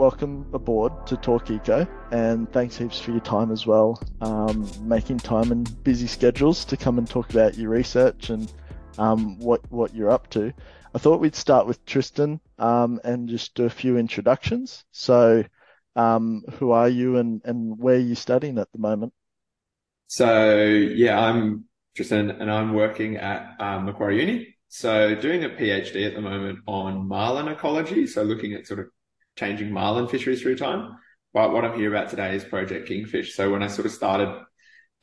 welcome 0.00 0.46
aboard 0.54 1.06
to 1.06 1.14
Talk 1.18 1.50
Eco, 1.50 1.86
and 2.10 2.50
thanks 2.52 2.74
heaps 2.74 2.98
for 2.98 3.10
your 3.10 3.20
time 3.20 3.52
as 3.52 3.66
well, 3.66 4.02
um, 4.22 4.66
making 4.80 5.18
time 5.18 5.52
in 5.52 5.64
busy 5.82 6.06
schedules 6.06 6.64
to 6.64 6.76
come 6.78 6.96
and 6.96 7.06
talk 7.06 7.28
about 7.28 7.58
your 7.58 7.68
research 7.68 8.30
and 8.30 8.50
um, 8.96 9.38
what 9.40 9.60
what 9.70 9.94
you're 9.94 10.10
up 10.10 10.30
to. 10.30 10.54
I 10.94 10.98
thought 10.98 11.20
we'd 11.20 11.36
start 11.36 11.66
with 11.66 11.84
Tristan 11.84 12.40
um, 12.58 12.98
and 13.04 13.28
just 13.28 13.54
do 13.54 13.64
a 13.64 13.70
few 13.70 13.98
introductions. 13.98 14.84
So, 14.90 15.44
um, 15.96 16.44
who 16.52 16.70
are 16.70 16.88
you 16.88 17.18
and, 17.18 17.42
and 17.44 17.78
where 17.78 17.96
are 17.96 17.98
you 17.98 18.14
studying 18.14 18.56
at 18.56 18.72
the 18.72 18.78
moment? 18.78 19.12
So, 20.06 20.64
yeah, 20.64 21.20
I'm 21.20 21.66
Tristan 21.94 22.30
and 22.30 22.50
I'm 22.50 22.72
working 22.72 23.18
at 23.18 23.54
um, 23.60 23.84
Macquarie 23.84 24.18
Uni. 24.18 24.56
So, 24.68 25.14
doing 25.14 25.44
a 25.44 25.50
PhD 25.50 26.06
at 26.06 26.14
the 26.14 26.22
moment 26.22 26.60
on 26.66 27.06
marlin 27.06 27.48
ecology. 27.48 28.06
So, 28.06 28.22
looking 28.22 28.54
at 28.54 28.66
sort 28.66 28.80
of 28.80 28.86
changing 29.40 29.72
marlin 29.72 30.06
fisheries 30.06 30.42
through 30.42 30.56
time. 30.56 30.96
But 31.32 31.52
what 31.52 31.64
I'm 31.64 31.78
here 31.78 31.92
about 31.92 32.10
today 32.10 32.36
is 32.36 32.44
Project 32.44 32.88
Kingfish. 32.88 33.34
So, 33.34 33.50
when 33.50 33.62
I 33.62 33.68
sort 33.68 33.86
of 33.86 33.92
started 33.92 34.28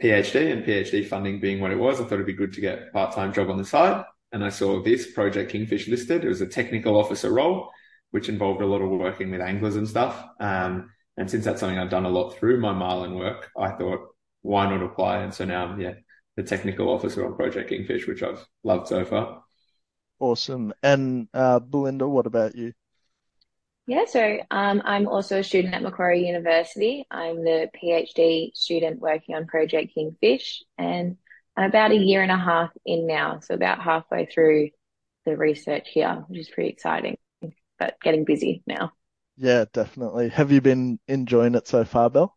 PhD 0.01 0.51
and 0.51 0.63
PhD 0.63 1.07
funding 1.07 1.39
being 1.39 1.59
what 1.59 1.71
it 1.71 1.79
was, 1.79 1.99
I 1.99 2.03
thought 2.03 2.13
it'd 2.13 2.25
be 2.25 2.33
good 2.33 2.53
to 2.53 2.61
get 2.61 2.87
a 2.87 2.91
part-time 2.91 3.33
job 3.33 3.49
on 3.49 3.57
the 3.57 3.65
side 3.65 4.05
and 4.31 4.43
I 4.43 4.49
saw 4.49 4.81
this 4.81 5.11
Project 5.11 5.51
Kingfish 5.51 5.87
listed. 5.87 6.23
It 6.23 6.29
was 6.29 6.41
a 6.41 6.47
technical 6.47 6.97
officer 6.97 7.31
role, 7.31 7.69
which 8.11 8.29
involved 8.29 8.61
a 8.61 8.65
lot 8.65 8.81
of 8.81 8.89
working 8.89 9.31
with 9.31 9.41
anglers 9.41 9.75
and 9.75 9.87
stuff. 9.87 10.23
Um, 10.39 10.89
and 11.15 11.29
since 11.29 11.45
that's 11.45 11.59
something 11.59 11.79
I've 11.79 11.89
done 11.89 12.05
a 12.05 12.09
lot 12.09 12.31
through 12.31 12.59
my 12.59 12.73
marlin 12.73 13.15
work, 13.15 13.49
I 13.57 13.71
thought, 13.71 14.01
why 14.41 14.69
not 14.69 14.83
apply? 14.83 15.19
And 15.19 15.33
so 15.33 15.45
now 15.45 15.67
I'm, 15.67 15.79
yeah, 15.79 15.93
the 16.35 16.43
technical 16.43 16.89
officer 16.89 17.25
on 17.25 17.35
Project 17.35 17.69
Kingfish, 17.69 18.05
which 18.07 18.21
I've 18.21 18.45
loved 18.63 18.87
so 18.87 19.05
far. 19.05 19.43
Awesome. 20.19 20.73
And 20.83 21.27
uh, 21.33 21.59
Belinda, 21.59 22.07
what 22.07 22.27
about 22.27 22.55
you? 22.55 22.73
Yeah, 23.87 24.03
so 24.05 24.39
um, 24.51 24.81
I'm 24.83 25.07
also 25.07 25.39
a 25.39 25.43
student 25.43 25.73
at 25.73 25.81
Macquarie 25.81 26.27
University. 26.27 27.05
I'm 27.09 27.41
the 27.41 27.69
PhD 27.73 28.53
student 28.53 28.99
working 28.99 29.33
on 29.33 29.47
Project 29.47 29.93
Kingfish, 29.95 30.61
and 30.77 31.15
I'm 31.55 31.69
about 31.69 31.91
a 31.91 31.95
year 31.95 32.21
and 32.21 32.31
a 32.31 32.37
half 32.37 32.69
in 32.85 33.07
now, 33.07 33.39
so 33.39 33.53
about 33.53 33.81
halfway 33.81 34.25
through 34.25 34.71
the 35.25 35.37
research 35.37 35.87
here, 35.89 36.25
which 36.27 36.41
is 36.41 36.49
pretty 36.49 36.69
exciting, 36.69 37.17
but 37.79 37.95
getting 38.01 38.25
busy 38.25 38.61
now. 38.67 38.91
Yeah, 39.37 39.63
definitely. 39.71 40.29
Have 40.29 40.51
you 40.51 40.59
been 40.59 40.99
enjoying 41.07 41.55
it 41.55 41.65
so 41.65 41.85
far, 41.85 42.09
Bel? 42.09 42.35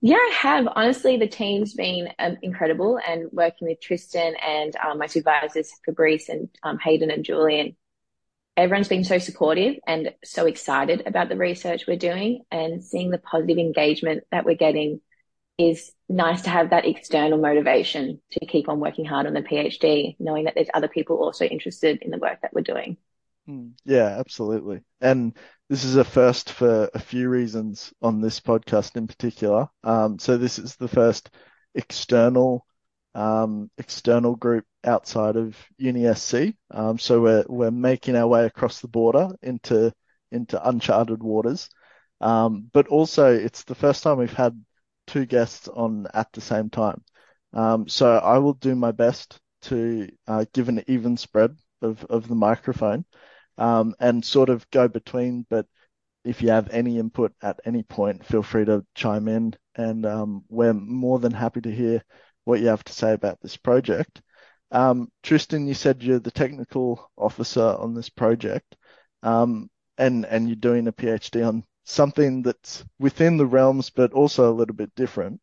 Yeah, 0.00 0.14
I 0.14 0.32
have. 0.42 0.68
Honestly, 0.76 1.16
the 1.16 1.26
team's 1.26 1.74
been 1.74 2.08
um, 2.20 2.36
incredible, 2.40 3.00
and 3.04 3.28
working 3.32 3.66
with 3.66 3.80
Tristan 3.80 4.36
and 4.36 4.76
um, 4.76 4.98
my 4.98 5.06
supervisors, 5.06 5.72
Fabrice 5.84 6.28
and 6.28 6.48
um, 6.62 6.78
Hayden 6.78 7.10
and 7.10 7.24
Julian, 7.24 7.74
everyone's 8.56 8.88
been 8.88 9.04
so 9.04 9.18
supportive 9.18 9.76
and 9.86 10.12
so 10.24 10.46
excited 10.46 11.02
about 11.06 11.28
the 11.28 11.36
research 11.36 11.86
we're 11.86 11.96
doing, 11.96 12.42
and 12.50 12.84
seeing 12.84 13.10
the 13.10 13.18
positive 13.18 13.58
engagement 13.58 14.24
that 14.30 14.44
we're 14.44 14.54
getting 14.54 15.00
is 15.58 15.92
nice 16.08 16.42
to 16.42 16.50
have 16.50 16.70
that 16.70 16.86
external 16.86 17.38
motivation 17.38 18.20
to 18.32 18.46
keep 18.46 18.68
on 18.68 18.80
working 18.80 19.04
hard 19.04 19.26
on 19.26 19.34
the 19.34 19.42
PhD, 19.42 20.16
knowing 20.18 20.44
that 20.44 20.54
there's 20.54 20.68
other 20.74 20.88
people 20.88 21.16
also 21.16 21.44
interested 21.44 21.98
in 22.02 22.10
the 22.10 22.18
work 22.18 22.40
that 22.42 22.52
we're 22.52 22.62
doing. 22.62 22.96
Hmm. 23.46 23.70
Yeah, 23.84 24.18
absolutely. 24.18 24.80
And 25.00 25.36
this 25.68 25.84
is 25.84 25.96
a 25.96 26.04
first 26.04 26.52
for 26.52 26.90
a 26.94 26.98
few 26.98 27.28
reasons 27.28 27.92
on 28.00 28.20
this 28.20 28.40
podcast 28.40 28.96
in 28.96 29.06
particular. 29.06 29.68
Um, 29.82 30.18
so 30.18 30.36
this 30.36 30.58
is 30.58 30.76
the 30.76 30.88
first 30.88 31.30
external 31.74 32.66
um, 33.14 33.70
external 33.78 34.36
group 34.36 34.64
outside 34.84 35.36
of 35.36 35.56
UniSC. 35.80 36.54
Um, 36.70 36.98
so 36.98 37.20
we're 37.20 37.44
we're 37.48 37.70
making 37.70 38.16
our 38.16 38.26
way 38.26 38.46
across 38.46 38.80
the 38.80 38.88
border 38.88 39.30
into 39.42 39.92
into 40.30 40.68
uncharted 40.68 41.22
waters. 41.22 41.68
Um, 42.20 42.70
but 42.72 42.88
also 42.88 43.32
it's 43.32 43.64
the 43.64 43.74
first 43.74 44.02
time 44.02 44.18
we've 44.18 44.32
had 44.32 44.58
two 45.06 45.26
guests 45.26 45.68
on 45.68 46.06
at 46.14 46.32
the 46.32 46.40
same 46.40 46.70
time. 46.70 47.02
Um, 47.52 47.88
so 47.88 48.16
I 48.16 48.38
will 48.38 48.54
do 48.54 48.74
my 48.74 48.92
best 48.92 49.38
to 49.62 50.08
uh, 50.26 50.44
give 50.52 50.68
an 50.68 50.82
even 50.86 51.16
spread 51.16 51.56
of, 51.82 52.04
of 52.06 52.28
the 52.28 52.34
microphone 52.34 53.04
um, 53.58 53.94
and 54.00 54.24
sort 54.24 54.48
of 54.48 54.68
go 54.70 54.88
between. 54.88 55.46
But 55.50 55.66
if 56.24 56.42
you 56.42 56.50
have 56.50 56.70
any 56.70 56.98
input 56.98 57.32
at 57.42 57.60
any 57.64 57.82
point, 57.82 58.24
feel 58.24 58.42
free 58.42 58.64
to 58.64 58.84
chime 58.94 59.28
in, 59.28 59.54
and 59.74 60.06
um, 60.06 60.44
we're 60.48 60.72
more 60.72 61.18
than 61.18 61.32
happy 61.32 61.60
to 61.62 61.70
hear 61.70 62.02
what 62.44 62.60
you 62.60 62.68
have 62.68 62.84
to 62.84 62.92
say 62.92 63.12
about 63.12 63.40
this 63.40 63.56
project. 63.56 64.22
Um, 64.70 65.10
Tristan, 65.22 65.66
you 65.66 65.74
said 65.74 66.02
you're 66.02 66.18
the 66.18 66.30
technical 66.30 67.10
officer 67.16 67.76
on 67.78 67.94
this 67.94 68.08
project, 68.08 68.76
um, 69.22 69.68
and 69.98 70.24
and 70.24 70.48
you're 70.48 70.56
doing 70.56 70.88
a 70.88 70.92
PhD 70.92 71.46
on 71.46 71.64
something 71.84 72.42
that's 72.42 72.84
within 72.98 73.36
the 73.36 73.46
realms, 73.46 73.90
but 73.90 74.12
also 74.12 74.50
a 74.50 74.54
little 74.54 74.74
bit 74.74 74.94
different. 74.94 75.40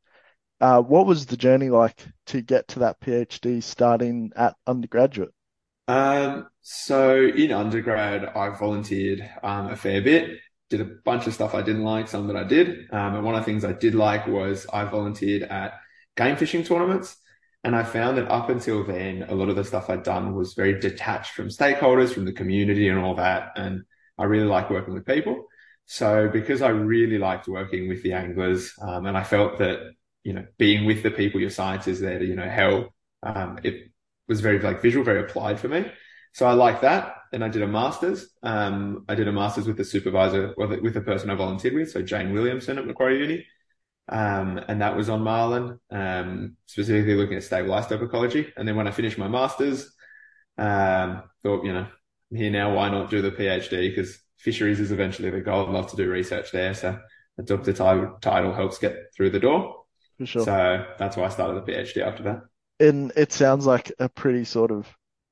Uh, 0.61 0.81
what 0.81 1.05
was 1.05 1.25
the 1.25 1.37
journey 1.37 1.69
like 1.69 2.05
to 2.25 2.41
get 2.41 2.67
to 2.69 2.79
that 2.79 2.99
PhD 2.99 3.63
starting 3.63 4.31
at 4.35 4.55
undergraduate? 4.67 5.33
Um, 5.87 6.47
so 6.61 7.25
in 7.25 7.51
undergrad, 7.51 8.25
I 8.25 8.49
volunteered 8.49 9.27
um, 9.41 9.69
a 9.69 9.75
fair 9.75 10.01
bit, 10.01 10.39
did 10.69 10.81
a 10.81 10.85
bunch 11.05 11.27
of 11.27 11.33
stuff 11.33 11.55
I 11.55 11.61
didn't 11.61 11.83
like, 11.83 12.07
some 12.07 12.27
that 12.27 12.35
I 12.35 12.43
did. 12.43 12.91
Um, 12.91 13.16
and 13.16 13.23
one 13.23 13.35
of 13.35 13.41
the 13.41 13.45
things 13.45 13.63
I 13.63 13.73
did 13.73 13.95
like 13.95 14.27
was 14.27 14.67
I 14.71 14.83
volunteered 14.83 15.43
at 15.43 15.79
game 16.19 16.35
fishing 16.35 16.63
tournaments. 16.63 17.16
And 17.63 17.75
I 17.75 17.84
found 17.84 18.18
that 18.18 18.30
up 18.30 18.50
until 18.50 18.85
then, 18.85 19.24
a 19.24 19.35
lot 19.35 19.50
of 19.50 19.56
the 19.56 19.63
stuff 19.63 19.90
I'd 19.90 20.03
done 20.03 20.35
was 20.35 20.53
very 20.53 20.80
detached 20.80 21.34
from 21.34 21.47
stakeholders, 21.50 22.13
from 22.13 22.25
the 22.25 22.38
community 22.41 22.88
and 22.90 23.00
all 23.00 23.16
that. 23.16 23.53
And 23.56 23.84
I 24.18 24.25
really 24.25 24.46
like 24.56 24.69
working 24.69 24.94
with 24.94 25.06
people. 25.06 25.35
So 25.85 26.29
because 26.40 26.62
I 26.62 26.69
really 26.69 27.18
liked 27.18 27.47
working 27.47 27.90
with 27.90 28.02
the 28.03 28.13
anglers, 28.13 28.74
um, 28.81 29.06
and 29.08 29.18
I 29.18 29.24
felt 29.24 29.58
that, 29.58 29.78
you 30.24 30.34
know, 30.34 30.46
being 30.58 30.85
with 30.85 31.03
the 31.03 31.12
people 31.12 31.41
your 31.41 31.50
science 31.50 31.88
is 31.88 32.00
there 32.00 32.19
to, 32.19 32.25
you 32.25 32.35
know, 32.35 32.50
help, 32.50 32.94
um, 33.24 33.59
it 33.63 33.91
was 34.28 34.40
very 34.40 34.59
like 34.59 34.81
visual, 34.81 35.03
very 35.03 35.22
applied 35.22 35.59
for 35.59 35.68
me. 35.68 35.91
So 36.34 36.46
I 36.46 36.53
like 36.53 36.81
that. 36.81 37.16
And 37.34 37.44
I 37.44 37.50
did 37.50 37.62
a 37.62 37.68
master's. 37.68 38.29
Um, 38.41 39.06
I 39.09 39.16
did 39.16 39.28
a 39.28 39.31
master's 39.31 39.68
with 39.68 39.78
the 39.78 39.85
supervisor, 39.85 40.53
with 40.58 40.94
the 40.94 41.02
person 41.02 41.29
I 41.29 41.35
volunteered 41.35 41.74
with. 41.74 41.91
So 41.91 42.02
Jane 42.02 42.34
Williamson 42.34 42.78
at 42.78 42.88
Macquarie 42.88 43.19
Uni. 43.19 43.46
Um, 44.12 44.59
and 44.68 44.81
that 44.81 44.97
was 44.97 45.08
on 45.08 45.22
Marlin, 45.22 45.80
um, 45.92 46.58
specifically 46.66 47.14
looking 47.14 47.38
at 47.38 47.44
isotope 47.44 48.02
ecology. 48.02 48.52
And 48.58 48.68
then 48.68 48.75
when 48.75 48.88
I 48.88 48.92
finished 48.92 49.20
my 49.20 49.28
master's, 49.28 49.94
um, 50.58 51.24
thought, 51.44 51.64
you 51.64 51.74
know, 51.74 51.86
I'm 52.31 52.38
here 52.38 52.50
now, 52.50 52.74
why 52.74 52.90
not 52.90 53.12
do 53.12 53.22
the 53.22 53.31
PhD? 53.31 53.90
Because 53.90 54.20
fisheries 54.38 54.80
is 54.80 54.92
eventually 54.92 55.30
the 55.30 55.42
goal. 55.42 55.68
I'd 55.68 55.74
love 55.74 55.92
to 55.92 55.96
do 55.96 56.09
research 56.09 56.52
there. 56.52 56.74
So 56.74 56.97
a 57.38 57.44
doctor 57.44 57.72
title 57.74 58.53
helps 58.53 58.80
get 58.80 58.97
through 59.16 59.30
the 59.30 59.40
door. 59.40 59.84
For 60.18 60.26
sure. 60.26 60.44
So 60.44 60.86
that's 60.97 61.16
why 61.16 61.26
I 61.26 61.30
started 61.30 61.64
the 61.64 61.72
PhD 61.72 62.02
after 62.02 62.24
that. 62.24 62.41
And 62.80 63.12
it 63.16 63.31
sounds 63.31 63.66
like 63.66 63.91
a 64.00 64.09
pretty 64.09 64.44
sort 64.44 64.72
of, 64.72 64.88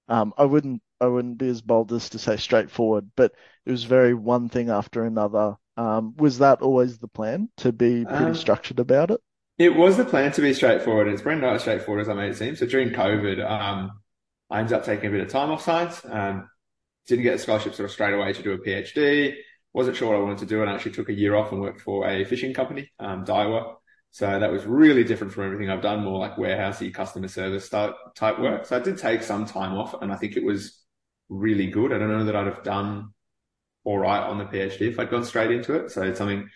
um, 0.08 0.34
I 0.38 0.46
wouldn't, 0.46 0.82
I 1.02 1.08
wouldn't 1.08 1.38
be 1.38 1.50
as 1.50 1.62
bold 1.62 1.94
as 1.94 2.10
to 2.10 2.20
say 2.20 2.38
straightforward, 2.38 3.10
but 3.16 3.34
it 3.66 3.72
was 3.72 3.86
very 3.86 4.14
one 4.14 4.50
thing 4.50 4.70
after 4.70 5.04
another. 5.04 5.56
Um, 5.78 6.16
was 6.18 6.40
that 6.40 6.62
always 6.62 6.98
the 6.98 7.08
plan 7.08 7.50
to 7.58 7.72
be 7.72 8.04
pretty 8.04 8.26
um, 8.26 8.36
structured 8.36 8.80
about 8.80 9.12
it? 9.12 9.22
It 9.58 9.76
was 9.76 9.96
the 9.98 10.06
plan 10.06 10.32
to 10.34 10.42
be 10.42 10.54
straightforward. 10.54 11.08
It's 11.08 11.22
pretty 11.22 11.40
not 11.40 11.56
as 11.56 11.62
straightforward 11.62 12.02
as 12.02 12.10
I 12.10 12.14
made 12.14 12.32
it 12.32 12.38
seem. 12.38 12.56
So 12.56 12.66
during 12.66 12.90
COVID, 12.90 13.44
um, 13.50 13.92
I 14.50 14.60
ended 14.60 14.74
up 14.74 14.86
taking 14.86 15.08
a 15.08 15.12
bit 15.12 15.22
of 15.22 15.30
time 15.30 15.52
off 15.52 15.64
science. 15.64 16.02
Um, 16.04 16.50
didn't 17.08 17.24
get 17.24 17.36
a 17.36 17.40
scholarship 17.40 17.76
sort 17.76 17.86
of 17.86 17.92
straight 17.92 18.14
away 18.14 18.34
to 18.34 18.44
do 18.44 18.52
a 18.52 18.58
PhD. 18.58 19.36
Wasn't 19.74 19.96
sure 19.96 20.10
what 20.10 20.18
I 20.18 20.24
wanted 20.24 20.40
to 20.40 20.46
do 20.46 20.62
and 20.62 20.70
I 20.70 20.74
actually 20.74 20.92
took 20.92 21.10
a 21.10 21.14
year 21.14 21.36
off 21.36 21.52
and 21.52 21.62
worked 21.62 21.82
for 21.82 22.08
a 22.08 22.24
fishing 22.26 22.54
company, 22.54 22.92
um, 23.00 23.26
Daiwa. 23.26 23.76
So 24.12 24.40
that 24.40 24.52
was 24.52 24.66
really 24.66 25.04
different 25.04 25.34
from 25.34 25.46
everything 25.46 25.70
I've 25.70 25.82
done, 25.82 26.04
more 26.04 26.20
like 26.20 26.38
warehousey 26.38 26.94
customer 26.94 27.28
service 27.28 27.70
type 27.70 28.40
work. 28.40 28.66
So 28.66 28.78
I 28.78 28.80
did 28.80 28.98
take 28.98 29.22
some 29.22 29.46
time 29.46 29.78
off 29.78 30.02
and 30.02 30.12
I 30.12 30.16
think 30.16 30.36
it 30.36 30.44
was 30.44 30.82
really 31.30 31.68
good. 31.68 31.94
I 31.94 32.00
don't 32.00 32.10
know 32.10 32.26
that 32.26 32.36
I'd 32.36 32.48
have 32.48 32.64
done 32.64 33.14
all 33.88 33.98
right 33.98 34.20
on 34.20 34.38
the 34.38 34.44
PhD 34.44 34.82
if 34.82 35.00
I'd 35.00 35.10
gone 35.10 35.24
straight 35.24 35.50
into 35.50 35.74
it. 35.76 35.92
So 35.92 36.04
it's 36.04 36.18
something 36.18 36.50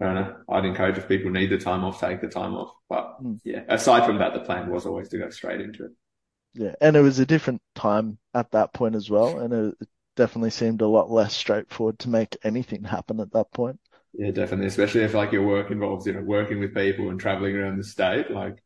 I 0.00 0.04
don't 0.04 0.14
know. 0.16 0.36
I'd 0.50 0.66
encourage 0.66 0.98
if 0.98 1.08
people 1.08 1.30
need 1.30 1.50
the 1.50 1.56
time 1.56 1.82
off, 1.82 1.98
take 1.98 2.20
the 2.20 2.28
time 2.28 2.54
off. 2.54 2.74
But 2.90 3.22
mm. 3.22 3.40
yeah, 3.42 3.62
aside 3.68 4.04
from 4.04 4.18
that, 4.18 4.34
the 4.34 4.40
plan 4.40 4.70
was 4.70 4.84
always 4.84 5.08
to 5.08 5.18
go 5.18 5.30
straight 5.30 5.62
into 5.62 5.86
it. 5.86 5.92
Yeah, 6.52 6.74
and 6.80 6.94
it 6.94 7.00
was 7.00 7.18
a 7.18 7.26
different 7.26 7.62
time 7.74 8.18
at 8.34 8.50
that 8.52 8.74
point 8.74 8.96
as 8.96 9.08
well, 9.08 9.38
and 9.38 9.52
it 9.52 9.88
definitely 10.14 10.50
seemed 10.50 10.82
a 10.82 10.86
lot 10.86 11.10
less 11.10 11.34
straightforward 11.34 11.98
to 12.00 12.10
make 12.10 12.36
anything 12.44 12.84
happen 12.84 13.18
at 13.18 13.32
that 13.32 13.50
point. 13.52 13.80
Yeah, 14.12 14.30
definitely, 14.30 14.66
especially 14.66 15.02
if 15.02 15.14
like 15.14 15.32
your 15.32 15.46
work 15.46 15.70
involves 15.70 16.06
you 16.06 16.12
know 16.12 16.22
working 16.22 16.60
with 16.60 16.74
people 16.74 17.08
and 17.08 17.18
traveling 17.18 17.56
around 17.56 17.78
the 17.78 17.84
state. 17.84 18.30
Like, 18.30 18.62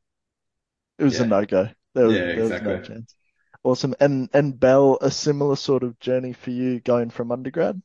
it 0.99 1.05
was 1.05 1.19
yeah. 1.19 1.25
a 1.25 1.27
no 1.29 1.45
go. 1.45 1.69
There, 1.95 2.11
yeah, 2.11 2.19
there 2.19 2.41
exactly. 2.41 2.73
was 2.73 2.89
no 2.89 2.95
chance. 2.95 3.15
Awesome, 3.63 3.95
and 4.01 4.29
and 4.33 4.59
Bel, 4.59 4.99
a 5.01 5.11
similar 5.11 5.57
sort 5.57 5.83
of 5.83 6.01
journey 6.01 6.33
for 6.33 6.51
you 6.51 6.81
going 6.81 7.11
from 7.11 7.31
undergrad. 7.31 7.81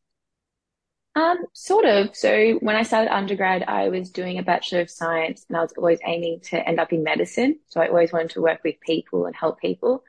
Um, 1.15 1.45
sort 1.53 1.85
of. 1.85 2.15
So 2.15 2.53
when 2.61 2.75
I 2.75 2.83
started 2.83 3.13
undergrad, 3.13 3.63
I 3.67 3.89
was 3.89 4.09
doing 4.09 4.39
a 4.39 4.43
Bachelor 4.43 4.81
of 4.81 4.89
Science 4.89 5.45
and 5.47 5.55
I 5.55 5.61
was 5.61 5.73
always 5.77 5.99
aiming 6.03 6.39
to 6.45 6.67
end 6.67 6.79
up 6.79 6.91
in 6.91 7.03
medicine. 7.03 7.59
So 7.67 7.81
I 7.81 7.87
always 7.87 8.11
wanted 8.11 8.31
to 8.31 8.41
work 8.41 8.61
with 8.63 8.79
people 8.81 9.27
and 9.27 9.35
help 9.35 9.59
people. 9.61 10.03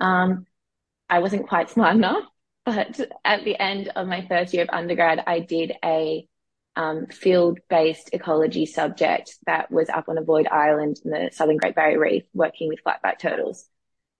Um, 0.00 0.46
I 1.08 1.20
wasn't 1.20 1.48
quite 1.48 1.70
smart 1.70 1.96
enough, 1.96 2.24
but 2.66 3.00
at 3.24 3.44
the 3.44 3.58
end 3.58 3.90
of 3.96 4.06
my 4.06 4.26
first 4.26 4.52
year 4.52 4.64
of 4.64 4.70
undergrad, 4.70 5.24
I 5.26 5.40
did 5.40 5.72
a 5.82 6.28
um, 6.76 7.06
field-based 7.06 8.10
ecology 8.12 8.66
subject 8.66 9.36
that 9.46 9.70
was 9.70 9.88
up 9.88 10.08
on 10.08 10.18
Avoid 10.18 10.46
Island 10.46 11.00
in 11.04 11.10
the 11.10 11.30
Southern 11.32 11.56
Great 11.56 11.74
Barrier 11.74 11.98
Reef 11.98 12.24
working 12.34 12.68
with 12.68 12.84
flatback 12.84 13.18
turtles. 13.18 13.66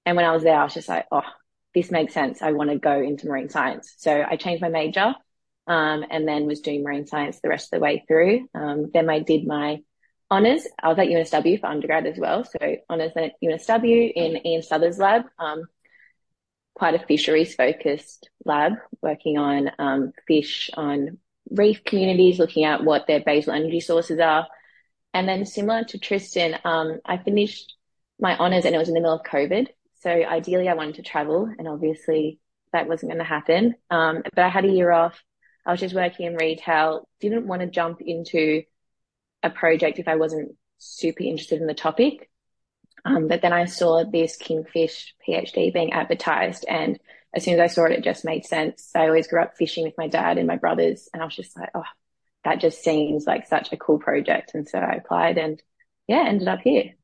And 0.06 0.16
when 0.16 0.24
I 0.24 0.32
was 0.32 0.42
there, 0.42 0.58
I 0.58 0.64
was 0.64 0.74
just 0.74 0.88
like, 0.88 1.06
oh, 1.12 1.22
this 1.74 1.90
makes 1.90 2.14
sense. 2.14 2.40
I 2.40 2.52
want 2.52 2.70
to 2.70 2.78
go 2.78 3.00
into 3.00 3.28
marine 3.28 3.50
science. 3.50 3.94
So 3.98 4.24
I 4.26 4.36
changed 4.36 4.62
my 4.62 4.70
major 4.70 5.14
um, 5.70 6.04
and 6.10 6.26
then 6.26 6.46
was 6.46 6.60
doing 6.60 6.82
marine 6.82 7.06
science 7.06 7.38
the 7.38 7.48
rest 7.48 7.72
of 7.72 7.78
the 7.78 7.84
way 7.84 8.04
through. 8.08 8.48
Um, 8.56 8.90
then 8.92 9.08
I 9.08 9.20
did 9.20 9.46
my 9.46 9.78
honours. 10.28 10.66
I 10.82 10.88
was 10.88 10.98
at 10.98 11.06
UNSW 11.06 11.60
for 11.60 11.68
undergrad 11.68 12.06
as 12.06 12.18
well. 12.18 12.42
So 12.42 12.76
honours 12.90 13.12
at 13.14 13.34
UNSW 13.40 14.12
in 14.12 14.40
Iain 14.44 14.62
Suthers' 14.62 14.98
lab, 14.98 15.26
um, 15.38 15.66
quite 16.74 16.96
a 16.96 17.06
fisheries 17.06 17.54
focused 17.54 18.30
lab 18.44 18.72
working 19.00 19.38
on 19.38 19.70
um, 19.78 20.12
fish 20.26 20.70
on 20.74 21.18
reef 21.48 21.84
communities, 21.84 22.40
looking 22.40 22.64
at 22.64 22.82
what 22.82 23.06
their 23.06 23.20
basal 23.20 23.52
energy 23.52 23.78
sources 23.78 24.18
are. 24.18 24.48
And 25.14 25.28
then 25.28 25.46
similar 25.46 25.84
to 25.84 25.98
Tristan, 25.98 26.58
um, 26.64 26.98
I 27.04 27.18
finished 27.18 27.76
my 28.18 28.36
honours 28.36 28.64
and 28.64 28.74
it 28.74 28.78
was 28.78 28.88
in 28.88 28.94
the 28.94 29.00
middle 29.00 29.14
of 29.14 29.22
COVID. 29.22 29.68
So 30.00 30.10
ideally 30.10 30.68
I 30.68 30.74
wanted 30.74 30.96
to 30.96 31.02
travel 31.02 31.48
and 31.56 31.68
obviously 31.68 32.40
that 32.72 32.88
wasn't 32.88 33.12
going 33.12 33.18
to 33.18 33.24
happen. 33.24 33.76
Um, 33.88 34.22
but 34.34 34.44
I 34.44 34.48
had 34.48 34.64
a 34.64 34.68
year 34.68 34.90
off. 34.90 35.22
I 35.70 35.72
was 35.72 35.80
just 35.80 35.94
working 35.94 36.26
in 36.26 36.34
retail, 36.34 37.06
didn't 37.20 37.46
want 37.46 37.62
to 37.62 37.68
jump 37.68 38.00
into 38.00 38.64
a 39.42 39.50
project 39.50 40.00
if 40.00 40.08
I 40.08 40.16
wasn't 40.16 40.56
super 40.78 41.22
interested 41.22 41.60
in 41.60 41.68
the 41.68 41.74
topic. 41.74 42.28
Um, 43.04 43.28
but 43.28 43.40
then 43.40 43.52
I 43.52 43.66
saw 43.66 44.04
this 44.04 44.36
Kingfish 44.36 45.14
PhD 45.26 45.72
being 45.72 45.92
advertised 45.92 46.64
and 46.68 46.98
as 47.32 47.44
soon 47.44 47.54
as 47.54 47.60
I 47.60 47.66
saw 47.68 47.84
it, 47.84 47.92
it 47.92 48.02
just 48.02 48.24
made 48.24 48.44
sense. 48.44 48.90
I 48.94 49.06
always 49.06 49.28
grew 49.28 49.40
up 49.40 49.56
fishing 49.56 49.84
with 49.84 49.94
my 49.96 50.08
dad 50.08 50.36
and 50.36 50.48
my 50.48 50.56
brothers, 50.56 51.08
and 51.12 51.22
I 51.22 51.24
was 51.24 51.36
just 51.36 51.56
like, 51.56 51.70
oh, 51.74 51.84
that 52.44 52.60
just 52.60 52.82
seems 52.82 53.24
like 53.24 53.46
such 53.46 53.72
a 53.72 53.76
cool 53.76 54.00
project. 54.00 54.52
And 54.54 54.68
so 54.68 54.78
I 54.78 54.94
applied 54.94 55.38
and 55.38 55.62
yeah, 56.08 56.24
ended 56.26 56.48
up 56.48 56.60
here. 56.60 56.94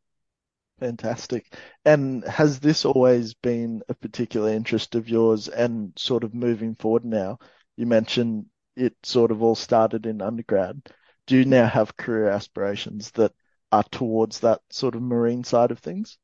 Fantastic. 0.80 1.54
And 1.84 2.24
has 2.24 2.58
this 2.58 2.84
always 2.84 3.34
been 3.34 3.82
a 3.88 3.94
particular 3.94 4.50
interest 4.50 4.96
of 4.96 5.08
yours 5.08 5.48
and 5.48 5.92
sort 5.96 6.24
of 6.24 6.34
moving 6.34 6.74
forward 6.74 7.04
now? 7.04 7.38
You 7.76 7.86
mentioned 7.86 8.46
it 8.76 8.94
sort 9.02 9.30
of 9.30 9.42
all 9.42 9.54
started 9.54 10.06
in 10.06 10.22
undergrad. 10.22 10.82
Do 11.26 11.36
you 11.36 11.44
now 11.44 11.66
have 11.66 11.96
career 11.96 12.28
aspirations 12.28 13.10
that 13.12 13.32
are 13.72 13.84
towards 13.84 14.40
that 14.40 14.60
sort 14.70 14.94
of 14.94 15.02
marine 15.02 15.44
side 15.44 15.70
of 15.70 15.80
things? 15.80 16.18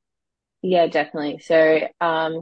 Yeah, 0.63 0.87
definitely. 0.87 1.41
So, 1.41 1.81
um, 2.01 2.41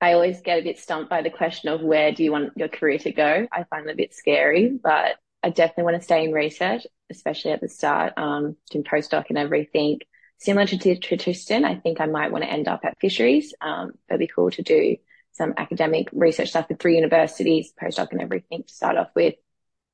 I 0.00 0.12
always 0.12 0.42
get 0.42 0.58
a 0.58 0.62
bit 0.62 0.78
stumped 0.78 1.08
by 1.08 1.22
the 1.22 1.30
question 1.30 1.70
of 1.70 1.80
where 1.80 2.12
do 2.12 2.22
you 2.22 2.30
want 2.30 2.52
your 2.56 2.68
career 2.68 2.98
to 2.98 3.12
go? 3.12 3.46
I 3.50 3.64
find 3.64 3.88
it 3.88 3.92
a 3.92 3.96
bit 3.96 4.12
scary, 4.12 4.68
but 4.82 5.14
I 5.42 5.48
definitely 5.48 5.84
want 5.84 5.96
to 5.96 6.02
stay 6.02 6.24
in 6.24 6.32
research, 6.32 6.86
especially 7.10 7.52
at 7.52 7.62
the 7.62 7.68
start, 7.68 8.12
um, 8.18 8.56
doing 8.70 8.84
postdoc 8.84 9.26
and 9.30 9.38
everything. 9.38 10.00
Similar 10.38 10.66
to, 10.66 10.96
Tristan, 10.96 11.64
I 11.64 11.76
think 11.76 12.00
I 12.00 12.06
might 12.06 12.32
want 12.32 12.44
to 12.44 12.50
end 12.50 12.68
up 12.68 12.84
at 12.84 12.98
fisheries. 13.00 13.54
Um, 13.62 13.92
it'd 14.10 14.18
be 14.18 14.26
cool 14.26 14.50
to 14.50 14.62
do 14.62 14.96
some 15.34 15.54
academic 15.56 16.08
research 16.12 16.50
stuff 16.50 16.68
with 16.68 16.78
three 16.80 16.94
universities, 16.94 17.72
postdoc 17.80 18.12
and 18.12 18.20
everything 18.20 18.62
to 18.62 18.72
start 18.72 18.96
off 18.96 19.10
with. 19.14 19.34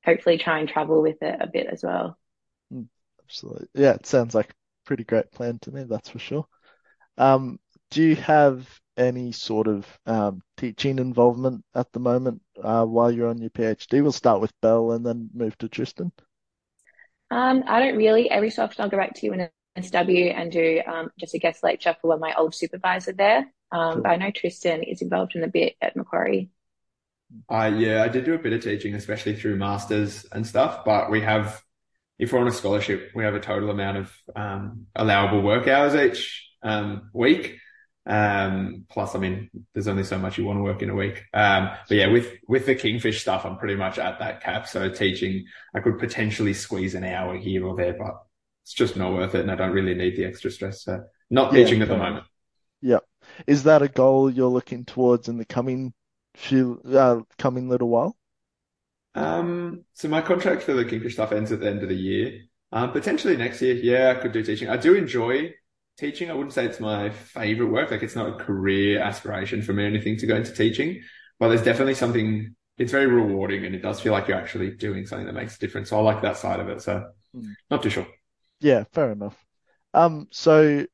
Hopefully 0.04 0.38
try 0.38 0.58
and 0.60 0.68
travel 0.68 1.02
with 1.02 1.22
it 1.22 1.36
a 1.40 1.46
bit 1.46 1.66
as 1.66 1.82
well. 1.82 2.18
Hmm, 2.70 2.82
absolutely. 3.24 3.68
Yeah, 3.74 3.94
it 3.94 4.06
sounds 4.06 4.34
like 4.34 4.50
a 4.50 4.54
pretty 4.84 5.04
great 5.04 5.30
plan 5.32 5.58
to 5.62 5.72
me, 5.72 5.84
that's 5.84 6.10
for 6.10 6.18
sure. 6.18 6.46
Um, 7.16 7.58
do 7.90 8.02
you 8.02 8.16
have 8.16 8.68
any 8.96 9.32
sort 9.32 9.66
of 9.66 9.86
um, 10.06 10.42
teaching 10.56 10.98
involvement 10.98 11.64
at 11.74 11.90
the 11.92 12.00
moment 12.00 12.42
uh, 12.62 12.84
while 12.84 13.10
you're 13.10 13.28
on 13.28 13.38
your 13.38 13.50
PhD? 13.50 14.02
We'll 14.02 14.12
start 14.12 14.40
with 14.40 14.52
Bel 14.60 14.92
and 14.92 15.04
then 15.04 15.30
move 15.32 15.56
to 15.58 15.68
Tristan. 15.68 16.12
Um, 17.30 17.64
I 17.66 17.80
don't 17.80 17.96
really. 17.96 18.30
Every 18.30 18.50
so 18.50 18.64
often 18.64 18.82
I'll 18.82 18.90
go 18.90 18.96
back 18.96 19.14
to 19.14 19.26
UNSW 19.78 20.34
and 20.34 20.50
do 20.50 20.80
um, 20.86 21.10
just 21.18 21.34
a 21.34 21.38
guest 21.38 21.62
lecture 21.62 21.96
for 22.00 22.08
one 22.08 22.16
of 22.16 22.20
my 22.20 22.34
old 22.34 22.54
supervisor 22.54 23.12
there. 23.12 23.52
Um. 23.72 24.02
But 24.02 24.10
I 24.10 24.16
know 24.16 24.30
Tristan 24.30 24.82
is 24.82 25.02
involved 25.02 25.36
in 25.36 25.44
a 25.44 25.48
bit 25.48 25.76
at 25.80 25.96
Macquarie. 25.96 26.50
Uh, 27.48 27.70
yeah, 27.76 28.02
I 28.02 28.08
did 28.08 28.24
do 28.24 28.34
a 28.34 28.38
bit 28.38 28.52
of 28.52 28.62
teaching, 28.62 28.94
especially 28.94 29.36
through 29.36 29.56
masters 29.56 30.26
and 30.32 30.46
stuff. 30.46 30.84
But 30.84 31.10
we 31.10 31.20
have, 31.20 31.62
if 32.18 32.32
we're 32.32 32.40
on 32.40 32.48
a 32.48 32.52
scholarship, 32.52 33.10
we 33.14 33.24
have 33.24 33.34
a 33.34 33.40
total 33.40 33.70
amount 33.70 33.98
of 33.98 34.12
um, 34.34 34.86
allowable 34.96 35.42
work 35.42 35.68
hours 35.68 35.94
each 35.94 36.50
um, 36.62 37.10
week. 37.12 37.58
Um, 38.06 38.86
plus, 38.90 39.14
I 39.14 39.20
mean, 39.20 39.50
there's 39.72 39.86
only 39.86 40.02
so 40.02 40.18
much 40.18 40.38
you 40.38 40.44
want 40.44 40.58
to 40.58 40.64
work 40.64 40.82
in 40.82 40.90
a 40.90 40.94
week. 40.94 41.22
Um, 41.32 41.70
but 41.88 41.96
yeah, 41.96 42.08
with, 42.08 42.32
with 42.48 42.66
the 42.66 42.74
Kingfish 42.74 43.20
stuff, 43.20 43.46
I'm 43.46 43.58
pretty 43.58 43.76
much 43.76 44.00
at 44.00 44.18
that 44.18 44.42
cap. 44.42 44.66
So 44.66 44.88
teaching, 44.88 45.44
I 45.72 45.78
could 45.78 46.00
potentially 46.00 46.54
squeeze 46.54 46.96
an 46.96 47.04
hour 47.04 47.36
here 47.36 47.64
or 47.64 47.76
there, 47.76 47.92
but 47.92 48.22
it's 48.70 48.76
just 48.76 48.96
not 48.96 49.12
worth 49.12 49.34
it. 49.34 49.40
And 49.40 49.50
I 49.50 49.56
don't 49.56 49.72
really 49.72 49.94
need 49.94 50.16
the 50.16 50.24
extra 50.24 50.48
stress. 50.48 50.84
So 50.84 51.02
not 51.28 51.52
yeah, 51.52 51.64
teaching 51.64 51.82
at 51.82 51.88
the 51.88 51.96
moment. 51.96 52.24
Yeah. 52.80 53.00
Is 53.48 53.64
that 53.64 53.82
a 53.82 53.88
goal 53.88 54.30
you're 54.30 54.48
looking 54.48 54.84
towards 54.84 55.28
in 55.28 55.38
the 55.38 55.44
coming 55.44 55.92
few, 56.36 56.80
uh, 56.88 57.20
coming 57.36 57.68
little 57.68 57.88
while? 57.88 58.16
Um, 59.16 59.84
so 59.94 60.06
my 60.06 60.22
contract 60.22 60.62
for 60.62 60.72
the 60.72 60.84
Kingfish 60.84 61.14
stuff 61.14 61.32
ends 61.32 61.50
at 61.50 61.58
the 61.58 61.68
end 61.68 61.82
of 61.82 61.88
the 61.88 61.96
year. 61.96 62.42
Um, 62.70 62.92
potentially 62.92 63.36
next 63.36 63.60
year. 63.60 63.74
Yeah, 63.74 64.14
I 64.16 64.22
could 64.22 64.30
do 64.30 64.44
teaching. 64.44 64.68
I 64.68 64.76
do 64.76 64.94
enjoy 64.94 65.52
teaching. 65.98 66.30
I 66.30 66.34
wouldn't 66.34 66.52
say 66.52 66.64
it's 66.64 66.78
my 66.78 67.10
favorite 67.10 67.72
work. 67.72 67.90
Like 67.90 68.04
it's 68.04 68.14
not 68.14 68.28
a 68.28 68.44
career 68.44 69.00
aspiration 69.00 69.62
for 69.62 69.72
me 69.72 69.82
or 69.82 69.86
anything 69.86 70.16
to 70.18 70.28
go 70.28 70.36
into 70.36 70.52
teaching, 70.52 71.02
but 71.40 71.48
there's 71.48 71.64
definitely 71.64 71.94
something, 71.94 72.54
it's 72.78 72.92
very 72.92 73.08
rewarding 73.08 73.66
and 73.66 73.74
it 73.74 73.82
does 73.82 74.00
feel 74.00 74.12
like 74.12 74.28
you're 74.28 74.38
actually 74.38 74.70
doing 74.70 75.06
something 75.06 75.26
that 75.26 75.34
makes 75.34 75.56
a 75.56 75.58
difference. 75.58 75.90
So 75.90 75.98
I 75.98 76.02
like 76.02 76.22
that 76.22 76.36
side 76.36 76.60
of 76.60 76.68
it. 76.68 76.82
So 76.82 77.10
mm. 77.34 77.52
not 77.68 77.82
too 77.82 77.90
sure. 77.90 78.06
Yeah, 78.60 78.84
fair 78.92 79.12
enough. 79.12 79.36
Um, 79.94 80.28
so 80.30 80.86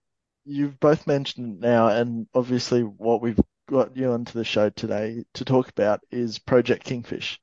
you've 0.44 0.78
both 0.80 1.06
mentioned 1.06 1.60
now, 1.60 1.88
and 1.88 2.26
obviously 2.34 2.82
what 2.82 3.20
we've 3.22 3.40
got 3.68 3.96
you 3.96 4.12
onto 4.12 4.32
the 4.32 4.44
show 4.44 4.70
today 4.70 5.24
to 5.34 5.44
talk 5.44 5.68
about 5.70 6.00
is 6.10 6.38
Project 6.38 6.84
Kingfish. 6.84 7.40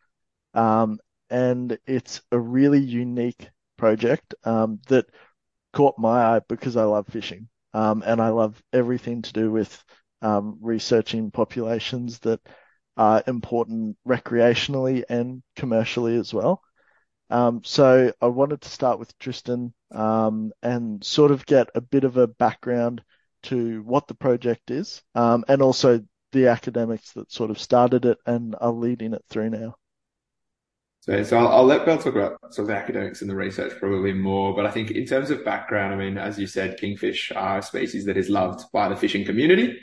Um, 0.53 0.99
and 1.29 1.77
it's 1.87 2.21
a 2.31 2.39
really 2.39 2.79
unique 2.81 3.49
project, 3.77 4.35
um, 4.45 4.79
that 4.89 5.07
caught 5.73 5.97
my 5.99 6.35
eye 6.37 6.41
because 6.49 6.77
I 6.77 6.83
love 6.85 7.07
fishing. 7.07 7.49
Um, 7.73 8.03
and 8.05 8.21
I 8.21 8.29
love 8.29 8.61
everything 8.73 9.21
to 9.23 9.33
do 9.33 9.51
with 9.51 9.83
um, 10.21 10.59
researching 10.61 11.31
populations 11.31 12.19
that 12.19 12.41
are 12.97 13.23
important 13.27 13.97
recreationally 14.07 15.03
and 15.09 15.43
commercially 15.55 16.17
as 16.17 16.33
well. 16.33 16.61
Um, 17.33 17.63
so 17.63 18.13
I 18.21 18.27
wanted 18.27 18.61
to 18.61 18.69
start 18.69 18.99
with 18.99 19.17
Tristan 19.17 19.73
um, 19.91 20.51
and 20.61 21.03
sort 21.03 21.31
of 21.31 21.47
get 21.47 21.67
a 21.73 21.81
bit 21.81 22.03
of 22.03 22.15
a 22.15 22.27
background 22.27 23.01
to 23.43 23.81
what 23.81 24.07
the 24.07 24.13
project 24.13 24.69
is 24.69 25.01
um, 25.15 25.43
and 25.47 25.59
also 25.59 26.01
the 26.31 26.49
academics 26.49 27.11
that 27.13 27.31
sort 27.31 27.49
of 27.49 27.57
started 27.57 28.05
it 28.05 28.19
and 28.27 28.55
are 28.61 28.71
leading 28.71 29.15
it 29.15 29.23
through 29.31 29.49
now. 29.49 29.73
So, 30.99 31.23
so 31.23 31.39
I'll, 31.39 31.47
I'll, 31.47 31.65
let 31.65 31.87
Bel 31.87 31.97
talk 31.97 32.13
about 32.15 32.37
sort 32.53 32.65
of 32.65 32.67
the 32.67 32.75
academics 32.75 33.21
and 33.21 33.29
the 33.29 33.35
research 33.35 33.79
probably 33.79 34.13
more. 34.13 34.55
But 34.55 34.67
I 34.67 34.71
think 34.71 34.91
in 34.91 35.07
terms 35.07 35.31
of 35.31 35.43
background, 35.43 35.91
I 35.91 35.97
mean, 35.97 36.19
as 36.19 36.37
you 36.37 36.45
said, 36.45 36.77
kingfish 36.77 37.31
are 37.35 37.57
a 37.57 37.63
species 37.63 38.05
that 38.05 38.15
is 38.15 38.29
loved 38.29 38.63
by 38.71 38.89
the 38.89 38.95
fishing 38.95 39.25
community. 39.25 39.79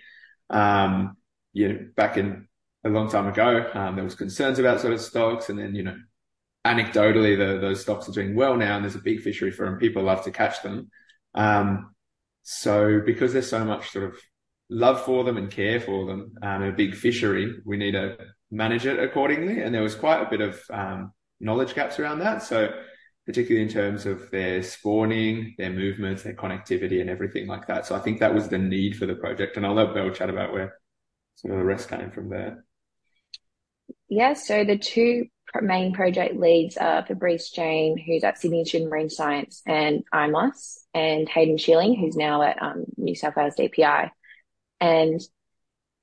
Um, 0.50 1.16
you 1.52 1.68
know, 1.68 1.78
back 1.96 2.16
in 2.16 2.46
a 2.84 2.88
long 2.88 3.10
time 3.10 3.26
ago, 3.26 3.68
um, 3.74 3.96
there 3.96 4.04
was 4.04 4.14
concerns 4.14 4.60
about 4.60 4.80
sort 4.80 4.92
of 4.92 5.00
stocks, 5.00 5.48
and 5.48 5.58
then 5.58 5.74
you 5.74 5.82
know, 5.82 5.96
anecdotally, 6.66 7.36
the, 7.36 7.58
those 7.60 7.80
stocks 7.80 8.08
are 8.08 8.12
doing 8.12 8.34
well 8.34 8.56
now, 8.56 8.76
and 8.76 8.84
there's 8.84 8.94
a 8.94 9.00
big 9.00 9.20
fishery 9.20 9.50
for 9.50 9.66
them. 9.66 9.78
People 9.78 10.02
love 10.02 10.24
to 10.24 10.30
catch 10.30 10.62
them. 10.62 10.90
Um, 11.34 11.94
so 12.42 13.00
because 13.04 13.32
there's 13.32 13.48
so 13.48 13.64
much 13.64 13.90
sort 13.90 14.04
of 14.04 14.16
love 14.68 15.04
for 15.04 15.24
them 15.24 15.36
and 15.36 15.50
care 15.50 15.80
for 15.80 16.06
them, 16.06 16.34
um, 16.42 16.62
a 16.62 16.72
big 16.72 16.94
fishery, 16.94 17.60
we 17.64 17.76
need 17.76 17.92
to 17.92 18.16
manage 18.50 18.86
it 18.86 18.98
accordingly. 18.98 19.62
And 19.62 19.74
there 19.74 19.82
was 19.82 19.94
quite 19.94 20.22
a 20.22 20.30
bit 20.30 20.40
of 20.40 20.60
um, 20.70 21.12
knowledge 21.40 21.74
gaps 21.74 21.98
around 21.98 22.20
that. 22.20 22.42
So 22.42 22.70
particularly 23.26 23.64
in 23.64 23.72
terms 23.72 24.06
of 24.06 24.30
their 24.30 24.62
spawning, 24.62 25.54
their 25.58 25.70
movements, 25.70 26.22
their 26.22 26.34
connectivity 26.34 27.00
and 27.00 27.10
everything 27.10 27.46
like 27.46 27.66
that. 27.68 27.86
So 27.86 27.94
I 27.94 28.00
think 28.00 28.18
that 28.20 28.34
was 28.34 28.48
the 28.48 28.58
need 28.58 28.96
for 28.96 29.06
the 29.06 29.14
project. 29.14 29.56
And 29.56 29.64
I'll 29.64 29.74
let 29.74 29.94
Bel 29.94 30.10
chat 30.10 30.30
about 30.30 30.52
where 30.52 30.76
some 31.36 31.50
of 31.50 31.58
the 31.58 31.64
rest 31.64 31.88
came 31.88 32.10
from 32.10 32.28
there. 32.28 32.64
Yeah, 34.08 34.32
so 34.32 34.64
the 34.64 34.78
two 34.78 35.26
main 35.60 35.92
project 35.92 36.36
leads 36.36 36.76
are 36.76 37.04
Fabrice 37.04 37.50
Jaine, 37.50 37.98
who's 38.04 38.24
at 38.24 38.38
Sydney 38.38 38.60
Institute 38.60 38.86
of 38.86 38.90
Marine 38.90 39.10
Science 39.10 39.62
and 39.66 40.04
IMOS, 40.14 40.78
and 40.94 41.28
Hayden 41.28 41.58
Schilling, 41.58 41.94
who's 41.94 42.16
now 42.16 42.42
at 42.42 42.62
um, 42.62 42.84
New 42.96 43.14
South 43.14 43.36
Wales 43.36 43.54
DPI 43.58 44.10
and 44.80 45.20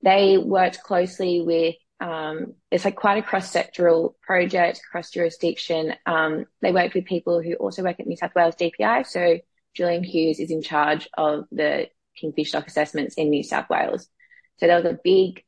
they 0.03 0.37
worked 0.37 0.83
closely 0.83 1.41
with 1.41 1.75
um, 1.99 2.53
it's 2.69 2.85
like 2.85 2.95
quite 2.95 3.17
a 3.17 3.27
cross-sectoral 3.27 4.13
project, 4.21 4.81
cross-jurisdiction. 4.91 5.95
Um, 6.05 6.45
they 6.61 6.71
worked 6.71 6.93
with 6.93 7.05
people 7.05 7.41
who 7.41 7.55
also 7.55 7.81
work 7.81 7.99
at 7.99 8.05
New 8.05 8.15
South 8.15 8.35
Wales 8.35 8.53
DPI. 8.55 9.07
So 9.07 9.39
Julian 9.75 10.03
Hughes 10.03 10.39
is 10.39 10.51
in 10.51 10.61
charge 10.61 11.09
of 11.17 11.45
the 11.51 11.87
kingfish 12.15 12.49
stock 12.49 12.67
assessments 12.67 13.15
in 13.15 13.31
New 13.31 13.41
South 13.41 13.67
Wales. 13.67 14.07
So 14.57 14.67
there 14.67 14.75
was 14.75 14.85
a 14.85 14.99
big 15.03 15.43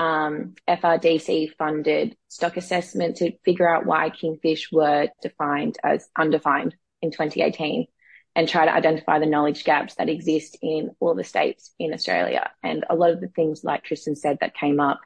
um, 0.00 0.54
FRDC 0.66 1.56
funded 1.58 2.16
stock 2.28 2.56
assessment 2.56 3.18
to 3.18 3.36
figure 3.44 3.68
out 3.68 3.84
why 3.84 4.08
kingfish 4.08 4.72
were 4.72 5.08
defined 5.20 5.76
as 5.84 6.08
undefined 6.16 6.74
in 7.02 7.10
2018 7.10 7.86
and 8.34 8.48
try 8.48 8.64
to 8.64 8.72
identify 8.72 9.18
the 9.18 9.26
knowledge 9.26 9.62
gaps 9.62 9.96
that 9.96 10.08
exist 10.08 10.56
in 10.62 10.92
all 11.00 11.14
the 11.14 11.22
states 11.22 11.74
in 11.78 11.92
Australia. 11.92 12.50
And 12.62 12.86
a 12.88 12.94
lot 12.94 13.10
of 13.10 13.20
the 13.20 13.28
things, 13.28 13.62
like 13.62 13.84
Tristan 13.84 14.16
said, 14.16 14.38
that 14.40 14.54
came 14.54 14.80
up 14.80 15.00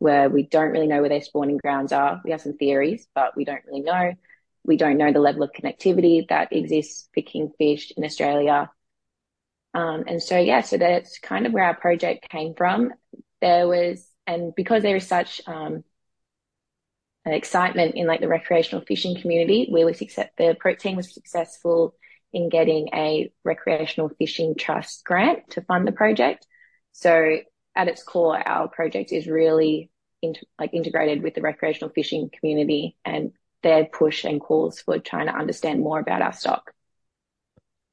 where 0.00 0.28
we 0.28 0.42
don't 0.42 0.72
really 0.72 0.88
know 0.88 0.98
where 0.98 1.10
their 1.10 1.20
spawning 1.20 1.58
grounds 1.58 1.92
are. 1.92 2.20
We 2.24 2.32
have 2.32 2.40
some 2.40 2.56
theories, 2.56 3.06
but 3.14 3.36
we 3.36 3.44
don't 3.44 3.64
really 3.68 3.82
know. 3.82 4.14
We 4.64 4.76
don't 4.76 4.98
know 4.98 5.12
the 5.12 5.20
level 5.20 5.44
of 5.44 5.52
connectivity 5.52 6.28
that 6.28 6.52
exists 6.52 7.08
for 7.14 7.22
kingfish 7.22 7.92
in 7.96 8.04
Australia. 8.04 8.68
Um, 9.74 10.04
and 10.08 10.20
so, 10.20 10.36
yeah, 10.38 10.62
so 10.62 10.76
that's 10.76 11.20
kind 11.20 11.46
of 11.46 11.52
where 11.52 11.64
our 11.64 11.76
project 11.76 12.28
came 12.28 12.54
from. 12.54 12.92
There 13.40 13.68
was, 13.68 14.09
and 14.30 14.54
because 14.54 14.84
there 14.84 14.94
is 14.94 15.08
such 15.08 15.40
um, 15.48 15.82
excitement 17.26 17.96
in 17.96 18.06
like 18.06 18.20
the 18.20 18.28
recreational 18.28 18.84
fishing 18.84 19.20
community, 19.20 19.68
we 19.72 19.84
were 19.84 19.92
success, 19.92 20.28
the 20.38 20.56
pro 20.58 20.76
team 20.76 20.96
was 20.96 21.12
successful 21.12 21.94
in 22.32 22.48
getting 22.48 22.88
a 22.94 23.32
recreational 23.44 24.08
fishing 24.08 24.54
trust 24.54 25.04
grant 25.04 25.50
to 25.50 25.62
fund 25.62 25.86
the 25.86 25.92
project. 25.92 26.46
So 26.92 27.38
at 27.74 27.88
its 27.88 28.04
core, 28.04 28.36
our 28.36 28.68
project 28.68 29.10
is 29.10 29.26
really 29.26 29.90
like 30.60 30.74
integrated 30.74 31.24
with 31.24 31.34
the 31.34 31.40
recreational 31.40 31.90
fishing 31.92 32.30
community 32.38 32.96
and 33.04 33.32
their 33.64 33.84
push 33.84 34.24
and 34.24 34.40
calls 34.40 34.80
for 34.80 35.00
trying 35.00 35.26
to 35.26 35.34
understand 35.34 35.80
more 35.80 35.98
about 35.98 36.22
our 36.22 36.32
stock. 36.32 36.72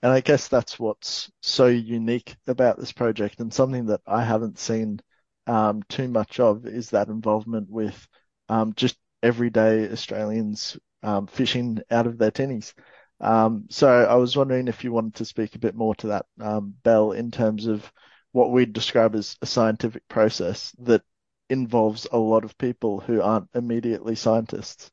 And 0.04 0.12
I 0.12 0.22
guess 0.22 0.50
that's 0.50 0.78
what's 0.78 1.32
so 1.42 1.66
unique 1.66 2.36
about 2.46 2.78
this 2.78 2.92
project 2.92 3.40
and 3.40 3.52
something 3.52 3.88
that 3.88 4.02
I 4.06 4.24
haven't 4.24 4.60
seen 4.60 5.00
um, 5.48 5.82
too 5.90 6.08
much 6.08 6.40
of 6.40 6.66
is 6.66 6.92
that 6.92 7.08
involvement 7.08 7.70
with 7.70 8.08
um, 8.50 8.74
just 8.76 8.98
everyday 9.24 9.90
Australians 9.92 10.78
um, 11.04 11.28
fishing 11.28 11.80
out 11.90 12.08
of 12.08 12.18
their 12.18 12.32
tinnies. 12.32 12.74
Um, 13.20 13.66
so 13.70 13.88
I 13.88 14.16
was 14.16 14.38
wondering 14.38 14.68
if 14.68 14.84
you 14.84 14.92
wanted 14.92 15.16
to 15.16 15.26
speak 15.26 15.56
a 15.56 15.60
bit 15.60 15.76
more 15.76 15.96
to 15.96 16.08
that, 16.08 16.26
um, 16.40 16.76
Bel, 16.84 17.14
in 17.14 17.32
terms 17.32 17.66
of 17.66 17.92
what 18.32 18.52
we'd 18.52 18.74
describe 18.74 19.16
as 19.16 19.38
a 19.42 19.46
scientific 19.46 20.08
process 20.08 20.76
that 20.80 21.02
involves 21.50 22.06
a 22.12 22.18
lot 22.18 22.44
of 22.44 22.58
people 22.58 23.00
who 23.00 23.22
aren't 23.22 23.50
immediately 23.56 24.16
scientists. 24.16 24.92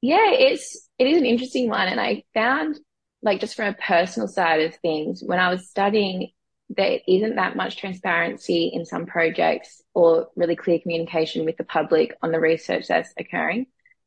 Yeah, 0.00 0.32
it's 0.32 0.88
it 0.98 1.06
is 1.06 1.18
an 1.18 1.26
interesting 1.26 1.68
one, 1.68 1.88
and 1.88 2.00
I 2.00 2.24
found 2.34 2.78
like 3.22 3.40
just 3.40 3.54
from 3.54 3.68
a 3.68 3.74
personal 3.74 4.28
side 4.28 4.62
of 4.62 4.74
things 4.76 5.22
when 5.24 5.38
I 5.38 5.50
was 5.50 5.68
studying 5.68 6.30
there 6.76 7.00
isn't 7.06 7.36
that 7.36 7.56
much 7.56 7.76
transparency 7.76 8.70
in 8.72 8.84
some 8.84 9.06
projects 9.06 9.82
or 9.94 10.28
really 10.36 10.56
clear 10.56 10.78
communication 10.78 11.44
with 11.44 11.56
the 11.56 11.64
public 11.64 12.16
on 12.22 12.32
the 12.32 12.40
research 12.40 12.88
that's 12.88 13.12
occurring. 13.18 13.66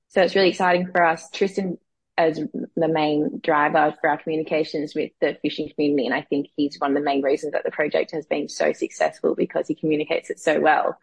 So 0.10 0.22
it's 0.22 0.36
really 0.36 0.50
exciting 0.50 0.88
for 0.92 1.04
us. 1.04 1.30
Tristan 1.32 1.78
as 2.18 2.40
the 2.76 2.88
main 2.88 3.40
driver 3.44 3.94
for 4.00 4.10
our 4.10 4.18
communications 4.18 4.96
with 4.96 5.12
the 5.20 5.38
fishing 5.42 5.70
community. 5.70 6.06
And 6.06 6.16
I 6.16 6.22
think 6.22 6.48
he's 6.56 6.80
one 6.80 6.92
of 6.92 6.96
the 6.96 7.04
main 7.04 7.22
reasons 7.22 7.52
that 7.54 7.66
the 7.66 7.72
project 7.72 8.12
has 8.12 8.26
been 8.26 8.48
so 8.48 8.72
successful 8.72 9.36
because 9.36 9.68
he 9.68 9.76
communicates 9.76 10.30
it 10.30 10.40
so 10.40 10.60
well 10.60 10.98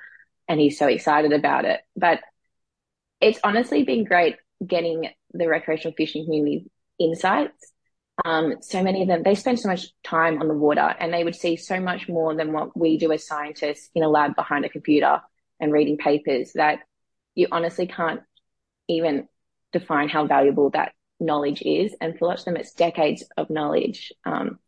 and 0.48 0.58
he's 0.58 0.78
so 0.78 0.86
excited 0.86 1.32
about 1.32 1.64
it. 1.66 1.80
But 1.96 2.20
it's 3.20 3.38
honestly 3.44 3.84
been 3.84 4.04
great 4.04 4.36
getting 4.66 5.10
the 5.32 5.48
recreational 5.48 5.94
fishing 5.96 6.24
community 6.24 6.70
insights. 6.98 7.71
Um, 8.24 8.56
so 8.60 8.82
many 8.82 9.02
of 9.02 9.08
them, 9.08 9.22
they 9.22 9.34
spend 9.34 9.58
so 9.58 9.68
much 9.68 9.86
time 10.04 10.40
on 10.40 10.48
the 10.48 10.54
water 10.54 10.94
and 10.98 11.12
they 11.12 11.24
would 11.24 11.34
see 11.34 11.56
so 11.56 11.80
much 11.80 12.08
more 12.08 12.34
than 12.34 12.52
what 12.52 12.76
we 12.76 12.98
do 12.98 13.10
as 13.12 13.26
scientists 13.26 13.90
in 13.94 14.02
a 14.02 14.08
lab 14.08 14.36
behind 14.36 14.64
a 14.64 14.68
computer 14.68 15.20
and 15.58 15.72
reading 15.72 15.96
papers 15.96 16.52
that 16.54 16.80
you 17.34 17.48
honestly 17.50 17.86
can't 17.86 18.20
even 18.88 19.28
define 19.72 20.08
how 20.08 20.26
valuable 20.26 20.70
that 20.70 20.92
knowledge 21.18 21.62
is. 21.62 21.94
And 22.00 22.18
for 22.18 22.28
lots 22.28 22.42
of 22.42 22.46
them, 22.46 22.56
it's 22.56 22.72
decades 22.72 23.24
of 23.36 23.50
knowledge. 23.50 24.12
Um, 24.24 24.58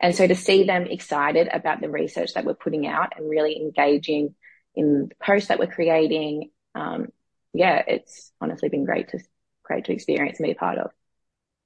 and 0.00 0.14
so 0.14 0.26
to 0.26 0.34
see 0.34 0.64
them 0.64 0.86
excited 0.86 1.48
about 1.52 1.80
the 1.80 1.90
research 1.90 2.34
that 2.34 2.44
we're 2.44 2.54
putting 2.54 2.86
out 2.86 3.12
and 3.16 3.28
really 3.28 3.56
engaging 3.60 4.34
in 4.74 5.08
the 5.08 5.14
posts 5.24 5.48
that 5.48 5.58
we're 5.58 5.66
creating, 5.66 6.50
um, 6.74 7.08
yeah, 7.52 7.82
it's 7.86 8.32
honestly 8.40 8.68
been 8.68 8.84
great 8.84 9.08
to 9.10 9.20
great 9.62 9.84
to 9.86 9.92
experience 9.92 10.38
and 10.38 10.46
be 10.46 10.52
a 10.52 10.56
part 10.56 10.78
of. 10.78 10.90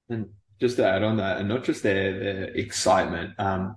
And 0.09 0.31
just 0.61 0.77
to 0.77 0.87
add 0.87 1.03
on 1.03 1.19
that, 1.19 1.39
and 1.39 1.49
not 1.49 1.65
just 1.65 1.83
their 1.83 2.19
their 2.19 2.45
excitement, 2.45 3.35
um, 3.39 3.77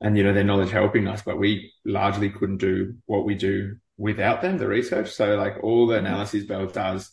and 0.00 0.16
you 0.16 0.24
know 0.24 0.32
their 0.32 0.44
knowledge 0.44 0.70
helping 0.70 1.08
us, 1.08 1.22
but 1.22 1.38
we 1.38 1.72
largely 1.84 2.30
couldn't 2.30 2.58
do 2.58 2.96
what 3.06 3.24
we 3.24 3.34
do 3.34 3.76
without 3.96 4.42
them, 4.42 4.58
the 4.58 4.66
research. 4.66 5.10
So 5.10 5.36
like 5.36 5.62
all 5.62 5.86
the 5.86 5.98
analysis 5.98 6.44
Bel 6.44 6.66
does 6.66 7.10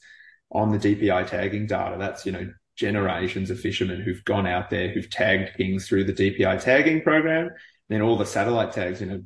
on 0.52 0.72
the 0.72 0.80
DPI 0.80 1.28
tagging 1.28 1.68
data, 1.68 1.98
that's 2.00 2.26
you 2.26 2.32
know 2.32 2.52
generations 2.76 3.52
of 3.52 3.60
fishermen 3.60 4.02
who've 4.02 4.24
gone 4.24 4.48
out 4.48 4.70
there, 4.70 4.90
who've 4.90 5.10
tagged 5.10 5.58
kings 5.58 5.88
through 5.88 6.06
the 6.06 6.14
DPI 6.14 6.64
tagging 6.64 7.02
program. 7.02 7.50
Then 7.90 8.02
all 8.02 8.18
the 8.18 8.26
satellite 8.26 8.72
tags, 8.72 9.02
you 9.02 9.08
know, 9.08 9.22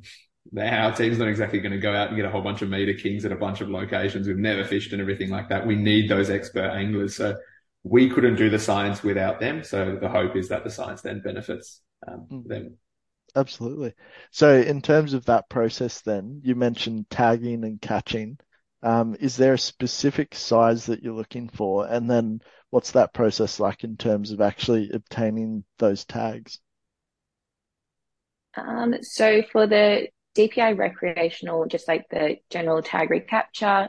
our 0.60 0.92
team's 0.92 1.18
not 1.18 1.28
exactly 1.28 1.60
going 1.60 1.72
to 1.72 1.78
go 1.78 1.94
out 1.94 2.08
and 2.08 2.16
get 2.16 2.26
a 2.26 2.30
whole 2.30 2.42
bunch 2.42 2.62
of 2.62 2.68
meter 2.68 2.94
kings 2.94 3.24
at 3.24 3.32
a 3.32 3.36
bunch 3.36 3.60
of 3.60 3.68
locations. 3.68 4.26
We've 4.26 4.36
never 4.36 4.64
fished 4.64 4.92
and 4.92 5.00
everything 5.00 5.30
like 5.30 5.48
that. 5.50 5.66
We 5.66 5.76
need 5.76 6.08
those 6.10 6.30
expert 6.30 6.70
anglers. 6.70 7.16
So 7.16 7.36
we 7.84 8.08
couldn't 8.08 8.36
do 8.36 8.48
the 8.48 8.58
science 8.58 9.02
without 9.02 9.38
them. 9.38 9.62
So 9.62 9.96
the 10.00 10.08
hope 10.08 10.36
is 10.36 10.48
that 10.48 10.64
the 10.64 10.70
science 10.70 11.02
then 11.02 11.20
benefits 11.20 11.82
um, 12.08 12.26
mm. 12.30 12.48
them. 12.48 12.78
Absolutely. 13.36 13.92
So 14.30 14.56
in 14.56 14.80
terms 14.80 15.12
of 15.12 15.26
that 15.26 15.48
process, 15.50 16.00
then 16.00 16.40
you 16.42 16.54
mentioned 16.54 17.10
tagging 17.10 17.62
and 17.64 17.80
catching. 17.80 18.38
Um, 18.82 19.16
is 19.20 19.36
there 19.36 19.54
a 19.54 19.58
specific 19.58 20.34
size 20.34 20.86
that 20.86 21.02
you're 21.02 21.14
looking 21.14 21.48
for? 21.48 21.86
And 21.86 22.08
then 22.08 22.40
what's 22.70 22.92
that 22.92 23.12
process 23.12 23.60
like 23.60 23.84
in 23.84 23.96
terms 23.96 24.30
of 24.30 24.40
actually 24.40 24.90
obtaining 24.92 25.64
those 25.78 26.04
tags? 26.04 26.60
Um, 28.56 28.94
so 29.02 29.42
for 29.52 29.66
the 29.66 30.08
DPI 30.36 30.78
recreational, 30.78 31.66
just 31.66 31.88
like 31.88 32.06
the 32.10 32.36
general 32.50 32.82
tag 32.82 33.10
recapture 33.10 33.88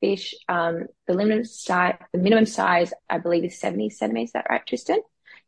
fish, 0.00 0.34
um, 0.48 0.86
the 1.06 1.14
minimum 1.14 1.44
size, 1.44 1.98
the 2.12 2.18
minimum 2.18 2.46
size, 2.46 2.92
I 3.08 3.18
believe 3.18 3.44
is 3.44 3.58
70 3.58 3.90
centimeters. 3.90 4.28
Is 4.28 4.32
that 4.32 4.46
right, 4.48 4.66
Tristan? 4.66 5.00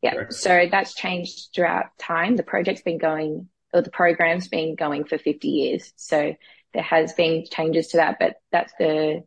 Yeah. 0.03 0.31
So 0.31 0.67
that's 0.71 0.95
changed 0.95 1.51
throughout 1.55 1.87
time. 1.99 2.37
The 2.37 2.43
project's 2.43 2.83
been 2.83 2.99
going, 2.99 3.49
or 3.73 3.83
the 3.83 3.91
program's 3.91 4.49
been 4.49 4.75
going 4.75 5.05
for 5.05 5.19
50 5.19 5.49
years. 5.49 5.93
So 5.97 6.35
there 6.73 6.83
has 6.83 7.13
been 7.13 7.45
changes 7.51 7.89
to 7.89 7.99
that, 7.99 8.17
but 8.19 8.37
that's 8.53 8.73
the 8.79 9.25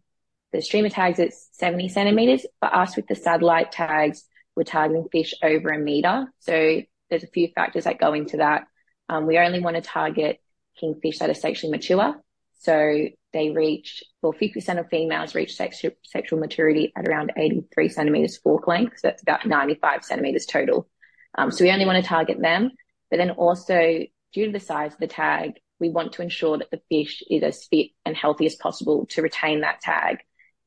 the 0.51 0.61
streamer 0.61 0.89
tags 0.89 1.17
it's 1.17 1.49
70 1.53 1.89
centimeters. 1.89 2.45
For 2.59 2.73
us 2.73 2.95
with 2.95 3.07
the 3.07 3.15
satellite 3.15 3.71
tags, 3.71 4.23
we're 4.55 4.63
targeting 4.63 5.07
fish 5.11 5.33
over 5.41 5.69
a 5.69 5.79
meter. 5.79 6.27
So 6.39 6.81
there's 7.09 7.23
a 7.23 7.27
few 7.27 7.49
factors 7.55 7.85
that 7.85 7.99
go 7.99 8.13
into 8.13 8.37
that. 8.37 8.67
Um, 9.09 9.25
we 9.25 9.37
only 9.39 9.59
want 9.59 9.75
to 9.75 9.81
target 9.81 10.39
kingfish 10.79 11.19
that 11.19 11.29
are 11.29 11.35
sexually 11.35 11.71
mature. 11.71 12.15
So 12.59 13.07
they 13.33 13.49
reach, 13.49 14.03
well, 14.21 14.33
50% 14.33 14.79
of 14.79 14.87
females 14.89 15.35
reach 15.35 15.55
sex, 15.55 15.83
sexual 16.03 16.39
maturity 16.39 16.93
at 16.95 17.07
around 17.07 17.31
83 17.35 17.89
centimeters 17.89 18.37
fork 18.37 18.67
length. 18.67 18.99
So 18.99 19.07
that's 19.07 19.23
about 19.23 19.45
95 19.45 20.05
centimeters 20.05 20.45
total. 20.45 20.87
Um, 21.35 21.51
so 21.51 21.63
we 21.63 21.71
only 21.71 21.85
want 21.85 22.01
to 22.01 22.07
target 22.07 22.39
them. 22.39 22.71
But 23.09 23.17
then 23.17 23.31
also 23.31 23.99
due 24.33 24.45
to 24.45 24.51
the 24.51 24.59
size 24.59 24.93
of 24.93 24.99
the 24.99 25.07
tag, 25.07 25.53
we 25.79 25.89
want 25.89 26.13
to 26.13 26.21
ensure 26.21 26.57
that 26.57 26.71
the 26.71 26.81
fish 26.89 27.23
is 27.29 27.43
as 27.43 27.65
fit 27.65 27.89
and 28.05 28.15
healthy 28.15 28.45
as 28.45 28.55
possible 28.55 29.05
to 29.07 29.21
retain 29.21 29.61
that 29.61 29.81
tag. 29.81 30.19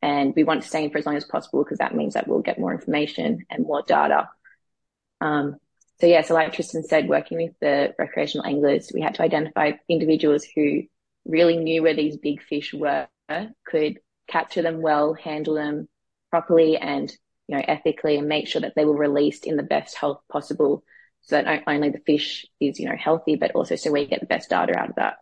And 0.02 0.34
we 0.36 0.44
want 0.44 0.62
to 0.62 0.68
stay 0.68 0.84
in 0.84 0.90
for 0.90 0.98
as 0.98 1.06
long 1.06 1.16
as 1.16 1.24
possible 1.24 1.64
because 1.64 1.78
that 1.78 1.94
means 1.94 2.14
that 2.14 2.28
we'll 2.28 2.40
get 2.40 2.58
more 2.58 2.72
information 2.72 3.46
and 3.48 3.64
more 3.64 3.82
data. 3.86 4.28
Um, 5.20 5.56
so 6.00 6.06
yeah, 6.06 6.22
so 6.22 6.34
like 6.34 6.52
Tristan 6.52 6.82
said, 6.82 7.08
working 7.08 7.38
with 7.38 7.54
the 7.60 7.94
recreational 7.98 8.46
anglers, 8.46 8.90
we 8.92 9.00
had 9.00 9.14
to 9.14 9.22
identify 9.22 9.72
individuals 9.88 10.44
who 10.44 10.82
really 11.26 11.56
knew 11.56 11.82
where 11.82 11.94
these 11.94 12.16
big 12.16 12.42
fish 12.42 12.72
were, 12.72 13.08
could 13.66 13.98
capture 14.28 14.62
them 14.62 14.80
well, 14.80 15.14
handle 15.14 15.54
them 15.54 15.88
properly 16.30 16.76
and, 16.76 17.10
you 17.48 17.56
know, 17.56 17.62
ethically 17.66 18.16
and 18.16 18.28
make 18.28 18.48
sure 18.48 18.60
that 18.60 18.74
they 18.76 18.84
were 18.84 18.96
released 18.96 19.46
in 19.46 19.56
the 19.56 19.62
best 19.62 19.96
health 19.96 20.20
possible 20.30 20.82
so 21.22 21.36
that 21.36 21.44
not 21.44 21.62
only 21.66 21.90
the 21.90 22.00
fish 22.06 22.46
is, 22.60 22.78
you 22.78 22.88
know, 22.88 22.96
healthy, 22.96 23.36
but 23.36 23.52
also 23.52 23.76
so 23.76 23.90
we 23.90 24.06
get 24.06 24.20
the 24.20 24.26
best 24.26 24.50
data 24.50 24.76
out 24.78 24.90
of 24.90 24.96
that. 24.96 25.16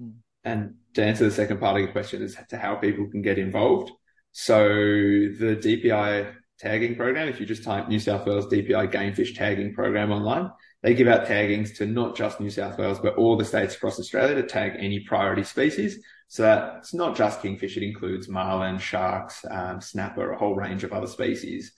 Hmm. 0.00 0.10
And 0.44 0.74
to 0.94 1.04
answer 1.04 1.24
the 1.24 1.30
second 1.30 1.60
part 1.60 1.76
of 1.76 1.82
your 1.82 1.92
question 1.92 2.22
as 2.22 2.36
to 2.50 2.58
how 2.58 2.76
people 2.76 3.08
can 3.08 3.22
get 3.22 3.38
involved. 3.38 3.90
So 4.32 4.58
the 4.58 5.58
DPI 5.60 6.34
tagging 6.58 6.96
program, 6.96 7.28
if 7.28 7.40
you 7.40 7.46
just 7.46 7.64
type 7.64 7.88
New 7.88 7.98
South 7.98 8.26
Wales 8.26 8.46
DPI 8.46 8.92
gamefish 8.92 9.34
tagging 9.36 9.74
program 9.74 10.10
online, 10.10 10.50
they 10.82 10.94
give 10.94 11.08
out 11.08 11.26
taggings 11.26 11.76
to 11.78 11.86
not 11.86 12.16
just 12.16 12.40
New 12.40 12.50
South 12.50 12.78
Wales, 12.78 13.00
but 13.00 13.16
all 13.16 13.36
the 13.36 13.44
states 13.44 13.74
across 13.74 13.98
Australia 13.98 14.36
to 14.36 14.44
tag 14.44 14.74
any 14.78 15.00
priority 15.00 15.44
species. 15.44 15.98
So 16.28 16.42
that 16.42 16.76
it's 16.78 16.94
not 16.94 17.16
just 17.16 17.40
kingfish, 17.40 17.76
it 17.76 17.82
includes 17.82 18.28
marlin, 18.28 18.78
sharks, 18.78 19.44
um, 19.50 19.80
snapper, 19.80 20.30
a 20.30 20.38
whole 20.38 20.54
range 20.54 20.84
of 20.84 20.92
other 20.92 21.06
species. 21.06 21.72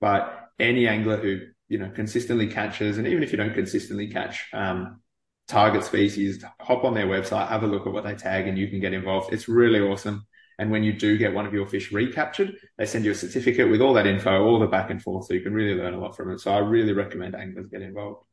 But 0.00 0.48
any 0.58 0.86
angler 0.86 1.16
who 1.16 1.40
you 1.68 1.78
know, 1.78 1.90
consistently 1.90 2.46
catches, 2.46 2.98
and 2.98 3.06
even 3.06 3.22
if 3.22 3.32
you 3.32 3.38
don't 3.38 3.54
consistently 3.54 4.08
catch 4.08 4.48
um, 4.52 5.00
target 5.48 5.84
species, 5.84 6.44
hop 6.60 6.84
on 6.84 6.94
their 6.94 7.06
website, 7.06 7.48
have 7.48 7.62
a 7.62 7.66
look 7.66 7.86
at 7.86 7.92
what 7.92 8.04
they 8.04 8.14
tag, 8.14 8.46
and 8.46 8.56
you 8.56 8.68
can 8.68 8.80
get 8.80 8.94
involved. 8.94 9.32
It's 9.32 9.48
really 9.48 9.80
awesome. 9.80 10.26
And 10.58 10.70
when 10.70 10.82
you 10.82 10.92
do 10.92 11.18
get 11.18 11.34
one 11.34 11.46
of 11.46 11.52
your 11.52 11.66
fish 11.66 11.92
recaptured, 11.92 12.54
they 12.78 12.86
send 12.86 13.04
you 13.04 13.10
a 13.10 13.14
certificate 13.14 13.68
with 13.68 13.82
all 13.82 13.92
that 13.94 14.06
info, 14.06 14.42
all 14.42 14.58
the 14.58 14.66
back 14.66 14.90
and 14.90 15.02
forth, 15.02 15.26
so 15.26 15.34
you 15.34 15.42
can 15.42 15.52
really 15.52 15.78
learn 15.78 15.94
a 15.94 16.00
lot 16.00 16.16
from 16.16 16.30
it. 16.30 16.40
So 16.40 16.52
I 16.52 16.58
really 16.58 16.92
recommend 16.92 17.34
anglers 17.34 17.66
get 17.66 17.82
involved. 17.82 18.24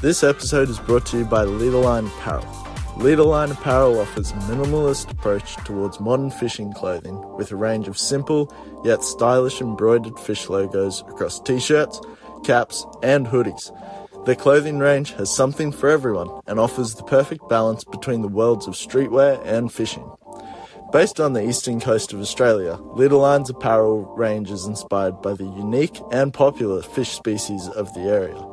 This 0.00 0.22
episode 0.22 0.68
is 0.68 0.78
brought 0.78 1.06
to 1.06 1.18
you 1.18 1.24
by 1.24 1.44
Leaderline 1.44 2.06
Apparel. 2.06 2.44
Leaderline 2.98 3.50
Apparel 3.50 3.98
offers 3.98 4.30
a 4.30 4.34
minimalist 4.34 5.10
approach 5.10 5.56
towards 5.64 5.98
modern 5.98 6.30
fishing 6.30 6.72
clothing 6.72 7.20
with 7.36 7.50
a 7.50 7.56
range 7.56 7.88
of 7.88 7.98
simple 7.98 8.54
yet 8.84 9.02
stylish 9.02 9.60
embroidered 9.60 10.16
fish 10.20 10.48
logos 10.48 11.00
across 11.00 11.40
t-shirts, 11.40 12.00
caps, 12.44 12.86
and 13.02 13.26
hoodies. 13.26 13.74
Their 14.24 14.36
clothing 14.36 14.78
range 14.78 15.14
has 15.14 15.34
something 15.34 15.72
for 15.72 15.88
everyone 15.88 16.30
and 16.46 16.60
offers 16.60 16.94
the 16.94 17.02
perfect 17.02 17.48
balance 17.48 17.82
between 17.82 18.22
the 18.22 18.28
worlds 18.28 18.68
of 18.68 18.74
streetwear 18.74 19.44
and 19.44 19.72
fishing. 19.72 20.08
Based 20.92 21.18
on 21.18 21.32
the 21.32 21.42
eastern 21.42 21.80
coast 21.80 22.12
of 22.12 22.20
Australia, 22.20 22.78
Leaderline's 22.94 23.50
apparel 23.50 24.04
range 24.14 24.52
is 24.52 24.64
inspired 24.64 25.20
by 25.22 25.32
the 25.32 25.42
unique 25.42 26.00
and 26.12 26.32
popular 26.32 26.82
fish 26.82 27.10
species 27.10 27.66
of 27.70 27.92
the 27.94 28.02
area. 28.02 28.47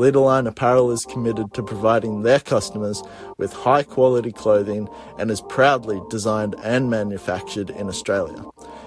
Leaderline 0.00 0.48
Apparel 0.48 0.90
is 0.90 1.04
committed 1.04 1.52
to 1.52 1.62
providing 1.62 2.22
their 2.22 2.40
customers 2.40 3.02
with 3.36 3.52
high 3.52 3.82
quality 3.82 4.32
clothing 4.32 4.88
and 5.18 5.30
is 5.30 5.42
proudly 5.42 6.00
designed 6.08 6.56
and 6.62 6.88
manufactured 6.88 7.68
in 7.68 7.86
Australia. 7.86 8.42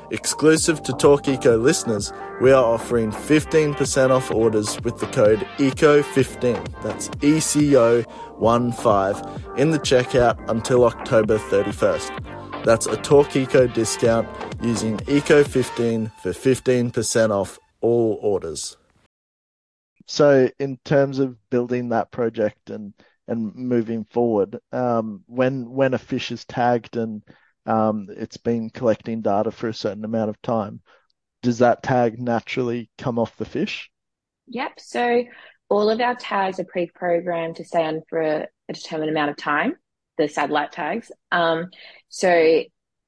Exclusive 0.09 0.81
to 0.81 0.91
Talk 0.93 1.27
Eco 1.27 1.55
listeners, 1.55 2.11
we 2.41 2.51
are 2.51 2.65
offering 2.65 3.11
15% 3.11 4.09
off 4.09 4.31
orders 4.31 4.81
with 4.81 4.99
the 4.99 5.05
code 5.05 5.41
ECO15. 5.57 6.81
That's 6.81 7.09
ECO15 7.09 9.59
in 9.59 9.69
the 9.69 9.77
checkout 9.77 10.49
until 10.49 10.85
October 10.85 11.37
31st. 11.37 12.65
That's 12.65 12.87
a 12.87 12.97
Talk 12.97 13.35
Eco 13.35 13.67
discount 13.67 14.27
using 14.63 14.97
ECO15 14.97 16.11
for 16.23 16.31
15% 16.31 17.29
off 17.29 17.59
all 17.81 18.17
orders. 18.19 18.77
So, 20.05 20.49
in 20.59 20.77
terms 20.83 21.19
of 21.19 21.37
building 21.49 21.89
that 21.89 22.11
project 22.11 22.69
and 22.69 22.93
and 23.27 23.55
moving 23.55 24.03
forward, 24.03 24.59
um, 24.71 25.23
when 25.27 25.69
when 25.71 25.93
a 25.93 25.97
fish 25.97 26.31
is 26.31 26.45
tagged 26.45 26.97
and 26.97 27.23
um, 27.65 28.07
it's 28.09 28.37
been 28.37 28.69
collecting 28.69 29.21
data 29.21 29.51
for 29.51 29.69
a 29.69 29.73
certain 29.73 30.03
amount 30.03 30.29
of 30.29 30.41
time, 30.41 30.81
does 31.41 31.59
that 31.59 31.83
tag 31.83 32.19
naturally 32.19 32.89
come 32.97 33.17
off 33.17 33.37
the 33.37 33.45
fish? 33.45 33.89
Yep. 34.47 34.79
So 34.79 35.23
all 35.69 35.89
of 35.89 36.01
our 36.01 36.15
tags 36.15 36.59
are 36.59 36.65
pre-programmed 36.65 37.55
to 37.57 37.63
stay 37.63 37.83
on 37.85 38.01
for 38.09 38.21
a, 38.21 38.47
a 38.69 38.73
determined 38.73 39.09
amount 39.09 39.31
of 39.31 39.37
time. 39.37 39.75
The 40.17 40.27
satellite 40.27 40.71
tags. 40.71 41.11
Um, 41.31 41.69
so 42.09 42.63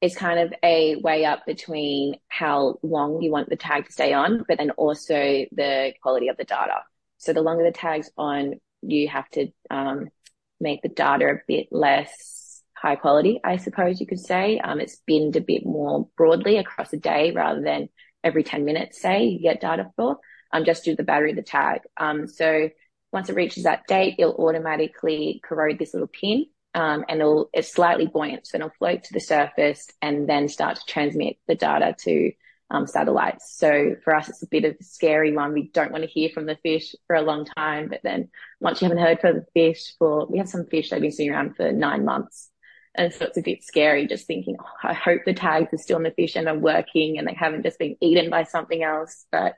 it's 0.06 0.16
kind 0.16 0.40
of 0.40 0.54
a 0.62 0.96
weigh 0.98 1.26
up 1.26 1.48
between 1.48 2.18
how 2.28 2.78
long 2.84 3.24
you 3.24 3.32
want 3.32 3.50
the 3.50 3.56
tag 3.56 3.88
to 3.88 3.92
stay 3.92 4.14
on, 4.14 4.46
but 4.48 4.60
then 4.60 4.70
also 4.72 5.16
the 5.16 5.94
quality 6.02 6.28
of 6.28 6.38
the 6.38 6.44
data. 6.44 6.84
So 7.18 7.34
the 7.34 7.42
longer 7.42 7.64
the 7.64 7.72
tag's 7.72 8.12
on, 8.16 8.60
you 8.84 9.08
have 9.08 9.28
to 9.32 9.48
um, 9.72 10.10
make 10.60 10.84
the 10.84 10.90
data 10.90 11.26
a 11.26 11.42
bit 11.48 11.70
less 11.72 12.62
high 12.76 12.98
quality, 12.98 13.40
I 13.44 13.58
suppose 13.58 14.00
you 14.00 14.06
could 14.06 14.20
say. 14.20 14.60
Um, 14.60 14.80
it's 14.80 15.02
binned 15.08 15.38
a 15.38 15.42
bit 15.42 15.66
more 15.66 16.08
broadly 16.16 16.58
across 16.58 16.94
a 16.94 16.98
day 16.98 17.32
rather 17.32 17.62
than 17.62 17.90
every 18.24 18.44
10 18.44 18.64
minutes, 18.64 19.02
say, 19.02 19.26
you 19.26 19.40
get 19.40 19.60
data 19.60 19.92
for, 19.96 20.20
um, 20.54 20.66
just 20.66 20.86
due 20.86 20.92
to 20.92 20.98
the 20.98 21.04
battery 21.04 21.32
of 21.32 21.36
the 21.36 21.42
tag. 21.42 21.82
Um, 21.98 22.28
so 22.28 22.70
once 23.12 23.30
it 23.30 23.36
reaches 23.36 23.64
that 23.64 23.88
date, 23.88 24.18
it'll 24.20 24.36
automatically 24.36 25.42
corrode 25.44 25.80
this 25.80 25.96
little 25.96 26.08
pin 26.08 26.46
um, 26.76 27.06
and 27.08 27.22
it'll, 27.22 27.50
it's 27.54 27.72
slightly 27.72 28.06
buoyant. 28.06 28.46
So 28.46 28.58
it'll 28.58 28.70
float 28.78 29.06
to 29.06 29.14
the 29.14 29.22
surface 29.22 29.88
and 30.02 30.28
then 30.28 30.50
start 30.50 30.76
to 30.76 30.86
transmit 30.86 31.38
the 31.48 31.56
data 31.56 31.96
to 32.04 32.32
um, 32.70 32.86
satellites. 32.86 33.56
So 33.58 33.96
for 34.04 34.14
us, 34.14 34.28
it's 34.28 34.44
a 34.44 34.48
bit 34.48 34.66
of 34.66 34.76
a 34.80 34.84
scary 34.84 35.34
one. 35.34 35.54
We 35.54 35.70
don't 35.70 35.92
want 35.92 36.04
to 36.04 36.10
hear 36.10 36.30
from 36.34 36.46
the 36.46 36.58
fish 36.64 36.94
for 37.08 37.16
a 37.16 37.22
long 37.22 37.46
time, 37.46 37.88
but 37.88 38.02
then 38.04 38.30
once 38.60 38.82
you 38.82 38.90
haven't 38.90 39.04
heard 39.04 39.22
from 39.22 39.36
the 39.36 39.46
fish 39.54 39.94
for, 39.98 40.28
we 40.28 40.38
have 40.38 40.50
some 40.50 40.66
fish 40.66 40.90
that 40.90 40.98
have 40.98 41.02
been 41.02 41.12
sitting 41.12 41.32
around 41.32 41.56
for 41.56 41.72
nine 41.72 42.04
months. 42.04 42.50
And 42.94 43.14
so 43.14 43.26
it's 43.26 43.38
a 43.38 43.42
bit 43.42 43.64
scary 43.64 44.08
just 44.08 44.28
thinking, 44.28 44.58
oh, 44.60 44.88
I 44.88 44.94
hope 44.94 45.22
the 45.26 45.34
tags 45.34 45.74
are 45.74 45.78
still 45.78 45.98
on 45.98 46.04
the 46.04 46.12
fish 46.12 46.36
and 46.36 46.48
are 46.48 46.58
working 46.58 47.18
and 47.18 47.28
they 47.28 47.34
haven't 47.34 47.64
just 47.64 47.80
been 47.80 47.96
eaten 48.02 48.30
by 48.30 48.44
something 48.44 48.84
else. 48.84 49.26
But 49.32 49.56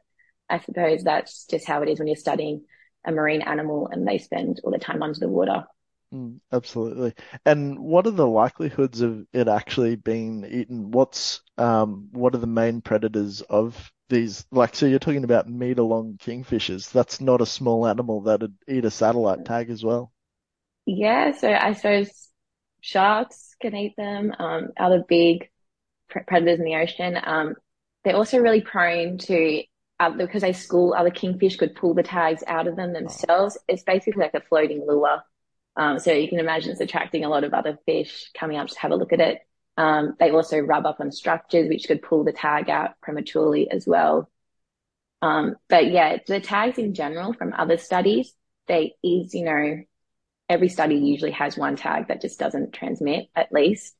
I 0.49 0.60
suppose 0.60 1.03
that's 1.03 1.45
just 1.45 1.67
how 1.67 1.82
it 1.82 1.89
is 1.89 1.97
when 1.97 2.08
you're 2.08 2.15
studying 2.15 2.65
a 3.06 3.12
marine 3.12 3.41
animal 3.41 3.89
and 3.91 4.08
they 4.08 4.17
spend 4.17 4.60
all 4.63 4.71
their 4.71 4.80
time 4.80 5.01
under 5.01 5.19
the 5.19 5.30
water. 5.30 5.65
Mm, 6.13 6.39
absolutely. 6.51 7.13
And 7.45 7.79
what 7.79 8.07
are 8.07 8.11
the 8.11 8.27
likelihoods 8.27 9.01
of 9.01 9.25
it 9.33 9.47
actually 9.47 9.95
being 9.95 10.45
eaten? 10.45 10.91
What's 10.91 11.41
um 11.57 12.09
what 12.11 12.33
are 12.33 12.37
the 12.39 12.47
main 12.47 12.81
predators 12.81 13.41
of 13.41 13.91
these? 14.09 14.45
Like, 14.51 14.75
so 14.75 14.85
you're 14.85 14.99
talking 14.99 15.25
about 15.25 15.49
meter 15.49 15.81
long 15.81 16.17
kingfishers. 16.17 16.91
That's 16.91 17.19
not 17.19 17.41
a 17.41 17.45
small 17.45 17.85
animal 17.85 18.21
that'd 18.21 18.53
eat 18.67 18.85
a 18.85 18.91
satellite 18.91 19.45
tag 19.45 19.69
as 19.69 19.83
well. 19.83 20.13
Yeah, 20.85 21.31
so 21.31 21.51
I 21.51 21.73
suppose 21.73 22.29
sharks 22.79 23.55
can 23.61 23.75
eat 23.75 23.95
them. 23.97 24.33
Um, 24.39 24.69
other 24.77 25.03
big 25.07 25.49
predators 26.07 26.59
in 26.59 26.65
the 26.65 26.75
ocean. 26.75 27.19
Um, 27.21 27.55
they're 28.05 28.15
also 28.15 28.39
really 28.39 28.61
prone 28.61 29.17
to 29.17 29.63
uh, 29.99 30.11
because 30.11 30.41
they 30.41 30.53
school 30.53 30.93
other 30.93 31.09
kingfish 31.09 31.57
could 31.57 31.75
pull 31.75 31.93
the 31.93 32.03
tags 32.03 32.43
out 32.47 32.67
of 32.67 32.77
them 32.77 32.93
themselves. 32.93 33.57
It's 33.67 33.83
basically 33.83 34.21
like 34.23 34.35
a 34.35 34.41
floating 34.47 34.85
lure. 34.87 35.21
Um, 35.77 35.99
so 35.99 36.11
you 36.11 36.27
can 36.27 36.39
imagine 36.39 36.71
it's 36.71 36.81
attracting 36.81 37.23
a 37.23 37.29
lot 37.29 37.43
of 37.43 37.53
other 37.53 37.77
fish 37.85 38.31
coming 38.37 38.57
up 38.57 38.67
to 38.67 38.79
have 38.79 38.91
a 38.91 38.95
look 38.95 39.13
at 39.13 39.19
it. 39.19 39.39
Um, 39.77 40.15
they 40.19 40.31
also 40.31 40.57
rub 40.57 40.87
up 40.87 40.99
on 40.99 41.11
structures 41.11 41.69
which 41.69 41.87
could 41.87 42.01
pull 42.01 42.23
the 42.23 42.31
tag 42.33 42.69
out 42.69 42.99
prematurely 42.99 43.69
as 43.69 43.85
well. 43.85 44.29
Um, 45.21 45.55
but 45.69 45.91
yeah, 45.91 46.17
the 46.25 46.39
tags 46.39 46.79
in 46.79 46.95
general 46.95 47.33
from 47.33 47.53
other 47.53 47.77
studies, 47.77 48.33
they 48.67 48.95
is, 49.03 49.35
you 49.35 49.45
know, 49.45 49.83
every 50.49 50.69
study 50.69 50.95
usually 50.95 51.31
has 51.31 51.57
one 51.57 51.75
tag 51.75 52.07
that 52.07 52.21
just 52.21 52.39
doesn't 52.39 52.73
transmit 52.73 53.27
at 53.35 53.51
least. 53.51 53.95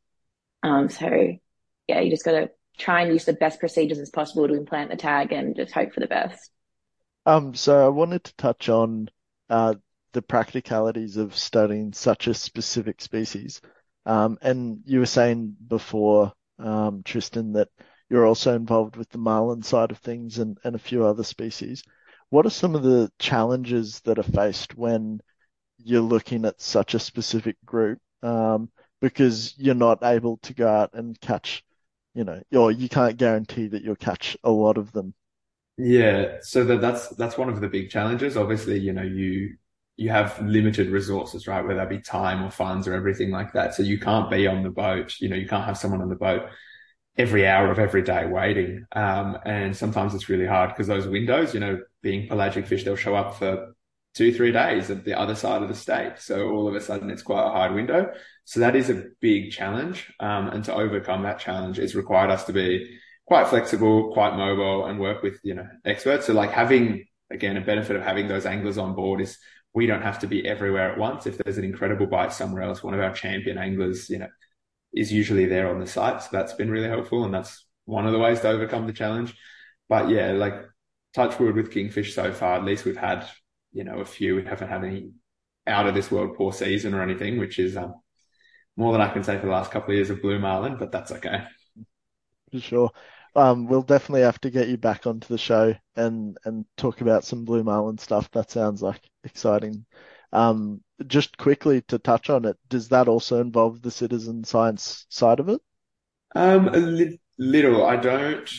Um, 0.64 0.90
so 0.90 1.38
yeah, 1.88 2.00
you 2.00 2.10
just 2.10 2.26
got 2.26 2.32
to 2.32 2.50
try 2.78 3.02
and 3.02 3.14
use 3.14 3.26
the 3.26 3.34
best 3.34 3.60
procedures 3.60 4.00
as 4.00 4.10
possible 4.10 4.48
to 4.48 4.54
implant 4.56 4.90
the 4.90 4.98
tag 4.98 5.32
and 5.32 5.56
just 5.56 5.74
hope 5.74 5.94
for 5.94 6.00
the 6.00 6.08
best. 6.08 6.52
Um, 7.26 7.54
so 7.54 7.86
I 7.86 7.90
wanted 7.90 8.24
to 8.24 8.36
touch 8.36 8.70
on 8.70 9.10
uh, 9.50 9.76
the 10.14 10.22
practicalities 10.22 11.18
of 11.18 11.36
studying 11.36 11.94
such 11.94 12.28
a 12.28 12.34
specific 12.34 13.02
species. 13.02 13.62
Um, 14.06 14.38
and 14.42 14.82
you 14.86 15.00
were 15.00 15.06
saying 15.06 15.56
before, 15.68 16.34
um, 16.60 17.02
Tristan, 17.04 17.54
that 17.54 17.70
you're 18.10 18.26
also 18.26 18.56
involved 18.56 18.96
with 18.96 19.10
the 19.10 19.18
marlin 19.18 19.62
side 19.62 19.92
of 19.92 19.98
things 19.98 20.40
and, 20.40 20.58
and 20.64 20.76
a 20.76 20.80
few 20.80 21.06
other 21.06 21.24
species. 21.24 21.84
What 22.30 22.46
are 22.46 22.52
some 22.52 22.76
of 22.76 22.84
the 22.84 23.12
challenges 23.20 24.00
that 24.02 24.20
are 24.20 24.24
faced 24.24 24.78
when 24.78 25.20
you're 25.78 26.02
looking 26.02 26.46
at 26.46 26.62
such 26.62 26.94
a 26.94 27.00
specific 27.00 27.58
group? 27.66 28.00
Um, 28.24 28.70
because 29.02 29.54
you're 29.58 29.76
not 29.76 30.04
able 30.04 30.38
to 30.38 30.54
go 30.54 30.68
out 30.68 30.92
and 30.94 31.20
catch, 31.22 31.64
you 32.16 32.24
know, 32.24 32.42
or 32.52 32.72
you 32.72 32.90
can't 32.90 33.18
guarantee 33.18 33.68
that 33.68 33.84
you'll 33.84 33.96
catch 33.96 34.36
a 34.44 34.50
lot 34.50 34.78
of 34.78 34.92
them. 34.92 35.14
Yeah, 35.78 36.38
so 36.42 36.64
that, 36.64 36.82
that's 36.82 37.10
that's 37.10 37.38
one 37.38 37.50
of 37.50 37.62
the 37.62 37.68
big 37.68 37.92
challenges. 37.92 38.36
Obviously, 38.36 38.80
you 38.80 38.94
know, 38.94 39.04
you 39.04 39.58
you 39.98 40.10
have 40.12 40.40
limited 40.42 40.90
resources, 40.90 41.48
right? 41.48 41.66
Whether 41.66 41.80
that 41.80 41.90
be 41.90 42.00
time 42.00 42.44
or 42.44 42.52
funds 42.52 42.88
or 42.88 42.94
everything 42.94 43.32
like 43.32 43.54
that. 43.54 43.74
So 43.74 43.82
you 43.82 44.00
can't 44.00 44.30
be 44.30 44.46
on 44.48 44.62
the 44.62 44.70
boat. 44.70 45.20
You 45.20 45.28
know, 45.28 45.36
you 45.36 45.48
can't 45.48 45.66
have 45.66 45.78
someone 45.78 46.02
on 46.02 46.10
the 46.10 46.16
boat 46.16 46.44
every 47.18 47.48
hour 47.48 47.72
of 47.72 47.80
every 47.80 48.04
day 48.04 48.28
waiting. 48.28 48.86
Um, 48.92 49.40
and 49.44 49.76
sometimes 49.76 50.14
it's 50.14 50.30
really 50.30 50.46
hard 50.46 50.70
because 50.70 50.86
those 50.86 51.08
windows, 51.08 51.56
you 51.56 51.60
know, 51.60 51.82
being 52.04 52.28
pelagic 52.28 52.68
fish, 52.68 52.84
they'll 52.84 52.96
show 52.96 53.16
up 53.16 53.40
for 53.40 53.74
two, 54.14 54.32
three 54.32 54.52
days 54.52 54.92
at 54.92 55.04
the 55.04 55.18
other 55.18 55.34
side 55.34 55.64
of 55.64 55.68
the 55.68 55.76
state. 55.76 56.14
So 56.20 56.50
all 56.50 56.68
of 56.68 56.76
a 56.76 56.82
sudden 56.82 57.10
it's 57.10 57.24
quite 57.24 57.48
a 57.48 57.52
hard 57.52 57.74
window. 57.74 58.12
So 58.46 58.60
that 58.60 58.76
is 58.76 58.92
a 58.92 59.06
big 59.20 59.52
challenge. 59.52 60.14
Um, 60.20 60.50
and 60.50 60.64
to 60.66 60.76
overcome 60.76 61.24
that 61.24 61.40
challenge, 61.40 61.80
it's 61.80 61.96
required 61.96 62.30
us 62.30 62.44
to 62.46 62.54
be 62.54 63.00
quite 63.26 63.48
flexible, 63.48 64.14
quite 64.14 64.38
mobile 64.38 64.86
and 64.86 65.00
work 65.00 65.24
with, 65.24 65.40
you 65.44 65.56
know, 65.56 65.68
experts. 65.86 66.28
So 66.28 66.34
like 66.34 66.52
having, 66.52 67.08
again, 67.32 67.58
a 67.58 67.62
benefit 67.62 67.96
of 67.96 68.04
having 68.04 68.28
those 68.28 68.46
anglers 68.46 68.78
on 68.78 68.94
board 68.94 69.22
is 69.22 69.38
we 69.78 69.86
don't 69.86 70.02
have 70.02 70.18
to 70.18 70.26
be 70.26 70.44
everywhere 70.48 70.92
at 70.92 70.98
once. 70.98 71.28
If 71.28 71.38
there's 71.38 71.60
an 71.60 71.64
incredible 71.64 72.08
bite 72.08 72.34
somewhere 72.34 72.64
else, 72.64 72.82
one 72.82 72.96
of 72.96 73.00
our 73.00 73.14
champion 73.14 73.60
anglers, 73.60 74.10
you 74.10 74.18
know, 74.18 74.30
is 74.92 75.14
usually 75.14 75.46
there 75.46 75.70
on 75.70 75.80
the 75.80 75.86
site. 75.86 76.24
So 76.24 76.30
that's 76.32 76.54
been 76.54 76.72
really 76.72 76.88
helpful. 76.88 77.26
And 77.26 77.32
that's 77.32 77.68
one 77.86 78.08
of 78.08 78.12
the 78.12 78.18
ways 78.18 78.40
to 78.40 78.50
overcome 78.50 78.88
the 78.88 78.94
challenge. 78.94 79.36
But 79.88 80.10
yeah, 80.10 80.32
like 80.32 80.56
touch 81.14 81.40
wood 81.40 81.54
with 81.54 81.72
Kingfish 81.72 82.16
so 82.16 82.34
far, 82.34 82.56
at 82.56 82.66
least 82.66 82.86
we've 82.86 82.98
had, 82.98 83.28
you 83.72 83.84
know, 83.84 84.00
a 84.00 84.06
few. 84.06 84.36
We 84.36 84.46
haven't 84.46 84.70
had 84.70 84.84
any 84.84 85.12
out 85.68 85.86
of 85.86 85.94
this 85.94 86.10
world 86.10 86.36
poor 86.36 86.52
season 86.52 86.96
or 86.96 87.04
anything, 87.04 87.38
which 87.38 87.60
is 87.60 87.78
um, 87.78 87.94
more 88.78 88.92
than 88.94 89.02
I 89.02 89.14
can 89.14 89.24
say 89.24 89.38
for 89.38 89.46
the 89.46 89.52
last 89.52 89.70
couple 89.70 89.92
of 89.92 89.98
years 89.98 90.10
of 90.10 90.24
Blue 90.24 90.40
Marlin, 90.40 90.78
but 90.80 90.92
that's 90.92 91.12
okay. 91.12 91.44
For 92.52 92.60
sure. 92.60 92.92
Um, 93.36 93.68
we'll 93.68 93.82
definitely 93.82 94.22
have 94.22 94.40
to 94.42 94.50
get 94.50 94.68
you 94.68 94.78
back 94.78 95.06
onto 95.06 95.28
the 95.28 95.38
show 95.38 95.76
and 95.96 96.38
and 96.46 96.66
talk 96.78 97.02
about 97.02 97.24
some 97.24 97.46
blue 97.46 97.64
marlin 97.64 97.98
stuff. 97.98 98.30
That 98.32 98.52
sounds 98.52 98.82
like 98.82 99.02
exciting. 99.24 99.86
Um, 100.34 100.82
just 101.06 101.38
quickly 101.38 101.82
to 101.84 102.00
touch 102.00 102.30
on 102.30 102.46
it, 102.46 102.58
does 102.68 102.90
that 102.90 103.08
also 103.08 103.40
involve 103.40 103.82
the 103.82 103.92
citizen 103.92 104.44
science 104.44 105.06
side 105.10 105.40
of 105.40 105.50
it? 105.50 105.62
Um, 106.36 106.68
a 106.70 106.78
li 106.78 107.20
little. 107.38 107.86
I 107.86 107.96
don't. 107.96 108.50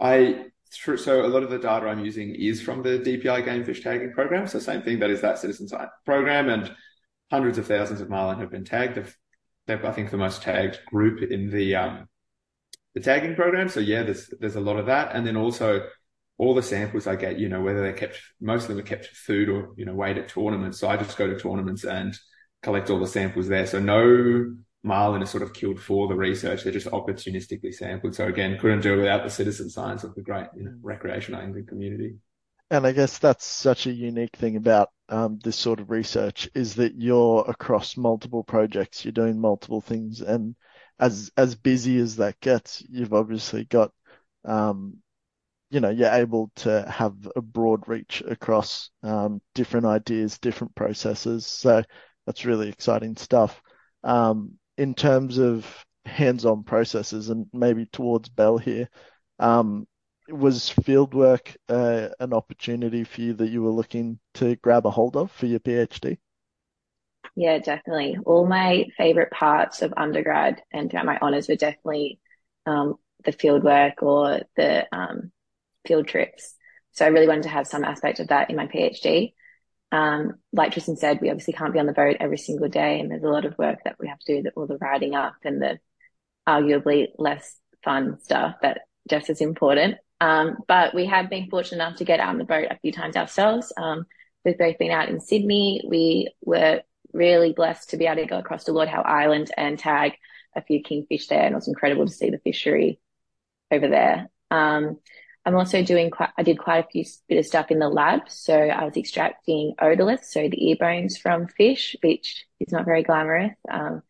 I 0.00 0.46
so 0.70 1.24
a 1.24 1.28
lot 1.28 1.42
of 1.42 1.50
the 1.50 1.58
data 1.58 1.86
I'm 1.86 2.04
using 2.04 2.34
is 2.34 2.62
from 2.62 2.82
the 2.82 2.98
DPI 2.98 3.44
game 3.44 3.64
fish 3.64 3.82
tagging 3.82 4.12
program. 4.12 4.46
So 4.46 4.58
same 4.58 4.82
thing, 4.82 4.98
that 5.00 5.10
is 5.10 5.20
that 5.20 5.38
citizen 5.38 5.68
science 5.68 5.90
program, 6.04 6.48
and 6.48 6.74
hundreds 7.30 7.58
of 7.58 7.66
thousands 7.66 8.00
of 8.00 8.08
marlin 8.08 8.38
have 8.40 8.50
been 8.50 8.64
tagged. 8.64 8.96
They've, 8.96 9.16
they're, 9.66 9.86
I 9.86 9.92
think, 9.92 10.10
the 10.10 10.16
most 10.16 10.42
tagged 10.42 10.80
group 10.86 11.22
in 11.30 11.50
the 11.50 11.76
um, 11.76 12.08
the 12.94 13.00
tagging 13.00 13.34
program. 13.34 13.68
So 13.68 13.80
yeah, 13.80 14.02
there's 14.02 14.28
there's 14.40 14.56
a 14.56 14.60
lot 14.60 14.78
of 14.78 14.86
that, 14.86 15.14
and 15.14 15.26
then 15.26 15.36
also 15.36 15.86
all 16.38 16.54
the 16.54 16.62
samples 16.62 17.06
I 17.06 17.16
get, 17.16 17.38
you 17.38 17.48
know, 17.48 17.60
whether 17.60 17.80
they're 17.80 17.92
kept, 17.92 18.20
most 18.40 18.62
of 18.62 18.68
them 18.68 18.78
are 18.78 18.82
kept 18.82 19.06
for 19.06 19.14
food 19.14 19.48
or 19.48 19.72
you 19.76 19.84
know 19.84 19.94
weighed 19.94 20.18
at 20.18 20.28
tournaments. 20.28 20.78
So 20.78 20.88
I 20.88 20.96
just 20.96 21.16
go 21.16 21.26
to 21.26 21.38
tournaments 21.38 21.84
and 21.84 22.16
collect 22.62 22.90
all 22.90 23.00
the 23.00 23.06
samples 23.06 23.48
there. 23.48 23.66
So 23.66 23.78
no 23.78 24.54
marlin 24.82 25.22
is 25.22 25.30
sort 25.30 25.42
of 25.42 25.52
killed 25.52 25.80
for 25.80 26.08
the 26.08 26.14
research; 26.14 26.64
they're 26.64 26.72
just 26.72 26.88
opportunistically 26.88 27.74
sampled. 27.74 28.14
So 28.14 28.26
again, 28.26 28.58
couldn't 28.58 28.80
do 28.80 28.94
it 28.94 28.98
without 28.98 29.24
the 29.24 29.30
citizen 29.30 29.70
science 29.70 30.04
of 30.04 30.14
the 30.14 30.22
great 30.22 30.46
you 30.56 30.64
know, 30.64 30.74
recreational 30.82 31.40
angling 31.40 31.66
community. 31.66 32.16
And 32.70 32.86
I 32.86 32.92
guess 32.92 33.18
that's 33.18 33.44
such 33.44 33.86
a 33.86 33.92
unique 33.92 34.34
thing 34.34 34.56
about 34.56 34.88
um, 35.10 35.38
this 35.44 35.56
sort 35.56 35.78
of 35.78 35.90
research 35.90 36.48
is 36.54 36.76
that 36.76 36.94
you're 36.94 37.44
across 37.46 37.98
multiple 37.98 38.42
projects, 38.42 39.04
you're 39.04 39.12
doing 39.12 39.38
multiple 39.38 39.82
things, 39.82 40.22
and 40.22 40.56
as 40.98 41.30
as 41.36 41.54
busy 41.54 41.98
as 41.98 42.16
that 42.16 42.40
gets, 42.40 42.82
you've 42.88 43.14
obviously 43.14 43.64
got, 43.64 43.92
um, 44.44 44.98
you 45.70 45.80
know, 45.80 45.90
you're 45.90 46.12
able 46.12 46.50
to 46.56 46.88
have 46.88 47.14
a 47.36 47.40
broad 47.40 47.88
reach 47.88 48.22
across 48.26 48.90
um, 49.02 49.40
different 49.54 49.86
ideas, 49.86 50.38
different 50.38 50.74
processes. 50.74 51.46
So 51.46 51.82
that's 52.26 52.44
really 52.44 52.68
exciting 52.68 53.16
stuff. 53.16 53.60
Um, 54.04 54.58
in 54.78 54.94
terms 54.94 55.38
of 55.38 55.66
hands-on 56.04 56.64
processes, 56.64 57.28
and 57.30 57.46
maybe 57.52 57.86
towards 57.86 58.28
Bel 58.28 58.58
here, 58.58 58.88
um, 59.38 59.86
was 60.28 60.72
fieldwork 60.82 61.56
uh, 61.68 62.08
an 62.20 62.32
opportunity 62.32 63.04
for 63.04 63.20
you 63.20 63.34
that 63.34 63.50
you 63.50 63.62
were 63.62 63.70
looking 63.70 64.18
to 64.34 64.56
grab 64.56 64.86
a 64.86 64.90
hold 64.90 65.16
of 65.16 65.30
for 65.32 65.46
your 65.46 65.60
PhD? 65.60 66.18
Yeah, 67.34 67.58
definitely. 67.58 68.16
All 68.26 68.46
my 68.46 68.86
favorite 68.96 69.30
parts 69.30 69.82
of 69.82 69.94
undergrad 69.96 70.62
and 70.72 70.92
my 70.92 71.18
honors 71.20 71.48
were 71.48 71.56
definitely 71.56 72.20
um, 72.66 72.96
the 73.24 73.32
fieldwork 73.32 74.02
or 74.02 74.40
the 74.56 74.86
um, 74.94 75.32
field 75.86 76.08
trips. 76.08 76.54
So 76.92 77.06
I 77.06 77.08
really 77.08 77.28
wanted 77.28 77.44
to 77.44 77.48
have 77.48 77.66
some 77.66 77.84
aspect 77.84 78.20
of 78.20 78.28
that 78.28 78.50
in 78.50 78.56
my 78.56 78.66
PhD. 78.66 79.32
Um, 79.92 80.34
like 80.52 80.72
Tristan 80.72 80.96
said, 80.96 81.20
we 81.20 81.30
obviously 81.30 81.54
can't 81.54 81.72
be 81.72 81.78
on 81.78 81.86
the 81.86 81.92
boat 81.92 82.16
every 82.20 82.38
single 82.38 82.68
day, 82.68 83.00
and 83.00 83.10
there's 83.10 83.22
a 83.24 83.28
lot 83.28 83.44
of 83.44 83.56
work 83.58 83.78
that 83.84 83.96
we 83.98 84.08
have 84.08 84.18
to 84.20 84.42
do, 84.42 84.50
all 84.56 84.66
the 84.66 84.78
writing 84.78 85.14
up 85.14 85.34
and 85.44 85.60
the 85.60 85.78
arguably 86.48 87.08
less 87.18 87.56
fun 87.84 88.18
stuff, 88.20 88.56
but 88.60 88.78
just 89.08 89.30
as 89.30 89.40
important. 89.40 89.96
Um, 90.20 90.58
but 90.68 90.94
we 90.94 91.06
have 91.06 91.30
been 91.30 91.50
fortunate 91.50 91.84
enough 91.84 91.98
to 91.98 92.04
get 92.04 92.20
out 92.20 92.30
on 92.30 92.38
the 92.38 92.44
boat 92.44 92.68
a 92.70 92.78
few 92.80 92.92
times 92.92 93.16
ourselves. 93.16 93.72
Um, 93.76 94.06
we've 94.44 94.58
both 94.58 94.78
been 94.78 94.92
out 94.92 95.08
in 95.08 95.20
Sydney. 95.20 95.82
We 95.86 96.32
were 96.42 96.82
really 97.12 97.52
blessed 97.52 97.90
to 97.90 97.96
be 97.96 98.06
able 98.06 98.22
to 98.22 98.26
go 98.26 98.38
across 98.38 98.64
to 98.64 98.72
Lord 98.72 98.88
Howe 98.88 99.02
Island 99.02 99.50
and 99.56 99.78
tag 99.78 100.12
a 100.54 100.62
few 100.62 100.82
kingfish 100.82 101.28
there. 101.28 101.42
And 101.42 101.52
it 101.52 101.56
was 101.56 101.68
incredible 101.68 102.06
to 102.06 102.12
see 102.12 102.30
the 102.30 102.38
fishery 102.38 103.00
over 103.70 103.88
there. 103.88 104.28
Um, 104.50 104.98
I'm 105.44 105.56
also 105.56 105.82
doing 105.82 106.10
quite, 106.10 106.30
I 106.38 106.42
did 106.42 106.58
quite 106.58 106.84
a 106.84 106.88
few 106.88 107.04
bit 107.28 107.38
of 107.38 107.46
stuff 107.46 107.70
in 107.70 107.78
the 107.78 107.88
lab. 107.88 108.28
So 108.28 108.54
I 108.54 108.84
was 108.84 108.96
extracting 108.96 109.74
otoliths, 109.80 110.26
so 110.26 110.48
the 110.48 110.68
ear 110.68 110.76
bones 110.78 111.18
from 111.18 111.48
fish, 111.48 111.96
which 112.02 112.46
is 112.60 112.72
not 112.72 112.84
very 112.84 113.02
glamorous. 113.02 113.54
Um, 113.70 114.02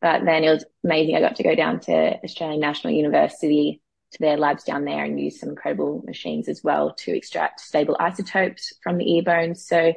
but 0.00 0.24
then 0.24 0.44
it 0.44 0.50
was 0.50 0.64
amazing. 0.84 1.16
I 1.16 1.20
got 1.20 1.36
to 1.36 1.42
go 1.42 1.54
down 1.54 1.80
to 1.80 2.20
Australian 2.22 2.60
National 2.60 2.92
University 2.92 3.80
to 4.12 4.18
their 4.20 4.36
labs 4.36 4.64
down 4.64 4.84
there 4.84 5.04
and 5.04 5.18
use 5.18 5.40
some 5.40 5.48
incredible 5.48 6.02
machines 6.04 6.48
as 6.48 6.62
well 6.62 6.94
to 6.94 7.16
extract 7.16 7.60
stable 7.60 7.96
isotopes 7.98 8.74
from 8.82 8.98
the 8.98 9.10
ear 9.14 9.22
bones. 9.22 9.66
So 9.66 9.94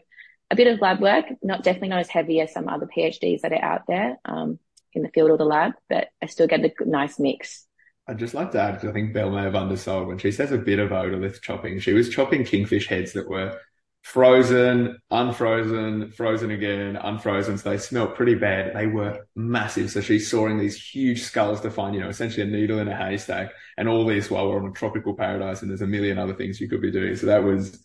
a 0.50 0.56
bit 0.56 0.68
of 0.68 0.82
lab 0.82 1.02
work, 1.02 1.26
not 1.44 1.64
definitely 1.64 1.90
not 1.90 2.00
as 2.00 2.10
heavy 2.10 2.40
as 2.40 2.54
some 2.54 2.70
other 2.70 2.88
PhDs 2.88 3.42
that 3.42 3.52
are 3.52 3.64
out 3.64 3.82
there 3.88 4.18
um, 4.26 4.60
in 4.94 5.02
the 5.02 5.10
field 5.10 5.32
or 5.32 5.38
the 5.38 5.46
lab, 5.46 5.74
but 5.90 6.08
I 6.22 6.28
still 6.28 6.48
get 6.48 6.64
a 6.64 6.72
nice 6.86 7.20
mix. 7.20 7.66
I'd 8.08 8.20
just 8.20 8.34
like 8.34 8.52
to 8.52 8.62
add, 8.62 8.76
because 8.76 8.90
I 8.90 8.94
think 8.94 9.14
Bel 9.14 9.30
may 9.30 9.44
have 9.44 9.56
undersold 9.56 10.08
when 10.08 10.18
she 10.18 10.32
says 10.32 10.54
a 10.54 10.58
bit 10.58 10.80
of 10.80 10.92
otolith 10.92 11.42
chopping. 11.42 11.80
She 11.80 11.92
was 11.92 12.10
chopping 12.10 12.46
kingfish 12.46 12.88
heads 12.88 13.12
that 13.14 13.30
were 13.30 13.60
frozen, 14.04 14.98
unfrozen, 15.12 16.12
frozen 16.12 16.50
again, 16.52 16.96
unfrozen. 16.96 17.58
So 17.58 17.70
they 17.70 17.78
smelled 17.78 18.16
pretty 18.16 18.36
bad. 18.36 18.74
They 18.74 18.88
were 18.88 19.28
massive. 19.36 19.92
So 19.92 20.00
she's 20.00 20.32
sawing 20.32 20.58
these 20.58 20.82
huge 20.82 21.24
skulls 21.24 21.60
to 21.62 21.70
find, 21.70 21.94
you 21.94 22.00
know, 22.00 22.08
essentially 22.08 22.44
a 22.44 22.50
needle 22.50 22.80
in 22.80 22.88
a 22.88 22.96
haystack. 22.96 23.52
And 23.78 23.90
all 23.90 24.06
this 24.06 24.32
while 24.32 24.48
we're 24.48 24.64
on 24.64 24.70
a 24.70 24.72
tropical 24.72 25.14
paradise 25.14 25.62
and 25.62 25.70
there's 25.70 25.82
a 25.82 25.88
million 25.88 26.18
other 26.18 26.36
things 26.36 26.62
you 26.62 26.70
could 26.70 26.82
be 26.82 26.92
doing. 26.92 27.18
So 27.18 27.26
that 27.26 27.44
was, 27.44 27.84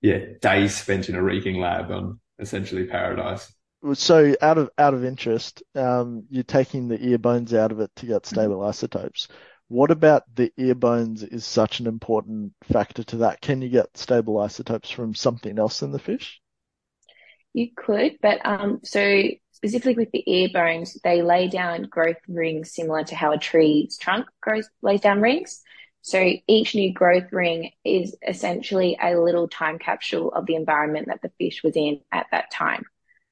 yeah, 0.00 0.18
days 0.40 0.76
spent 0.76 1.08
in 1.08 1.14
a 1.14 1.22
reeking 1.22 1.60
lab 1.60 1.90
on 1.90 2.20
essentially 2.38 2.84
paradise. 2.84 3.52
So 3.94 4.34
out 4.40 4.58
of 4.58 4.70
out 4.78 4.94
of 4.94 5.04
interest, 5.04 5.62
um, 5.74 6.24
you're 6.30 6.42
taking 6.42 6.88
the 6.88 7.00
ear 7.00 7.18
bones 7.18 7.54
out 7.54 7.72
of 7.72 7.80
it 7.80 7.90
to 7.96 8.06
get 8.06 8.26
stable 8.26 8.62
isotopes. 8.62 9.28
What 9.68 9.90
about 9.90 10.22
the 10.34 10.52
ear 10.56 10.74
bones 10.74 11.22
is 11.22 11.44
such 11.44 11.80
an 11.80 11.86
important 11.86 12.52
factor 12.64 13.02
to 13.04 13.16
that? 13.18 13.40
Can 13.40 13.62
you 13.62 13.68
get 13.68 13.96
stable 13.96 14.38
isotopes 14.38 14.90
from 14.90 15.14
something 15.14 15.58
else 15.58 15.82
in 15.82 15.90
the 15.92 15.98
fish? 15.98 16.40
You 17.52 17.68
could, 17.74 18.18
but 18.22 18.44
um, 18.44 18.80
so 18.84 19.22
specifically 19.52 19.94
with 19.94 20.12
the 20.12 20.22
ear 20.30 20.50
bones, 20.52 20.98
they 21.02 21.22
lay 21.22 21.48
down 21.48 21.84
growth 21.84 22.16
rings 22.28 22.74
similar 22.74 23.02
to 23.04 23.16
how 23.16 23.32
a 23.32 23.38
tree's 23.38 23.96
trunk 23.96 24.26
grows 24.40 24.68
lays 24.82 25.00
down 25.00 25.20
rings. 25.20 25.62
So 26.06 26.24
each 26.46 26.76
new 26.76 26.92
growth 26.92 27.32
ring 27.32 27.72
is 27.84 28.14
essentially 28.24 28.96
a 29.02 29.18
little 29.18 29.48
time 29.48 29.80
capsule 29.80 30.30
of 30.30 30.46
the 30.46 30.54
environment 30.54 31.08
that 31.08 31.20
the 31.20 31.32
fish 31.36 31.64
was 31.64 31.74
in 31.74 31.98
at 32.12 32.26
that 32.30 32.52
time. 32.52 32.84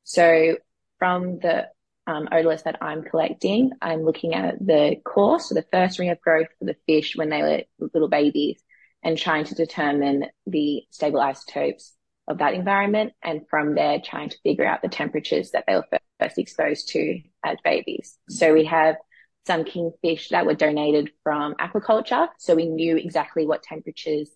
So 0.02 0.56
from 0.98 1.38
the 1.38 1.68
um, 2.08 2.26
otoliths 2.32 2.64
that 2.64 2.82
I'm 2.82 3.04
collecting, 3.04 3.70
I'm 3.80 4.02
looking 4.02 4.34
at 4.34 4.58
the 4.58 4.96
course, 5.04 5.50
so 5.50 5.54
the 5.54 5.64
first 5.70 6.00
ring 6.00 6.10
of 6.10 6.20
growth 6.20 6.48
for 6.58 6.64
the 6.64 6.74
fish 6.84 7.14
when 7.14 7.28
they 7.28 7.42
were 7.42 7.88
little 7.94 8.08
babies, 8.08 8.60
and 9.04 9.16
trying 9.16 9.44
to 9.44 9.54
determine 9.54 10.24
the 10.48 10.82
stable 10.90 11.20
isotopes 11.20 11.92
of 12.26 12.38
that 12.38 12.54
environment. 12.54 13.12
And 13.22 13.48
from 13.48 13.76
there, 13.76 14.00
trying 14.04 14.30
to 14.30 14.38
figure 14.42 14.66
out 14.66 14.82
the 14.82 14.88
temperatures 14.88 15.52
that 15.52 15.62
they 15.68 15.76
were 15.76 15.86
first 16.18 16.38
exposed 16.38 16.88
to 16.88 17.20
as 17.44 17.56
babies. 17.62 18.18
So 18.28 18.52
we 18.52 18.64
have 18.64 18.96
some 19.46 19.64
kingfish 19.64 20.30
that 20.30 20.46
were 20.46 20.54
donated 20.54 21.10
from 21.22 21.54
aquaculture. 21.54 22.28
So 22.38 22.54
we 22.54 22.66
knew 22.66 22.96
exactly 22.96 23.46
what 23.46 23.62
temperatures 23.62 24.30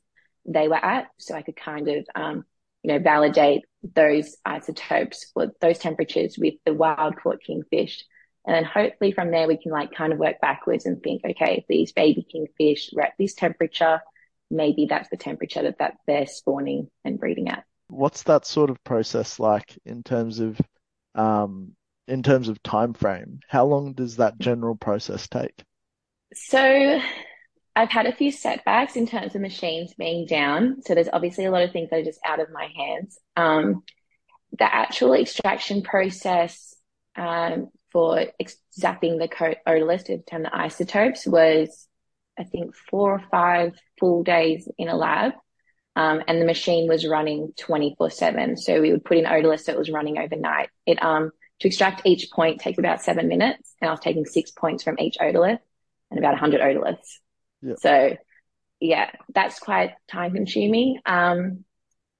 they 0.44 0.68
were 0.68 0.84
at. 0.84 1.08
So 1.18 1.34
I 1.34 1.42
could 1.42 1.56
kind 1.56 1.88
of, 1.88 2.06
um, 2.14 2.44
you 2.82 2.92
know, 2.92 2.98
validate 2.98 3.64
those 3.82 4.36
isotopes 4.44 5.30
or 5.34 5.52
those 5.60 5.78
temperatures 5.78 6.36
with 6.38 6.54
the 6.64 6.74
wild 6.74 7.16
caught 7.16 7.42
kingfish. 7.42 8.04
And 8.46 8.54
then 8.54 8.64
hopefully 8.64 9.12
from 9.12 9.30
there, 9.30 9.48
we 9.48 9.56
can 9.56 9.72
like 9.72 9.92
kind 9.92 10.12
of 10.12 10.18
work 10.18 10.40
backwards 10.40 10.86
and 10.86 11.02
think, 11.02 11.22
okay, 11.24 11.58
if 11.58 11.64
these 11.68 11.92
baby 11.92 12.26
kingfish 12.30 12.90
were 12.92 13.02
at 13.02 13.12
this 13.18 13.34
temperature, 13.34 14.00
maybe 14.50 14.86
that's 14.88 15.10
the 15.10 15.16
temperature 15.16 15.62
that, 15.62 15.78
that 15.78 15.94
they're 16.06 16.26
spawning 16.26 16.88
and 17.04 17.18
breeding 17.18 17.48
at. 17.48 17.64
What's 17.88 18.22
that 18.24 18.46
sort 18.46 18.70
of 18.70 18.82
process 18.84 19.38
like 19.38 19.78
in 19.84 20.02
terms 20.02 20.40
of, 20.40 20.60
um, 21.14 21.72
in 22.08 22.22
terms 22.22 22.48
of 22.48 22.62
time 22.62 22.94
frame? 22.94 23.40
How 23.48 23.66
long 23.66 23.92
does 23.92 24.16
that 24.16 24.38
general 24.38 24.74
process 24.74 25.28
take? 25.28 25.62
So 26.34 27.00
I've 27.76 27.90
had 27.90 28.06
a 28.06 28.14
few 28.14 28.32
setbacks 28.32 28.96
in 28.96 29.06
terms 29.06 29.34
of 29.34 29.40
machines 29.40 29.94
being 29.94 30.26
down. 30.26 30.82
So 30.82 30.94
there's 30.94 31.08
obviously 31.12 31.44
a 31.44 31.50
lot 31.50 31.62
of 31.62 31.72
things 31.72 31.90
that 31.90 32.00
are 32.00 32.04
just 32.04 32.20
out 32.26 32.40
of 32.40 32.50
my 32.50 32.68
hands. 32.76 33.18
Um, 33.36 33.82
the 34.58 34.64
actual 34.64 35.14
extraction 35.14 35.82
process 35.82 36.74
um, 37.16 37.68
for 37.92 38.26
zapping 38.80 39.18
the 39.18 39.28
otolith 39.66 40.04
to 40.04 40.16
determine 40.16 40.50
the 40.50 40.56
isotopes 40.56 41.26
was, 41.26 41.86
I 42.38 42.44
think, 42.44 42.74
four 42.90 43.12
or 43.12 43.22
five 43.30 43.78
full 44.00 44.22
days 44.22 44.68
in 44.78 44.88
a 44.88 44.96
lab. 44.96 45.32
Um, 45.96 46.22
and 46.28 46.40
the 46.40 46.46
machine 46.46 46.88
was 46.88 47.06
running 47.06 47.52
24 47.58 48.10
seven. 48.10 48.56
So 48.56 48.80
we 48.80 48.92
would 48.92 49.04
put 49.04 49.18
in 49.18 49.24
otolith 49.24 49.60
so 49.60 49.72
it 49.72 49.78
was 49.78 49.90
running 49.90 50.18
overnight. 50.18 50.70
It, 50.86 51.02
um, 51.02 51.32
to 51.60 51.68
extract 51.68 52.02
each 52.04 52.30
point 52.30 52.60
takes 52.60 52.78
about 52.78 53.02
seven 53.02 53.28
minutes 53.28 53.74
and 53.80 53.88
I 53.88 53.92
was 53.92 54.00
taking 54.00 54.24
six 54.24 54.50
points 54.50 54.84
from 54.84 54.98
each 54.98 55.16
otolith 55.18 55.58
and 56.10 56.18
about 56.18 56.32
100 56.32 56.60
otoliths. 56.60 57.18
Yeah. 57.62 57.74
So 57.80 58.16
yeah, 58.80 59.10
that's 59.34 59.58
quite 59.58 59.94
time 60.10 60.34
consuming. 60.34 61.00
Um, 61.04 61.64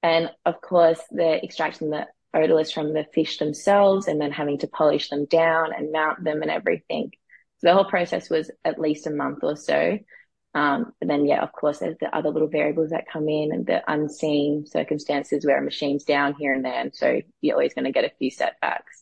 and 0.03 0.29
of 0.45 0.61
course, 0.61 0.99
the 1.11 1.43
extracting 1.43 1.89
the 1.89 2.07
otoliths 2.35 2.73
from 2.73 2.93
the 2.93 3.05
fish 3.13 3.37
themselves 3.37 4.07
and 4.07 4.19
then 4.19 4.31
having 4.31 4.59
to 4.59 4.67
polish 4.67 5.09
them 5.09 5.25
down 5.25 5.73
and 5.73 5.91
mount 5.91 6.23
them 6.23 6.41
and 6.41 6.51
everything. 6.51 7.11
So 7.57 7.67
the 7.67 7.73
whole 7.73 7.85
process 7.85 8.29
was 8.29 8.51
at 8.63 8.79
least 8.79 9.07
a 9.07 9.11
month 9.11 9.39
or 9.43 9.55
so. 9.55 9.99
Um, 10.55 10.93
but 10.99 11.07
then, 11.07 11.25
yeah, 11.25 11.41
of 11.43 11.51
course, 11.51 11.79
there's 11.79 11.97
the 11.99 12.15
other 12.15 12.29
little 12.29 12.47
variables 12.47 12.89
that 12.89 13.09
come 13.11 13.29
in 13.29 13.51
and 13.51 13.65
the 13.65 13.81
unseen 13.91 14.65
circumstances 14.65 15.45
where 15.45 15.57
a 15.57 15.61
machine's 15.61 16.03
down 16.03 16.35
here 16.39 16.53
and 16.53 16.65
there. 16.65 16.79
And 16.79 16.95
so 16.95 17.21
you're 17.41 17.55
always 17.55 17.73
going 17.73 17.85
to 17.85 17.91
get 17.91 18.05
a 18.05 18.11
few 18.17 18.31
setbacks. 18.31 18.98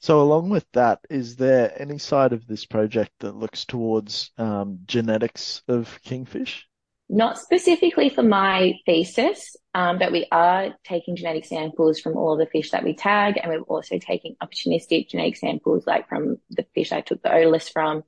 So 0.00 0.22
along 0.22 0.48
with 0.48 0.66
that, 0.72 1.00
is 1.10 1.36
there 1.36 1.74
any 1.80 1.98
side 1.98 2.32
of 2.32 2.46
this 2.46 2.64
project 2.64 3.12
that 3.20 3.36
looks 3.36 3.66
towards 3.66 4.30
um, 4.38 4.80
genetics 4.86 5.62
of 5.68 6.00
kingfish? 6.02 6.66
Not 7.10 7.38
specifically 7.38 8.08
for 8.08 8.22
my 8.22 8.74
thesis, 8.86 9.56
um, 9.74 9.98
but 9.98 10.12
we 10.12 10.26
are 10.32 10.74
taking 10.84 11.16
genetic 11.16 11.44
samples 11.44 12.00
from 12.00 12.16
all 12.16 12.38
the 12.38 12.46
fish 12.46 12.70
that 12.70 12.84
we 12.84 12.94
tag, 12.94 13.38
and 13.42 13.50
we're 13.50 13.60
also 13.62 13.98
taking 13.98 14.36
opportunistic 14.42 15.10
genetic 15.10 15.36
samples, 15.36 15.86
like 15.86 16.08
from 16.08 16.38
the 16.50 16.64
fish 16.74 16.92
I 16.92 17.02
took 17.02 17.22
the 17.22 17.28
otoliths 17.28 17.70
from. 17.70 18.04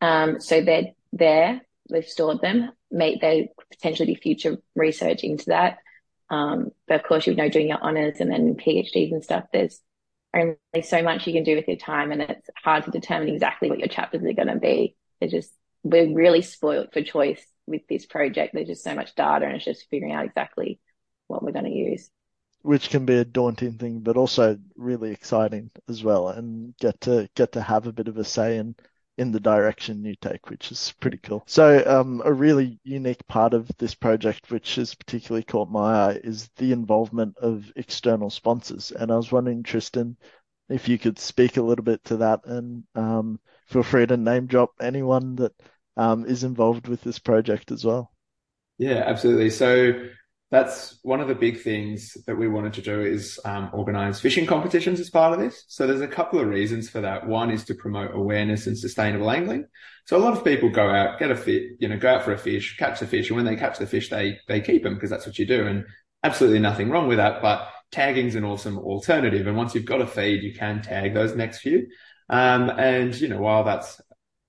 Um, 0.00 0.40
so 0.40 0.60
they're 0.60 0.92
there, 1.12 1.60
we've 1.88 2.06
stored 2.06 2.40
them. 2.40 2.72
May 2.90 3.16
they 3.18 3.50
potentially 3.70 4.14
be 4.14 4.20
future 4.20 4.56
research 4.74 5.22
into 5.22 5.46
that. 5.46 5.78
Um, 6.30 6.72
but 6.88 7.00
of 7.00 7.06
course, 7.06 7.26
you 7.26 7.34
know, 7.34 7.48
doing 7.48 7.68
your 7.68 7.82
honors 7.82 8.18
and 8.18 8.30
then 8.30 8.54
PhDs 8.54 9.12
and 9.12 9.22
stuff, 9.22 9.44
there's 9.52 9.80
only 10.34 10.56
so 10.82 11.02
much 11.02 11.26
you 11.26 11.32
can 11.32 11.44
do 11.44 11.56
with 11.56 11.68
your 11.68 11.76
time, 11.76 12.12
and 12.12 12.22
it's 12.22 12.48
hard 12.62 12.84
to 12.84 12.90
determine 12.90 13.28
exactly 13.28 13.70
what 13.70 13.78
your 13.78 13.88
chapters 13.88 14.22
are 14.22 14.32
going 14.32 14.48
to 14.48 14.56
be. 14.56 14.96
They're 15.20 15.28
just 15.28 15.52
we're 15.82 16.12
really 16.12 16.42
spoiled 16.42 16.92
for 16.92 17.02
choice 17.02 17.44
with 17.66 17.82
this 17.88 18.06
project. 18.06 18.52
There's 18.54 18.68
just 18.68 18.84
so 18.84 18.94
much 18.94 19.14
data, 19.14 19.46
and 19.46 19.56
it's 19.56 19.64
just 19.64 19.88
figuring 19.90 20.12
out 20.12 20.26
exactly 20.26 20.80
what 21.28 21.42
we're 21.42 21.52
going 21.52 21.64
to 21.64 21.70
use. 21.70 22.10
Which 22.62 22.90
can 22.90 23.06
be 23.06 23.14
a 23.14 23.24
daunting 23.24 23.78
thing, 23.78 24.00
but 24.00 24.16
also 24.16 24.58
really 24.76 25.12
exciting 25.12 25.70
as 25.88 26.02
well, 26.02 26.28
and 26.28 26.76
get 26.78 27.00
to 27.02 27.28
get 27.34 27.52
to 27.52 27.62
have 27.62 27.86
a 27.86 27.92
bit 27.92 28.08
of 28.08 28.18
a 28.18 28.24
say 28.24 28.58
in 28.58 28.74
in 29.18 29.32
the 29.32 29.40
direction 29.40 30.04
you 30.04 30.14
take, 30.20 30.48
which 30.48 30.70
is 30.70 30.94
pretty 31.00 31.18
cool. 31.18 31.42
So, 31.46 31.82
um, 31.84 32.22
a 32.24 32.32
really 32.32 32.78
unique 32.84 33.26
part 33.26 33.52
of 33.52 33.68
this 33.76 33.94
project, 33.94 34.50
which 34.50 34.76
has 34.76 34.94
particularly 34.94 35.42
caught 35.42 35.70
my 35.70 35.92
eye, 35.92 36.20
is 36.22 36.48
the 36.56 36.72
involvement 36.72 37.36
of 37.38 37.70
external 37.76 38.30
sponsors. 38.30 38.92
And 38.92 39.10
I 39.10 39.16
was 39.16 39.32
wondering, 39.32 39.64
Tristan, 39.64 40.16
if 40.68 40.88
you 40.88 40.98
could 40.98 41.18
speak 41.18 41.56
a 41.56 41.62
little 41.62 41.84
bit 41.84 42.04
to 42.04 42.18
that, 42.18 42.40
and 42.44 42.84
um, 42.94 43.40
feel 43.66 43.82
free 43.82 44.06
to 44.06 44.16
name 44.16 44.46
drop 44.46 44.70
anyone 44.80 45.34
that 45.36 45.52
um, 45.96 46.24
is 46.24 46.44
involved 46.44 46.86
with 46.86 47.02
this 47.02 47.18
project 47.18 47.72
as 47.72 47.84
well. 47.84 48.12
Yeah, 48.78 49.02
absolutely. 49.04 49.50
So 49.50 49.94
that's 50.50 50.98
one 51.02 51.20
of 51.20 51.28
the 51.28 51.34
big 51.34 51.60
things 51.60 52.16
that 52.26 52.36
we 52.36 52.48
wanted 52.48 52.72
to 52.74 52.82
do 52.82 53.02
is 53.02 53.38
um, 53.44 53.68
organize 53.74 54.18
fishing 54.18 54.46
competitions 54.46 54.98
as 54.98 55.10
part 55.10 55.34
of 55.34 55.38
this. 55.38 55.64
So 55.68 55.86
there's 55.86 56.00
a 56.00 56.08
couple 56.08 56.40
of 56.40 56.48
reasons 56.48 56.88
for 56.88 57.02
that. 57.02 57.26
One 57.26 57.50
is 57.50 57.64
to 57.64 57.74
promote 57.74 58.14
awareness 58.14 58.66
and 58.66 58.76
sustainable 58.76 59.30
angling. 59.30 59.66
So 60.06 60.16
a 60.16 60.24
lot 60.24 60.32
of 60.32 60.44
people 60.44 60.70
go 60.70 60.88
out, 60.88 61.18
get 61.18 61.30
a 61.30 61.36
fit, 61.36 61.72
you 61.80 61.88
know, 61.88 61.98
go 61.98 62.14
out 62.14 62.22
for 62.22 62.32
a 62.32 62.38
fish, 62.38 62.78
catch 62.78 63.00
the 63.00 63.06
fish, 63.06 63.28
and 63.28 63.36
when 63.36 63.44
they 63.44 63.56
catch 63.56 63.78
the 63.78 63.86
fish, 63.86 64.08
they 64.08 64.38
they 64.48 64.62
keep 64.62 64.82
them 64.82 64.94
because 64.94 65.10
that's 65.10 65.26
what 65.26 65.38
you 65.38 65.44
do, 65.44 65.66
and 65.66 65.84
absolutely 66.24 66.60
nothing 66.60 66.88
wrong 66.88 67.08
with 67.08 67.18
that. 67.18 67.42
But 67.42 67.68
tagging's 67.92 68.34
an 68.34 68.44
awesome 68.44 68.78
alternative, 68.78 69.46
and 69.46 69.56
once 69.56 69.74
you've 69.74 69.84
got 69.84 70.00
a 70.00 70.06
feed, 70.06 70.42
you 70.42 70.54
can 70.54 70.80
tag 70.80 71.12
those 71.12 71.36
next 71.36 71.58
few. 71.58 71.88
Um, 72.30 72.70
and 72.70 73.14
you 73.20 73.28
know, 73.28 73.38
while 73.38 73.64
that's 73.64 74.00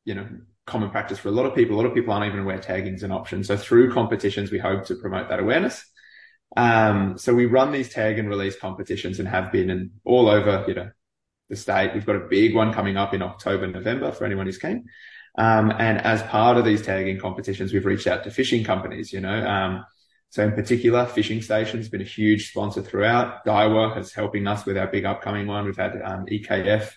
you 0.06 0.16
know 0.16 0.28
common 0.70 0.92
practice 0.92 1.20
for 1.20 1.30
a 1.30 1.32
lot 1.32 1.46
of 1.46 1.56
people. 1.56 1.76
A 1.76 1.78
lot 1.78 1.88
of 1.88 1.94
people 1.94 2.14
aren't 2.14 2.28
even 2.28 2.40
aware 2.40 2.60
tagging 2.60 2.94
is 2.94 3.04
an 3.04 3.12
option. 3.12 3.44
So 3.44 3.58
through 3.58 3.92
competitions, 3.92 4.52
we 4.52 4.60
hope 4.60 4.86
to 4.86 4.96
promote 4.96 5.28
that 5.30 5.40
awareness. 5.40 5.84
Um, 6.58 7.18
so 7.18 7.34
we 7.34 7.46
run 7.46 7.72
these 7.72 7.90
tag 7.90 8.20
and 8.20 8.30
release 8.30 8.58
competitions 8.58 9.20
and 9.20 9.28
have 9.28 9.52
been 9.52 9.92
all 10.04 10.30
over, 10.30 10.66
you 10.68 10.74
know, 10.74 10.90
the 11.50 11.56
state. 11.56 11.94
We've 11.94 12.06
got 12.06 12.16
a 12.16 12.28
big 12.28 12.56
one 12.56 12.74
coming 12.74 12.98
up 12.98 13.14
in 13.14 13.22
October, 13.22 13.68
November 13.68 14.12
for 14.12 14.26
anyone 14.26 14.46
who's 14.46 14.58
keen. 14.58 14.88
Um, 15.38 15.72
and 15.72 16.00
as 16.00 16.22
part 16.24 16.58
of 16.58 16.66
these 16.66 16.82
tagging 16.82 17.20
competitions, 17.20 17.72
we've 17.72 17.86
reached 17.86 18.08
out 18.08 18.24
to 18.24 18.32
fishing 18.32 18.64
companies, 18.64 19.14
you 19.14 19.22
know, 19.22 19.48
um, 19.48 19.86
so 20.32 20.44
in 20.44 20.52
particular, 20.52 21.08
Fishing 21.08 21.42
Station's 21.42 21.90
been 21.90 22.02
a 22.02 22.06
huge 22.06 22.52
sponsor 22.52 22.84
throughout. 22.84 23.44
Daiwa 23.46 23.98
is 23.98 24.14
helping 24.14 24.46
us 24.48 24.64
with 24.64 24.78
our 24.78 24.86
big 24.86 25.04
upcoming 25.04 25.48
one. 25.48 25.66
We've 25.66 25.76
had 25.76 26.00
um, 26.04 26.28
EKF 26.28 26.92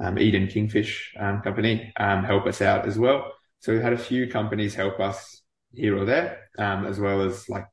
um, 0.00 0.18
Eden 0.18 0.46
Kingfish 0.46 1.14
um, 1.18 1.42
Company 1.42 1.92
um, 1.98 2.24
help 2.24 2.46
us 2.46 2.62
out 2.62 2.86
as 2.86 2.98
well. 2.98 3.32
So 3.60 3.72
we've 3.72 3.82
had 3.82 3.92
a 3.92 3.98
few 3.98 4.28
companies 4.28 4.74
help 4.74 5.00
us 5.00 5.42
here 5.72 5.98
or 5.98 6.06
there, 6.06 6.48
um, 6.58 6.86
as 6.86 6.98
well 6.98 7.20
as 7.22 7.48
like 7.48 7.66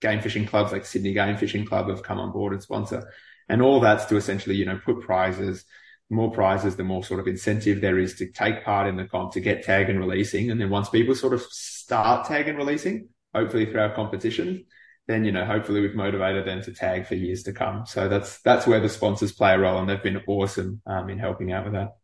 game 0.00 0.20
fishing 0.20 0.46
clubs 0.46 0.72
like 0.72 0.86
Sydney 0.86 1.12
Game 1.12 1.36
Fishing 1.36 1.64
Club 1.64 1.88
have 1.88 2.02
come 2.02 2.18
on 2.18 2.32
board 2.32 2.52
and 2.52 2.62
sponsor. 2.62 3.12
And 3.48 3.62
all 3.62 3.80
that's 3.80 4.04
to 4.06 4.16
essentially, 4.16 4.56
you 4.56 4.66
know, 4.66 4.80
put 4.84 5.00
prizes, 5.00 5.64
more 6.10 6.30
prizes, 6.30 6.76
the 6.76 6.84
more 6.84 7.02
sort 7.02 7.20
of 7.20 7.26
incentive 7.26 7.80
there 7.80 7.98
is 7.98 8.16
to 8.16 8.30
take 8.30 8.64
part 8.64 8.86
in 8.86 8.96
the 8.96 9.06
comp, 9.06 9.32
to 9.32 9.40
get 9.40 9.64
tag 9.64 9.88
and 9.88 9.98
releasing. 9.98 10.50
And 10.50 10.60
then 10.60 10.70
once 10.70 10.88
people 10.88 11.14
sort 11.14 11.34
of 11.34 11.42
start 11.42 12.26
tag 12.26 12.48
and 12.48 12.58
releasing, 12.58 13.08
hopefully 13.34 13.66
through 13.66 13.80
our 13.80 13.94
competition, 13.94 14.66
then 15.06 15.24
you 15.24 15.32
know 15.32 15.44
hopefully 15.44 15.80
we've 15.80 15.94
motivated 15.94 16.46
them 16.46 16.62
to 16.62 16.72
tag 16.72 17.06
for 17.06 17.14
years 17.14 17.42
to 17.44 17.52
come. 17.52 17.86
So 17.86 18.08
that's 18.08 18.40
that's 18.42 18.66
where 18.66 18.80
the 18.80 18.88
sponsors 18.88 19.32
play 19.32 19.54
a 19.54 19.58
role, 19.58 19.80
and 19.80 19.88
they've 19.88 20.02
been 20.02 20.22
awesome 20.26 20.82
um, 20.86 21.08
in 21.08 21.18
helping 21.18 21.50
out 21.50 21.64
with 21.64 21.72
that. 21.72 21.96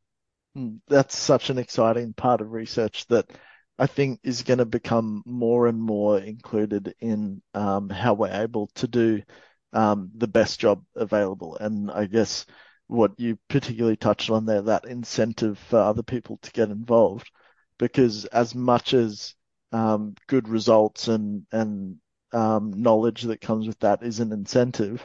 Hmm, 0.55 0.77
that's 0.89 1.17
such 1.17 1.51
an 1.51 1.59
exciting 1.59 2.15
part 2.15 2.41
of 2.41 2.51
research 2.51 3.07
that 3.09 3.31
I 3.79 3.87
think 3.87 4.21
is 4.23 4.43
going 4.43 4.59
to 4.59 4.65
become 4.65 5.23
more 5.27 5.67
and 5.67 5.81
more 5.81 6.19
included 6.19 6.95
in 7.01 7.43
um, 7.55 7.89
how 7.89 8.15
we're 8.15 8.43
able 8.43 8.69
to 8.77 8.87
do 8.87 9.23
um, 9.73 10.11
the 10.17 10.29
best 10.29 10.61
job 10.61 10.85
available. 10.95 11.57
And 11.57 11.91
I 11.91 12.07
guess 12.07 12.47
what 12.87 13.19
you 13.19 13.39
particularly 13.49 13.97
touched 13.97 14.31
on 14.31 14.47
there, 14.47 14.63
that 14.63 14.87
incentive 14.87 15.59
for 15.59 15.79
other 15.79 16.03
people 16.03 16.39
to 16.43 16.53
get 16.53 16.71
involved, 16.71 17.31
because 17.79 18.27
as 18.27 18.55
much 18.55 18.95
as 18.95 19.35
um, 19.73 20.15
good 20.29 20.49
results 20.49 21.09
and 21.09 21.47
and 21.51 21.97
um, 22.33 22.73
knowledge 22.81 23.23
that 23.23 23.41
comes 23.41 23.67
with 23.67 23.79
that 23.81 24.03
is 24.03 24.21
an 24.21 24.33
incentive, 24.33 25.05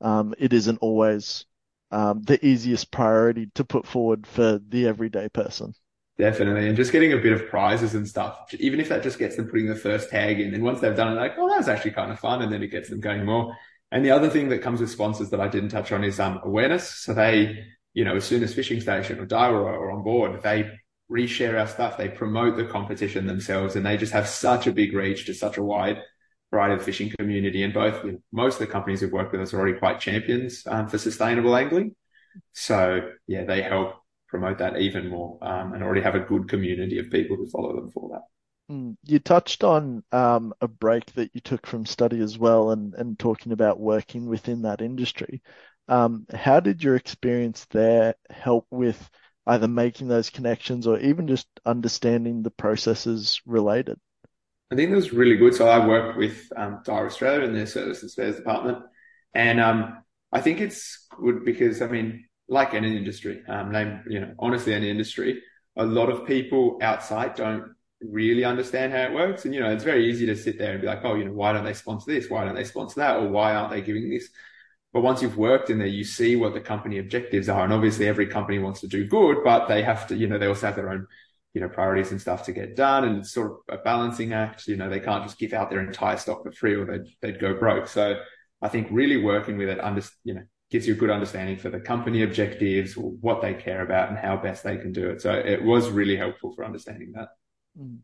um, 0.00 0.34
it 0.38 0.52
isn't 0.52 0.78
always 0.78 1.44
um, 1.90 2.22
the 2.22 2.44
easiest 2.44 2.90
priority 2.90 3.48
to 3.54 3.64
put 3.64 3.86
forward 3.86 4.26
for 4.26 4.58
the 4.68 4.86
everyday 4.86 5.28
person. 5.28 5.72
Definitely. 6.18 6.66
And 6.66 6.76
just 6.76 6.90
getting 6.90 7.12
a 7.12 7.16
bit 7.16 7.32
of 7.32 7.48
prizes 7.48 7.94
and 7.94 8.06
stuff, 8.06 8.52
even 8.58 8.80
if 8.80 8.88
that 8.88 9.04
just 9.04 9.20
gets 9.20 9.36
them 9.36 9.46
putting 9.46 9.68
the 9.68 9.76
first 9.76 10.10
tag 10.10 10.40
in. 10.40 10.52
And 10.52 10.64
once 10.64 10.80
they've 10.80 10.96
done 10.96 11.12
it, 11.12 11.20
like, 11.20 11.34
oh, 11.38 11.48
that's 11.48 11.68
actually 11.68 11.92
kind 11.92 12.10
of 12.10 12.18
fun. 12.18 12.42
And 12.42 12.52
then 12.52 12.62
it 12.62 12.72
gets 12.72 12.90
them 12.90 12.98
going 12.98 13.24
more. 13.24 13.56
And 13.92 14.04
the 14.04 14.10
other 14.10 14.28
thing 14.28 14.48
that 14.48 14.60
comes 14.60 14.80
with 14.80 14.90
sponsors 14.90 15.30
that 15.30 15.40
I 15.40 15.46
didn't 15.46 15.68
touch 15.68 15.92
on 15.92 16.02
is 16.02 16.18
um, 16.18 16.40
awareness. 16.42 16.88
So 16.88 17.14
they, 17.14 17.64
you 17.94 18.04
know, 18.04 18.16
as 18.16 18.24
soon 18.24 18.42
as 18.42 18.52
Fishing 18.52 18.80
Station 18.80 19.20
or 19.20 19.26
Daiwa 19.26 19.64
are 19.64 19.92
on 19.92 20.02
board, 20.02 20.42
they 20.42 20.68
reshare 21.10 21.58
our 21.58 21.68
stuff. 21.68 21.96
They 21.96 22.08
promote 22.08 22.56
the 22.56 22.64
competition 22.64 23.26
themselves 23.26 23.76
and 23.76 23.86
they 23.86 23.96
just 23.96 24.12
have 24.12 24.26
such 24.26 24.66
a 24.66 24.72
big 24.72 24.94
reach 24.94 25.26
to 25.26 25.34
such 25.34 25.56
a 25.56 25.62
wide 25.62 26.02
variety 26.50 26.74
of 26.74 26.82
fishing 26.82 27.12
community. 27.16 27.62
And 27.62 27.72
both 27.72 28.04
most 28.32 28.54
of 28.54 28.66
the 28.66 28.72
companies 28.72 29.00
who've 29.00 29.12
worked 29.12 29.32
with 29.32 29.40
us 29.40 29.54
are 29.54 29.58
already 29.58 29.78
quite 29.78 30.00
champions 30.00 30.64
um, 30.66 30.88
for 30.88 30.98
sustainable 30.98 31.54
angling. 31.54 31.94
So 32.54 33.12
yeah, 33.28 33.44
they 33.44 33.62
help 33.62 33.94
promote 34.28 34.58
that 34.58 34.78
even 34.78 35.08
more 35.08 35.38
um, 35.42 35.72
and 35.72 35.82
already 35.82 36.02
have 36.02 36.14
a 36.14 36.20
good 36.20 36.48
community 36.48 36.98
of 36.98 37.10
people 37.10 37.36
who 37.36 37.48
follow 37.48 37.74
them 37.74 37.90
for 37.90 38.10
that. 38.10 38.22
Hmm. 38.68 38.92
You 39.04 39.18
touched 39.18 39.64
on 39.64 40.04
um, 40.12 40.52
a 40.60 40.68
break 40.68 41.06
that 41.14 41.30
you 41.32 41.40
took 41.40 41.66
from 41.66 41.86
study 41.86 42.20
as 42.20 42.38
well, 42.38 42.70
and, 42.70 42.94
and 42.94 43.18
talking 43.18 43.52
about 43.52 43.80
working 43.80 44.26
within 44.26 44.62
that 44.62 44.82
industry. 44.82 45.42
Um, 45.88 46.26
how 46.34 46.60
did 46.60 46.84
your 46.84 46.96
experience 46.96 47.66
there 47.70 48.14
help 48.28 48.66
with 48.70 49.08
either 49.46 49.68
making 49.68 50.08
those 50.08 50.28
connections 50.28 50.86
or 50.86 50.98
even 50.98 51.26
just 51.26 51.46
understanding 51.64 52.42
the 52.42 52.50
processes 52.50 53.40
related? 53.46 53.98
I 54.70 54.74
think 54.74 54.90
that 54.90 54.96
was 54.96 55.14
really 55.14 55.36
good. 55.36 55.54
So 55.54 55.66
I 55.66 55.86
work 55.86 56.16
with 56.16 56.46
um, 56.54 56.82
Daiwa 56.84 57.06
Australia 57.06 57.46
in 57.46 57.54
their 57.54 57.66
service 57.66 58.02
and 58.02 58.10
spares 58.10 58.36
department, 58.36 58.84
and 59.32 59.60
um, 59.60 60.04
I 60.30 60.42
think 60.42 60.60
it's 60.60 61.06
good 61.18 61.42
because 61.46 61.80
I 61.80 61.86
mean, 61.86 62.27
like 62.48 62.74
any 62.74 62.96
industry, 62.96 63.42
um, 63.48 63.70
name 63.72 64.02
you 64.08 64.20
know, 64.20 64.34
honestly, 64.38 64.74
any 64.74 64.90
industry, 64.90 65.42
a 65.76 65.84
lot 65.84 66.10
of 66.10 66.26
people 66.26 66.78
outside 66.82 67.34
don't 67.34 67.74
really 68.00 68.44
understand 68.44 68.92
how 68.92 69.02
it 69.02 69.12
works, 69.12 69.44
and 69.44 69.54
you 69.54 69.60
know, 69.60 69.70
it's 69.70 69.84
very 69.84 70.08
easy 70.08 70.26
to 70.26 70.36
sit 70.36 70.58
there 70.58 70.72
and 70.72 70.80
be 70.80 70.86
like, 70.86 71.04
oh, 71.04 71.14
you 71.14 71.24
know, 71.24 71.32
why 71.32 71.52
don't 71.52 71.64
they 71.64 71.74
sponsor 71.74 72.12
this? 72.12 72.30
Why 72.30 72.44
don't 72.44 72.54
they 72.54 72.64
sponsor 72.64 73.00
that? 73.00 73.16
Or 73.16 73.28
why 73.28 73.54
aren't 73.54 73.70
they 73.70 73.82
giving 73.82 74.10
this? 74.10 74.28
But 74.92 75.02
once 75.02 75.20
you've 75.20 75.36
worked 75.36 75.68
in 75.68 75.78
there, 75.78 75.86
you 75.86 76.04
see 76.04 76.36
what 76.36 76.54
the 76.54 76.60
company 76.60 76.98
objectives 76.98 77.48
are, 77.48 77.64
and 77.64 77.72
obviously 77.72 78.08
every 78.08 78.26
company 78.26 78.58
wants 78.58 78.80
to 78.80 78.88
do 78.88 79.06
good, 79.06 79.38
but 79.44 79.68
they 79.68 79.82
have 79.82 80.06
to, 80.08 80.16
you 80.16 80.26
know, 80.26 80.38
they 80.38 80.46
also 80.46 80.66
have 80.66 80.76
their 80.76 80.90
own 80.90 81.06
you 81.54 81.60
know, 81.60 81.68
priorities 81.68 82.10
and 82.10 82.20
stuff 82.20 82.44
to 82.44 82.52
get 82.52 82.76
done 82.76 83.04
and 83.04 83.18
it's 83.18 83.32
sort 83.32 83.50
of 83.50 83.56
a 83.68 83.82
balancing 83.82 84.32
act. 84.32 84.66
You 84.66 84.76
know, 84.76 84.88
they 84.88 85.00
can't 85.00 85.24
just 85.24 85.38
give 85.38 85.52
out 85.52 85.70
their 85.70 85.80
entire 85.80 86.16
stock 86.16 86.42
for 86.42 86.52
free 86.52 86.74
or 86.74 86.84
they'd, 86.84 87.08
they'd 87.20 87.40
go 87.40 87.54
broke. 87.54 87.88
So 87.88 88.20
I 88.60 88.68
think 88.68 88.88
really 88.90 89.16
working 89.16 89.56
with 89.56 89.68
it, 89.68 89.80
under, 89.80 90.02
you 90.24 90.34
know, 90.34 90.42
gives 90.70 90.86
you 90.86 90.94
a 90.94 90.96
good 90.96 91.10
understanding 91.10 91.56
for 91.56 91.70
the 91.70 91.80
company 91.80 92.22
objectives, 92.22 92.94
what 92.96 93.40
they 93.40 93.54
care 93.54 93.82
about 93.82 94.10
and 94.10 94.18
how 94.18 94.36
best 94.36 94.64
they 94.64 94.76
can 94.76 94.92
do 94.92 95.08
it. 95.10 95.22
So 95.22 95.32
it 95.32 95.62
was 95.62 95.88
really 95.90 96.16
helpful 96.16 96.52
for 96.54 96.64
understanding 96.64 97.12
that. 97.12 97.28
Mm. 97.78 97.98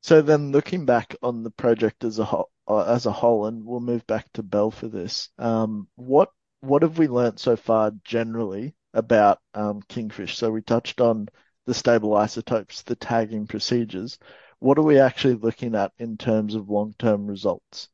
So 0.00 0.22
then 0.22 0.52
looking 0.52 0.84
back 0.84 1.16
on 1.22 1.42
the 1.42 1.50
project 1.50 2.04
as 2.04 2.18
a 2.18 2.24
whole, 2.24 2.50
uh, 2.68 2.84
as 2.84 3.06
a 3.06 3.12
whole, 3.12 3.46
and 3.46 3.64
we'll 3.64 3.80
move 3.80 4.06
back 4.06 4.26
to 4.34 4.42
Bel 4.42 4.70
for 4.70 4.88
this. 4.88 5.30
Um, 5.38 5.88
what, 5.96 6.30
what 6.60 6.82
have 6.82 6.98
we 6.98 7.08
learned 7.08 7.40
so 7.40 7.56
far 7.56 7.92
generally 8.04 8.74
about, 8.94 9.38
um, 9.54 9.80
Kingfish? 9.88 10.36
So 10.36 10.50
we 10.50 10.62
touched 10.62 11.00
on 11.00 11.28
the 11.66 11.74
stable 11.74 12.14
isotopes, 12.14 12.82
the 12.82 12.96
tagging 12.96 13.46
procedures. 13.46 14.18
what 14.60 14.78
are 14.78 14.82
we 14.82 14.98
actually 14.98 15.34
looking 15.34 15.74
at 15.74 15.92
in 15.98 16.16
terms 16.16 16.54
of 16.54 16.68
long-term 16.68 17.26
results? 17.26 17.88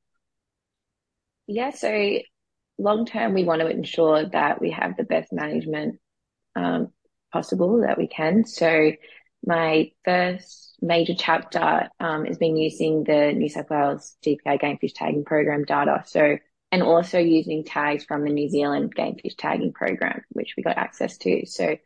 Yeah, 1.47 1.71
so 1.71 2.19
long 2.79 3.07
term, 3.07 3.35
we 3.35 3.45
want 3.45 3.61
to 3.61 3.69
ensure 3.69 4.27
that 4.27 4.61
we 4.61 4.71
have 4.71 4.97
the 4.97 5.05
best 5.05 5.33
management 5.33 5.99
um, 6.57 6.93
possible 7.33 7.81
that 7.81 7.99
we 7.99 8.07
can. 8.07 8.45
So 8.45 8.93
my 9.47 9.93
first 10.05 10.77
major 10.81 11.15
chapter 11.17 11.89
um, 12.01 12.25
has 12.25 12.39
been 12.39 12.57
using 12.57 13.05
the 13.05 13.33
New 13.33 13.49
South 13.49 13.71
Wales 13.71 14.17
DPI 14.25 14.61
game 14.61 14.79
fish 14.79 14.93
tagging 14.93 15.25
program 15.25 15.65
data. 15.65 16.03
So 16.07 16.39
and 16.75 16.83
also 16.83 17.21
using 17.21 17.63
tags 17.63 18.05
from 18.05 18.25
the 18.25 18.31
New 18.31 18.49
Zealand 18.49 18.95
game 18.95 19.17
fish 19.17 19.37
tagging 19.37 19.73
program, 19.73 20.23
which 20.31 20.55
we 20.57 20.63
got 20.65 20.77
access 20.77 21.17
to. 21.19 21.47
So 21.47 21.77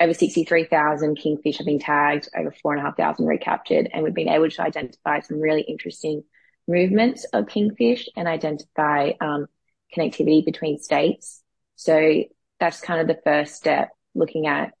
over 0.00 0.14
63,000 0.14 1.16
kingfish 1.16 1.58
have 1.58 1.66
been 1.66 1.78
tagged, 1.78 2.30
over 2.34 2.50
4,500 2.62 3.28
recaptured, 3.28 3.90
and 3.92 4.02
we've 4.02 4.14
been 4.14 4.30
able 4.30 4.48
to 4.48 4.62
identify 4.62 5.20
some 5.20 5.40
really 5.40 5.60
interesting 5.60 6.24
movements 6.66 7.24
of 7.34 7.48
kingfish 7.48 8.08
and 8.16 8.26
identify 8.26 9.10
um, 9.20 9.46
connectivity 9.96 10.44
between 10.44 10.78
states. 10.78 11.42
So 11.76 12.24
that's 12.58 12.80
kind 12.80 13.00
of 13.00 13.06
the 13.06 13.20
first 13.24 13.54
step, 13.54 13.90
looking 14.14 14.46
at 14.46 14.72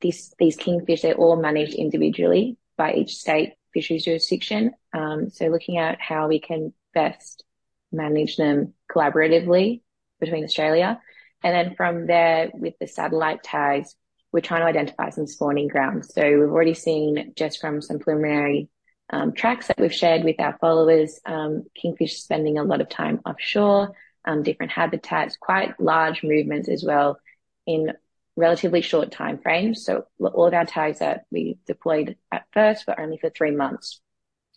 these 0.00 0.34
these 0.38 0.56
kingfish. 0.56 1.02
They're 1.02 1.14
all 1.14 1.36
managed 1.36 1.74
individually 1.74 2.56
by 2.76 2.94
each 2.94 3.16
state 3.16 3.54
fisheries 3.72 4.04
jurisdiction. 4.04 4.72
Um, 4.92 5.30
so 5.30 5.46
looking 5.46 5.78
at 5.78 6.00
how 6.00 6.28
we 6.28 6.40
can 6.40 6.72
best 6.94 7.44
manage 7.92 8.36
them 8.36 8.74
collaboratively 8.90 9.82
between 10.20 10.44
Australia, 10.44 11.00
and 11.42 11.54
then 11.54 11.74
from 11.76 12.06
there 12.06 12.50
with 12.54 12.74
the 12.80 12.86
satellite 12.86 13.42
tags, 13.42 13.94
we're 14.32 14.40
trying 14.40 14.62
to 14.62 14.66
identify 14.66 15.10
some 15.10 15.26
spawning 15.26 15.68
grounds. 15.68 16.12
So 16.14 16.22
we've 16.22 16.50
already 16.50 16.74
seen 16.74 17.32
just 17.36 17.60
from 17.60 17.80
some 17.80 17.98
preliminary 17.98 18.68
um, 19.10 19.32
tracks 19.32 19.68
that 19.68 19.78
we've 19.78 19.94
shared 19.94 20.24
with 20.24 20.40
our 20.40 20.56
followers, 20.60 21.20
um, 21.24 21.64
kingfish 21.74 22.20
spending 22.20 22.58
a 22.58 22.64
lot 22.64 22.80
of 22.80 22.88
time 22.88 23.20
offshore, 23.24 23.94
um, 24.26 24.42
different 24.42 24.72
habitats, 24.72 25.36
quite 25.36 25.78
large 25.80 26.22
movements 26.22 26.68
as 26.68 26.84
well 26.84 27.18
in 27.66 27.92
relatively 28.36 28.82
short 28.82 29.10
time 29.10 29.38
frames. 29.38 29.84
So 29.84 30.06
all 30.20 30.46
of 30.46 30.54
our 30.54 30.66
tags 30.66 30.98
that 30.98 31.24
we 31.30 31.58
deployed 31.66 32.16
at 32.30 32.44
first 32.52 32.86
were 32.86 33.00
only 33.00 33.18
for 33.18 33.30
three 33.30 33.52
months. 33.52 34.00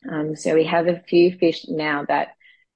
Um, 0.10 0.36
so 0.36 0.54
we 0.54 0.66
have 0.66 0.88
a 0.88 1.02
few 1.08 1.38
fish 1.38 1.66
now 1.68 2.06
that 2.08 2.30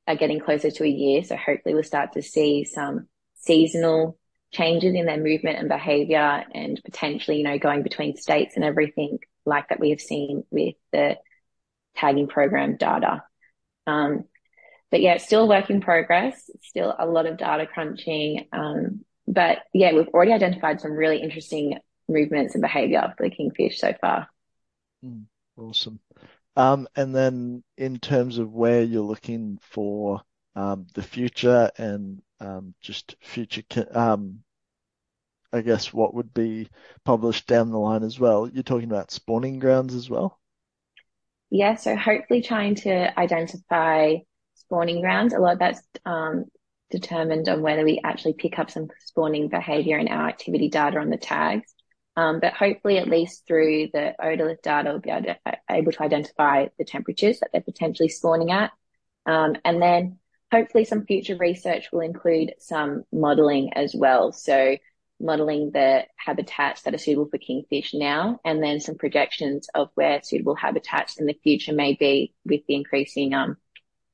are 0.07 0.15
getting 0.15 0.39
closer 0.39 0.71
to 0.71 0.83
a 0.83 0.87
year. 0.87 1.23
So 1.23 1.35
hopefully 1.35 1.73
we'll 1.73 1.83
start 1.83 2.13
to 2.13 2.21
see 2.21 2.63
some 2.65 3.07
seasonal 3.35 4.17
changes 4.51 4.93
in 4.93 5.05
their 5.05 5.17
movement 5.17 5.57
and 5.57 5.67
behavior 5.67 6.43
and 6.53 6.79
potentially, 6.83 7.37
you 7.37 7.43
know, 7.43 7.57
going 7.57 7.83
between 7.83 8.15
states 8.15 8.55
and 8.55 8.63
everything 8.63 9.19
like 9.45 9.69
that 9.69 9.79
we 9.79 9.89
have 9.89 10.01
seen 10.01 10.43
with 10.51 10.75
the 10.91 11.17
tagging 11.95 12.27
program 12.27 12.77
data. 12.77 13.23
Um, 13.87 14.25
but 14.93 15.01
yeah, 15.01 15.17
still 15.17 15.47
work 15.47 15.71
in 15.71 15.81
progress, 15.81 16.51
still 16.61 16.95
a 16.99 17.07
lot 17.07 17.25
of 17.25 17.35
data 17.35 17.65
crunching. 17.65 18.47
Um, 18.53 19.03
but 19.27 19.63
yeah, 19.73 19.91
we've 19.91 20.09
already 20.09 20.33
identified 20.33 20.79
some 20.79 20.91
really 20.91 21.19
interesting 21.19 21.79
movements 22.07 22.53
and 22.53 22.61
behavior 22.61 23.11
for 23.17 23.27
the 23.27 23.35
kingfish 23.35 23.79
so 23.79 23.95
far. 23.99 24.27
Mm, 25.03 25.23
awesome. 25.57 25.99
Um, 26.55 26.87
and 26.95 27.15
then 27.15 27.63
in 27.75 27.97
terms 27.97 28.37
of 28.37 28.53
where 28.53 28.83
you're 28.83 29.01
looking 29.01 29.57
for 29.63 30.21
um, 30.55 30.85
the 30.93 31.01
future 31.01 31.71
and 31.75 32.21
um, 32.39 32.75
just 32.79 33.15
future, 33.19 33.63
um, 33.97 34.43
I 35.51 35.61
guess 35.61 35.91
what 35.91 36.13
would 36.13 36.35
be 36.35 36.69
published 37.03 37.47
down 37.47 37.71
the 37.71 37.79
line 37.79 38.03
as 38.03 38.19
well. 38.19 38.47
You're 38.47 38.61
talking 38.61 38.91
about 38.91 39.09
spawning 39.09 39.57
grounds 39.57 39.95
as 39.95 40.07
well. 40.07 40.39
Yeah, 41.49 41.77
so 41.77 41.95
hopefully 41.95 42.43
trying 42.43 42.75
to 42.75 43.19
identify 43.19 44.17
spawning 44.73 45.01
grounds. 45.01 45.33
A 45.33 45.39
lot 45.39 45.53
of 45.53 45.59
that's 45.59 45.81
um, 46.03 46.45
determined 46.89 47.47
on 47.47 47.61
whether 47.61 47.83
we 47.83 48.01
actually 48.03 48.33
pick 48.33 48.57
up 48.57 48.71
some 48.71 48.87
spawning 49.05 49.47
behavior 49.47 49.99
in 49.99 50.07
our 50.07 50.27
activity 50.27 50.67
data 50.69 50.97
on 50.97 51.11
the 51.11 51.17
tags. 51.17 51.71
Um, 52.15 52.39
but 52.39 52.53
hopefully, 52.53 52.97
at 52.97 53.07
least 53.07 53.45
through 53.47 53.89
the 53.93 54.13
otolith 54.19 54.61
data, 54.63 54.89
we'll 54.89 54.99
be 54.99 55.11
able 55.11 55.25
to, 55.25 55.37
able 55.69 55.91
to 55.91 56.03
identify 56.03 56.67
the 56.77 56.85
temperatures 56.85 57.39
that 57.39 57.49
they're 57.51 57.61
potentially 57.61 58.09
spawning 58.09 58.51
at. 58.51 58.71
Um, 59.25 59.55
and 59.63 59.81
then 59.81 60.17
hopefully 60.51 60.85
some 60.85 61.05
future 61.05 61.37
research 61.37 61.91
will 61.91 62.01
include 62.01 62.53
some 62.59 63.03
modeling 63.11 63.73
as 63.73 63.95
well. 63.95 64.31
So 64.31 64.77
modeling 65.19 65.71
the 65.71 66.03
habitats 66.17 66.81
that 66.83 66.93
are 66.93 66.99
suitable 66.99 67.29
for 67.29 67.37
kingfish 67.37 67.93
now, 67.93 68.39
and 68.43 68.61
then 68.61 68.79
some 68.79 68.95
projections 68.95 69.67
of 69.73 69.89
where 69.95 70.21
suitable 70.23 70.55
habitats 70.55 71.19
in 71.19 71.25
the 71.27 71.39
future 71.43 71.73
may 71.73 71.93
be 71.93 72.33
with 72.43 72.61
the 72.67 72.75
increasing 72.75 73.33
um, 73.33 73.57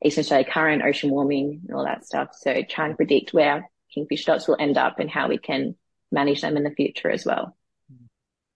Eastern 0.04 0.22
Australia 0.22 0.48
current, 0.50 0.84
ocean 0.84 1.10
warming, 1.10 1.62
and 1.68 1.76
all 1.76 1.84
that 1.84 2.06
stuff. 2.06 2.30
So 2.34 2.62
trying 2.70 2.92
to 2.92 2.96
predict 2.96 3.34
where 3.34 3.70
kingfish 3.94 4.24
stocks 4.24 4.48
will 4.48 4.58
end 4.60 4.78
up 4.78 5.00
and 5.00 5.10
how 5.10 5.28
we 5.28 5.38
can 5.38 5.76
manage 6.12 6.42
them 6.42 6.58
in 6.58 6.64
the 6.64 6.72
future 6.72 7.10
as 7.10 7.26
well. 7.26 7.56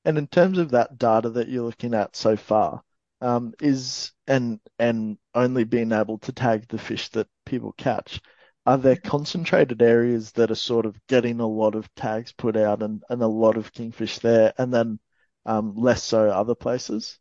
And 0.06 0.18
in 0.18 0.28
terms 0.28 0.58
of 0.58 0.72
that 0.72 0.98
data 0.98 1.30
that 1.32 1.48
you're 1.48 1.64
looking 1.64 1.94
at 1.94 2.16
so 2.16 2.36
far, 2.36 2.82
um, 3.22 3.54
is 3.62 4.12
and 4.28 4.60
and 4.78 5.18
only 5.34 5.64
being 5.64 5.94
able 5.94 6.18
to 6.20 6.34
tag 6.34 6.68
the 6.68 6.78
fish 6.78 7.10
that 7.10 7.28
people 7.46 7.74
catch, 7.78 8.20
are 8.66 8.78
there 8.78 8.98
concentrated 8.98 9.82
areas 9.82 10.34
that 10.34 10.52
are 10.52 10.56
sort 10.56 10.86
of 10.86 11.00
getting 11.08 11.40
a 11.40 11.48
lot 11.48 11.76
of 11.76 11.94
tags 11.96 12.34
put 12.34 12.58
out 12.58 12.84
and, 12.84 13.02
and 13.10 13.22
a 13.22 13.28
lot 13.28 13.56
of 13.56 13.72
kingfish 13.72 14.20
there, 14.20 14.54
and 14.58 14.74
then 14.74 15.00
um, 15.46 15.74
less 15.76 16.04
so 16.04 16.30
other 16.30 16.56
places? 16.56 17.20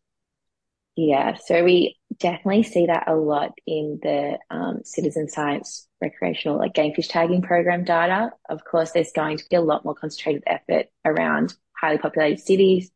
Yeah, 0.94 1.36
so 1.36 1.64
we 1.64 1.96
definitely 2.18 2.64
see 2.64 2.86
that 2.86 3.08
a 3.08 3.14
lot 3.14 3.52
in 3.66 3.98
the 4.02 4.38
um, 4.50 4.80
citizen 4.84 5.28
science 5.28 5.88
recreational 6.02 6.58
like 6.58 6.74
game 6.74 6.94
fish 6.94 7.08
tagging 7.08 7.40
program 7.40 7.84
data. 7.84 8.30
Of 8.48 8.64
course, 8.64 8.92
there's 8.92 9.12
going 9.12 9.38
to 9.38 9.44
be 9.48 9.56
a 9.56 9.62
lot 9.62 9.84
more 9.84 9.94
concentrated 9.94 10.42
effort 10.46 10.86
around 11.04 11.54
highly 11.74 11.98
populated 11.98 12.40
cities, 12.40 12.90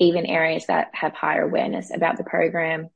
even 0.00 0.26
areas 0.26 0.66
that 0.66 0.90
have 0.92 1.14
higher 1.14 1.42
awareness 1.42 1.94
about 1.94 2.16
the 2.16 2.24
program. 2.24 2.88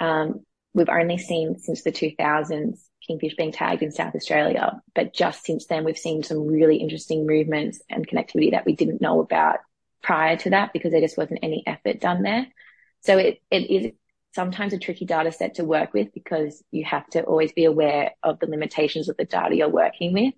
Um, 0.00 0.40
we've 0.72 0.88
only 0.88 1.18
seen 1.18 1.58
since 1.58 1.82
the 1.82 1.92
2000s 1.92 2.78
kingfish 3.06 3.34
being 3.36 3.52
tagged 3.52 3.82
in 3.82 3.92
South 3.92 4.14
Australia. 4.14 4.80
But 4.94 5.12
just 5.12 5.44
since 5.44 5.66
then, 5.66 5.84
we've 5.84 5.98
seen 5.98 6.22
some 6.22 6.46
really 6.46 6.76
interesting 6.76 7.26
movements 7.26 7.82
and 7.90 8.08
connectivity 8.08 8.52
that 8.52 8.64
we 8.64 8.74
didn't 8.74 9.02
know 9.02 9.20
about 9.20 9.58
prior 10.02 10.36
to 10.38 10.50
that 10.50 10.72
because 10.72 10.92
there 10.92 11.00
just 11.00 11.18
wasn't 11.18 11.40
any 11.42 11.62
effort 11.66 12.00
done 12.00 12.22
there. 12.22 12.46
So 13.02 13.18
it, 13.18 13.40
it 13.50 13.70
is 13.70 13.92
sometimes 14.34 14.72
a 14.72 14.78
tricky 14.78 15.04
data 15.04 15.30
set 15.30 15.54
to 15.56 15.64
work 15.64 15.92
with 15.92 16.12
because 16.14 16.62
you 16.70 16.84
have 16.84 17.06
to 17.08 17.22
always 17.22 17.52
be 17.52 17.64
aware 17.64 18.12
of 18.22 18.38
the 18.38 18.46
limitations 18.46 19.08
of 19.08 19.16
the 19.16 19.24
data 19.24 19.54
you're 19.54 19.68
working 19.68 20.12
with. 20.12 20.34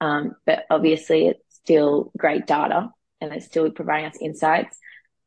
Um, 0.00 0.34
but 0.44 0.64
obviously 0.70 1.28
it's 1.28 1.54
still 1.54 2.12
great 2.16 2.46
data 2.46 2.90
and 3.20 3.32
it's 3.32 3.46
still 3.46 3.70
providing 3.70 4.06
us 4.06 4.18
insights. 4.20 4.78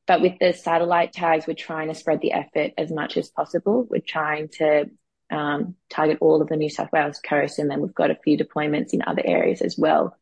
But 0.07 0.21
with 0.21 0.39
the 0.39 0.53
satellite 0.53 1.13
tags, 1.13 1.45
we're 1.45 1.53
trying 1.53 1.87
to 1.89 1.95
spread 1.95 2.21
the 2.21 2.33
effort 2.33 2.71
as 2.77 2.91
much 2.91 3.15
as 3.15 3.29
possible. 3.29 3.85
We're 3.89 4.01
trying 4.01 4.49
to 4.53 4.89
um, 5.31 5.75
target 5.89 6.17
all 6.21 6.41
of 6.41 6.49
the 6.49 6.55
New 6.55 6.69
South 6.69 6.91
Wales 6.91 7.19
coast, 7.19 7.59
and 7.59 7.69
then 7.69 7.81
we've 7.81 7.93
got 7.93 8.09
a 8.09 8.17
few 8.23 8.37
deployments 8.37 8.93
in 8.93 9.03
other 9.05 9.21
areas 9.23 9.61
as 9.61 9.77
well, 9.77 10.17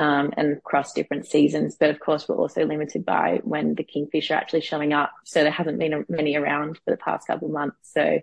um, 0.00 0.32
and 0.38 0.56
across 0.56 0.94
different 0.94 1.26
seasons. 1.26 1.76
But 1.78 1.90
of 1.90 2.00
course, 2.00 2.26
we're 2.26 2.38
also 2.38 2.64
limited 2.64 3.04
by 3.04 3.40
when 3.44 3.74
the 3.74 3.84
kingfish 3.84 4.30
are 4.30 4.34
actually 4.34 4.62
showing 4.62 4.94
up. 4.94 5.12
So 5.26 5.42
there 5.42 5.52
haven't 5.52 5.78
been 5.78 6.06
many 6.08 6.36
around 6.36 6.76
for 6.76 6.90
the 6.90 6.96
past 6.96 7.26
couple 7.26 7.48
of 7.48 7.54
months. 7.54 7.76
So 7.92 8.20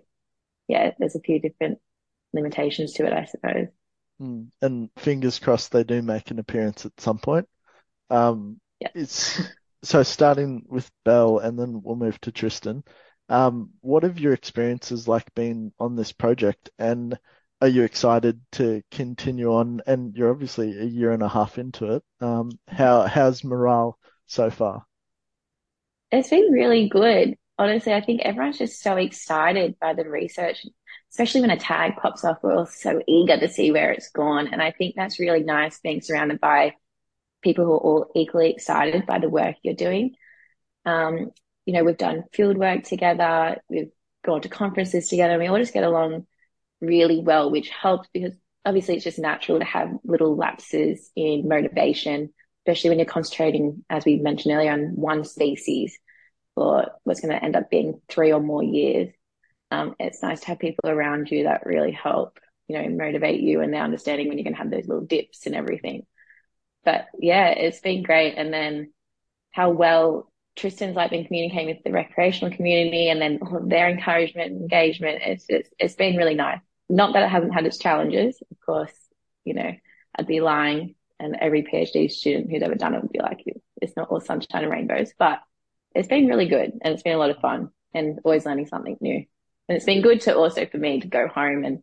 yeah, 0.66 0.90
there's 0.98 1.14
a 1.14 1.20
few 1.20 1.40
different 1.40 1.78
limitations 2.32 2.94
to 2.94 3.06
it, 3.06 3.12
I 3.12 3.26
suppose. 3.26 3.68
Mm. 4.20 4.48
And 4.60 4.90
fingers 4.98 5.38
crossed 5.38 5.70
they 5.70 5.84
do 5.84 6.02
make 6.02 6.32
an 6.32 6.40
appearance 6.40 6.84
at 6.84 7.00
some 7.00 7.18
point. 7.18 7.48
Um, 8.10 8.60
yeah. 8.80 8.88
It's 8.96 9.40
so 9.84 10.02
starting 10.02 10.64
with 10.66 10.90
Bel, 11.04 11.38
and 11.38 11.56
then 11.56 11.80
we'll 11.84 11.94
move 11.94 12.20
to 12.22 12.32
Tristan. 12.32 12.82
Um, 13.28 13.70
what 13.82 14.02
have 14.02 14.18
your 14.18 14.32
experiences 14.32 15.06
like 15.06 15.32
been 15.34 15.72
on 15.78 15.94
this 15.94 16.10
project, 16.10 16.70
and 16.76 17.16
are 17.60 17.68
you 17.68 17.82
excited 17.82 18.40
to 18.52 18.82
continue 18.90 19.52
on? 19.54 19.80
And 19.86 20.14
you're 20.14 20.30
obviously 20.30 20.78
a 20.78 20.84
year 20.84 21.12
and 21.12 21.22
a 21.22 21.28
half 21.28 21.58
into 21.58 21.94
it. 21.94 22.02
Um, 22.20 22.52
how 22.68 23.02
how's 23.02 23.44
morale 23.44 23.98
so 24.26 24.50
far? 24.50 24.86
It's 26.10 26.30
been 26.30 26.52
really 26.52 26.88
good. 26.88 27.36
Honestly, 27.58 27.92
I 27.92 28.00
think 28.00 28.22
everyone's 28.22 28.58
just 28.58 28.80
so 28.80 28.96
excited 28.96 29.76
by 29.80 29.94
the 29.94 30.08
research, 30.08 30.64
especially 31.10 31.40
when 31.40 31.50
a 31.50 31.58
tag 31.58 31.96
pops 32.00 32.24
up. 32.24 32.40
We're 32.42 32.54
all 32.54 32.66
so 32.66 33.00
eager 33.08 33.38
to 33.38 33.48
see 33.48 33.72
where 33.72 33.90
it's 33.90 34.10
gone, 34.10 34.48
and 34.52 34.62
I 34.62 34.70
think 34.70 34.94
that's 34.94 35.18
really 35.18 35.42
nice 35.42 35.80
being 35.80 36.00
surrounded 36.00 36.40
by 36.40 36.74
people 37.42 37.64
who 37.64 37.72
are 37.72 37.78
all 37.78 38.10
equally 38.14 38.50
excited 38.50 39.06
by 39.06 39.18
the 39.18 39.28
work 39.28 39.56
you're 39.62 39.74
doing. 39.74 40.14
Um, 40.84 41.32
you 41.66 41.74
know, 41.74 41.84
we've 41.84 41.98
done 41.98 42.24
field 42.32 42.56
work 42.56 42.84
together, 42.84 43.60
we've 43.68 43.90
gone 44.24 44.40
to 44.42 44.48
conferences 44.48 45.08
together, 45.08 45.34
and 45.34 45.42
we 45.42 45.48
all 45.48 45.58
just 45.58 45.74
get 45.74 45.84
along 45.84 46.26
really 46.80 47.20
well, 47.20 47.50
which 47.50 47.68
helps 47.68 48.08
because 48.12 48.34
obviously 48.64 48.94
it's 48.94 49.04
just 49.04 49.18
natural 49.18 49.58
to 49.58 49.64
have 49.64 49.90
little 50.04 50.36
lapses 50.36 51.10
in 51.16 51.48
motivation, 51.48 52.32
especially 52.66 52.90
when 52.90 52.98
you're 52.98 53.06
concentrating, 53.06 53.84
as 53.88 54.04
we 54.04 54.16
mentioned 54.16 54.54
earlier, 54.54 54.72
on 54.72 54.94
one 54.94 55.24
species 55.24 55.98
for 56.54 56.90
what's 57.04 57.20
going 57.20 57.32
to 57.34 57.42
end 57.42 57.56
up 57.56 57.70
being 57.70 58.00
three 58.08 58.32
or 58.32 58.40
more 58.40 58.62
years. 58.62 59.12
Um, 59.70 59.94
it's 59.98 60.22
nice 60.22 60.40
to 60.40 60.46
have 60.48 60.58
people 60.58 60.90
around 60.90 61.30
you 61.30 61.44
that 61.44 61.66
really 61.66 61.92
help, 61.92 62.38
you 62.68 62.78
know, 62.78 62.88
motivate 62.88 63.40
you 63.40 63.60
and 63.60 63.72
they're 63.72 63.82
understanding 63.82 64.28
when 64.28 64.38
you 64.38 64.44
can 64.44 64.54
have 64.54 64.70
those 64.70 64.86
little 64.86 65.04
dips 65.04 65.46
and 65.46 65.54
everything. 65.54 66.06
But 66.84 67.06
yeah, 67.18 67.48
it's 67.48 67.80
been 67.80 68.02
great. 68.02 68.34
And 68.36 68.52
then 68.52 68.92
how 69.52 69.70
well 69.70 70.32
Tristan's 70.56 70.96
like 70.96 71.10
been 71.10 71.26
communicating 71.26 71.74
with 71.74 71.84
the 71.84 71.92
recreational 71.92 72.54
community 72.54 73.08
and 73.08 73.20
then 73.20 73.38
their 73.68 73.88
encouragement 73.88 74.52
and 74.52 74.62
engagement. 74.62 75.22
It's, 75.24 75.44
it's, 75.48 75.70
it's 75.78 75.94
been 75.94 76.16
really 76.16 76.34
nice. 76.34 76.60
Not 76.88 77.12
that 77.12 77.22
it 77.22 77.28
hasn't 77.28 77.54
had 77.54 77.66
its 77.66 77.78
challenges. 77.78 78.40
Of 78.50 78.58
course, 78.64 78.92
you 79.44 79.54
know, 79.54 79.72
I'd 80.16 80.26
be 80.26 80.40
lying 80.40 80.94
and 81.20 81.36
every 81.40 81.62
PhD 81.62 82.10
student 82.10 82.50
who's 82.50 82.62
ever 82.62 82.74
done 82.74 82.94
it 82.94 83.02
would 83.02 83.12
be 83.12 83.20
like, 83.20 83.44
it's 83.80 83.96
not 83.96 84.08
all 84.08 84.20
sunshine 84.20 84.62
and 84.62 84.72
rainbows, 84.72 85.12
but 85.18 85.40
it's 85.94 86.08
been 86.08 86.26
really 86.26 86.48
good 86.48 86.72
and 86.80 86.94
it's 86.94 87.02
been 87.02 87.14
a 87.14 87.18
lot 87.18 87.30
of 87.30 87.38
fun 87.38 87.70
and 87.94 88.20
always 88.24 88.46
learning 88.46 88.66
something 88.66 88.96
new. 89.00 89.24
And 89.68 89.76
it's 89.76 89.84
been 89.84 90.02
good 90.02 90.20
to 90.22 90.36
also 90.36 90.66
for 90.66 90.78
me 90.78 91.00
to 91.00 91.08
go 91.08 91.28
home 91.28 91.64
and 91.64 91.82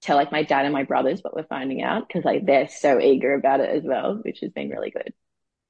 tell 0.00 0.16
like 0.16 0.32
my 0.32 0.42
dad 0.42 0.64
and 0.64 0.72
my 0.72 0.84
brothers 0.84 1.20
what 1.22 1.34
we're 1.34 1.44
finding 1.44 1.82
out 1.82 2.08
because 2.08 2.24
like 2.24 2.46
they're 2.46 2.68
so 2.68 2.98
eager 2.98 3.34
about 3.34 3.60
it 3.60 3.70
as 3.70 3.82
well, 3.84 4.20
which 4.22 4.40
has 4.40 4.50
been 4.50 4.70
really 4.70 4.90
good. 4.90 5.12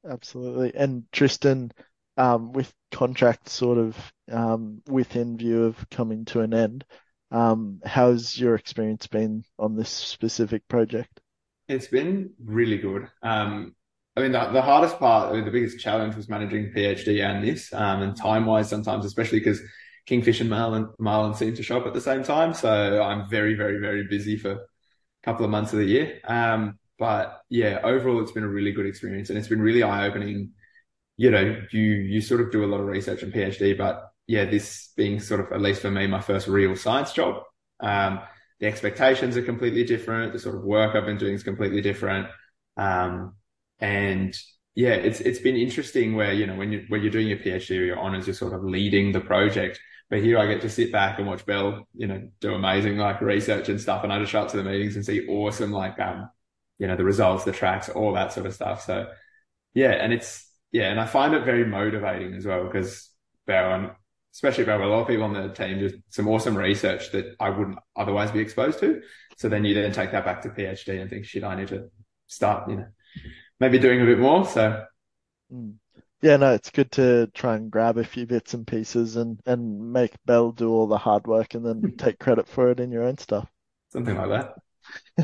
Absolutely. 0.09 0.75
And 0.75 1.05
Tristan, 1.13 1.73
um, 2.17 2.53
with 2.53 2.73
contracts 2.93 3.53
sort 3.53 3.79
of 3.79 4.13
um, 4.31 4.83
within 4.89 5.37
view 5.37 5.65
of 5.65 5.91
coming 5.91 6.25
to 6.27 6.41
an 6.41 6.55
end, 6.55 6.85
um, 7.31 7.81
how's 7.85 8.39
your 8.39 8.55
experience 8.55 9.07
been 9.07 9.45
on 9.59 9.77
this 9.77 9.91
specific 9.91 10.67
project? 10.69 11.21
It's 11.69 11.87
been 11.87 12.31
really 12.45 12.79
good. 12.79 13.09
Um, 13.23 13.75
I 14.17 14.23
mean, 14.23 14.33
the, 14.33 14.51
the 14.51 14.63
hardest 14.63 14.99
part, 14.99 15.31
I 15.31 15.37
mean, 15.37 15.45
the 15.45 15.53
biggest 15.53 15.79
challenge 15.79 16.17
was 16.17 16.29
managing 16.29 16.73
PhD 16.77 17.25
and 17.25 17.45
this, 17.45 17.73
um, 17.73 18.03
and 18.03 18.17
time 18.17 18.45
wise 18.47 18.69
sometimes, 18.69 19.05
especially 19.05 19.39
because 19.39 19.61
Kingfish 20.07 20.41
and 20.41 20.51
Marlin, 20.51 20.89
Marlin 20.99 21.35
seem 21.35 21.55
to 21.55 21.63
shop 21.63 21.87
at 21.87 21.95
the 21.95 22.01
same 22.01 22.25
time. 22.25 22.53
So 22.53 23.01
I'm 23.03 23.31
very, 23.31 23.55
very, 23.55 23.79
very 23.79 24.05
busy 24.09 24.37
for 24.37 24.53
a 24.53 24.59
couple 25.23 25.45
of 25.45 25.51
months 25.51 25.73
of 25.73 25.79
the 25.79 25.85
year. 25.85 26.19
Um, 26.25 26.79
but 26.99 27.41
yeah, 27.49 27.79
overall, 27.85 28.21
it's 28.21 28.33
been 28.33 28.43
a 28.43 28.49
really 28.49 28.73
good 28.73 28.87
experience 28.87 29.31
and 29.31 29.39
it's 29.39 29.49
been 29.49 29.63
really 29.63 29.85
eye 29.85 30.07
opening. 30.09 30.51
You 31.17 31.31
know, 31.31 31.63
you, 31.71 31.83
you 31.83 32.21
sort 32.21 32.41
of 32.41 32.51
do 32.51 32.65
a 32.65 32.67
lot 32.67 32.81
of 32.81 32.87
research 32.87 33.23
and 33.23 33.33
PhD, 33.33 33.79
but 33.79 34.10
yeah, 34.31 34.45
this 34.45 34.93
being 34.97 35.19
sort 35.19 35.41
of, 35.41 35.51
at 35.51 35.61
least 35.61 35.83
for 35.83 35.91
me, 35.91 36.07
my 36.07 36.21
first 36.21 36.47
real 36.47 36.77
science 36.77 37.13
job. 37.13 37.43
Um, 37.81 38.21
the 38.61 38.67
expectations 38.69 39.37
are 39.37 39.43
completely 39.43 39.83
different. 39.83 40.33
The 40.33 40.39
sort 40.39 40.55
of 40.55 40.63
work 40.63 40.95
I've 40.95 41.05
been 41.05 41.17
doing 41.17 41.35
is 41.35 41.43
completely 41.43 41.81
different. 41.81 42.29
Um, 42.77 43.35
and 43.81 44.33
yeah, 44.77 44.93
it's, 44.93 45.19
it's 45.19 45.41
been 45.41 45.57
interesting 45.57 46.15
where, 46.15 46.33
you 46.33 46.47
know, 46.47 46.55
when 46.55 46.71
you, 46.71 46.85
when 46.87 47.03
you're 47.03 47.11
doing 47.11 47.27
your 47.27 47.39
PhD 47.39 47.71
or 47.81 47.85
your 47.85 47.99
honors, 47.99 48.29
you're 48.29 48.35
sort 48.35 48.53
of 48.53 48.63
leading 48.63 49.11
the 49.11 49.21
project. 49.21 49.81
But 50.11 50.21
here 50.21 50.39
I 50.39 50.47
get 50.47 50.61
to 50.61 50.71
sit 50.71 50.93
back 50.93 51.19
and 51.19 51.27
watch 51.27 51.45
Bel, 51.45 51.89
you 51.97 52.07
know, 52.07 52.29
do 52.41 52.55
amazing 52.55 52.99
like 52.99 53.21
research 53.21 53.69
and 53.69 53.81
stuff. 53.81 54.05
And 54.05 54.13
I 54.13 54.21
just 54.21 54.31
show 54.31 54.43
up 54.43 54.51
to 54.53 54.59
the 54.59 54.63
meetings 54.63 54.95
and 54.95 55.05
see 55.05 55.27
awesome, 55.27 55.73
like, 55.73 55.99
um, 55.99 56.31
you 56.79 56.87
know, 56.87 56.95
the 56.95 57.03
results, 57.03 57.43
the 57.43 57.51
tracks, 57.51 57.89
all 57.89 58.13
that 58.13 58.33
sort 58.33 58.47
of 58.47 58.55
stuff. 58.55 58.85
So 58.85 59.11
yeah, 59.75 59.91
and 59.91 60.13
it's, 60.13 60.49
yeah, 60.71 60.89
and 60.89 61.01
I 61.01 61.07
find 61.07 61.35
it 61.35 61.45
very 61.45 61.67
motivating 61.67 62.35
as 62.35 62.47
well 62.47 62.63
because 62.63 63.11
and 63.49 63.91
especially 64.33 64.65
Beau, 64.65 64.83
a 64.83 64.85
lot 64.85 65.03
of 65.03 65.09
people 65.09 65.25
on 65.25 65.33
the 65.33 65.49
team 65.49 65.79
do 65.79 65.91
some 66.09 66.29
awesome 66.29 66.57
research 66.57 67.11
that 67.13 67.35
I 67.41 67.51
wouldn't 67.51 67.79
otherwise 67.97 68.31
be 68.31 68.41
exposed 68.41 68.79
to. 68.81 69.03
So 69.37 69.49
then 69.49 69.65
you 69.65 69.75
then 69.75 69.93
take 69.93 70.13
that 70.13 70.25
back 70.25 70.43
to 70.43 70.51
PhD 70.51 71.01
and 71.01 71.11
think, 71.11 71.25
shit, 71.25 71.45
I 71.45 71.57
need 71.57 71.69
to 71.69 71.91
start, 72.27 72.71
you 72.71 72.77
know, 72.77 72.87
maybe 73.59 73.79
doing 73.79 74.01
a 74.01 74.05
bit 74.05 74.19
more. 74.19 74.45
So. 74.47 74.85
Mm. 75.53 75.75
Yeah, 76.23 76.37
no, 76.37 76.53
it's 76.53 76.71
good 76.71 76.93
to 76.93 77.29
try 77.29 77.57
and 77.57 77.71
grab 77.71 77.97
a 77.97 78.05
few 78.05 78.27
bits 78.27 78.53
and 78.53 78.67
pieces 78.67 79.17
and, 79.17 79.41
and 79.47 79.93
make 79.93 80.13
Bel 80.27 80.53
do 80.53 80.71
all 80.71 80.87
the 80.87 80.99
hard 80.99 81.27
work 81.27 81.55
and 81.55 81.65
then 81.65 81.95
take 81.99 82.19
credit 82.19 82.47
for 82.47 82.71
it 82.71 82.79
in 82.79 82.93
your 82.93 83.05
own 83.05 83.17
stuff. 83.17 83.49
Something 83.89 84.17
like 84.17 84.55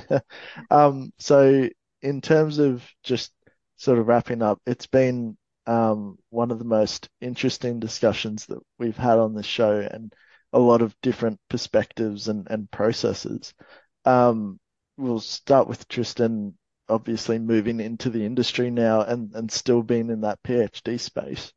that. 0.01 0.25
um, 0.71 1.13
so 1.19 1.69
in 2.01 2.21
terms 2.21 2.59
of 2.59 2.83
just 3.03 3.33
sort 3.77 3.99
of 3.99 4.07
wrapping 4.07 4.43
up, 4.43 4.61
it's 4.67 4.87
been 4.87 5.37
um, 5.67 6.19
one 6.31 6.51
of 6.51 6.59
the 6.59 6.65
most 6.65 7.09
interesting 7.21 7.81
discussions 7.81 8.47
that 8.47 8.61
we've 8.79 8.97
had 8.97 9.19
on 9.19 9.35
this 9.35 9.47
show 9.47 9.81
and 9.81 10.13
a 10.53 10.59
lot 10.59 10.83
of 10.83 10.95
different 11.03 11.41
perspectives 11.49 12.29
and, 12.29 12.47
and 12.51 12.71
processes. 12.71 13.53
Um, 14.05 14.61
we'll 14.97 15.21
start 15.21 15.69
with 15.69 15.89
Tristan, 15.89 16.57
obviously 16.89 17.39
moving 17.39 17.81
into 17.81 18.11
the 18.11 18.25
industry 18.25 18.71
now 18.71 19.03
and, 19.03 19.35
and 19.35 19.51
still 19.51 19.83
being 19.83 20.11
in 20.11 20.21
that 20.23 20.43
PhD 20.43 20.99
space. 21.01 21.53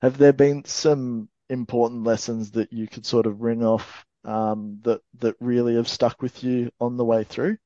Have 0.00 0.16
there 0.16 0.32
been 0.32 0.64
some 0.64 1.28
important 1.48 2.04
lessons 2.04 2.52
that 2.52 2.72
you 2.72 2.86
could 2.86 3.04
sort 3.04 3.26
of 3.26 3.40
ring 3.40 3.64
off 3.64 4.06
um, 4.24 4.78
that 4.82 5.00
that 5.18 5.34
really 5.40 5.74
have 5.74 5.88
stuck 5.88 6.22
with 6.22 6.44
you 6.44 6.70
on 6.80 6.96
the 6.96 7.04
way 7.04 7.24
through? 7.24 7.58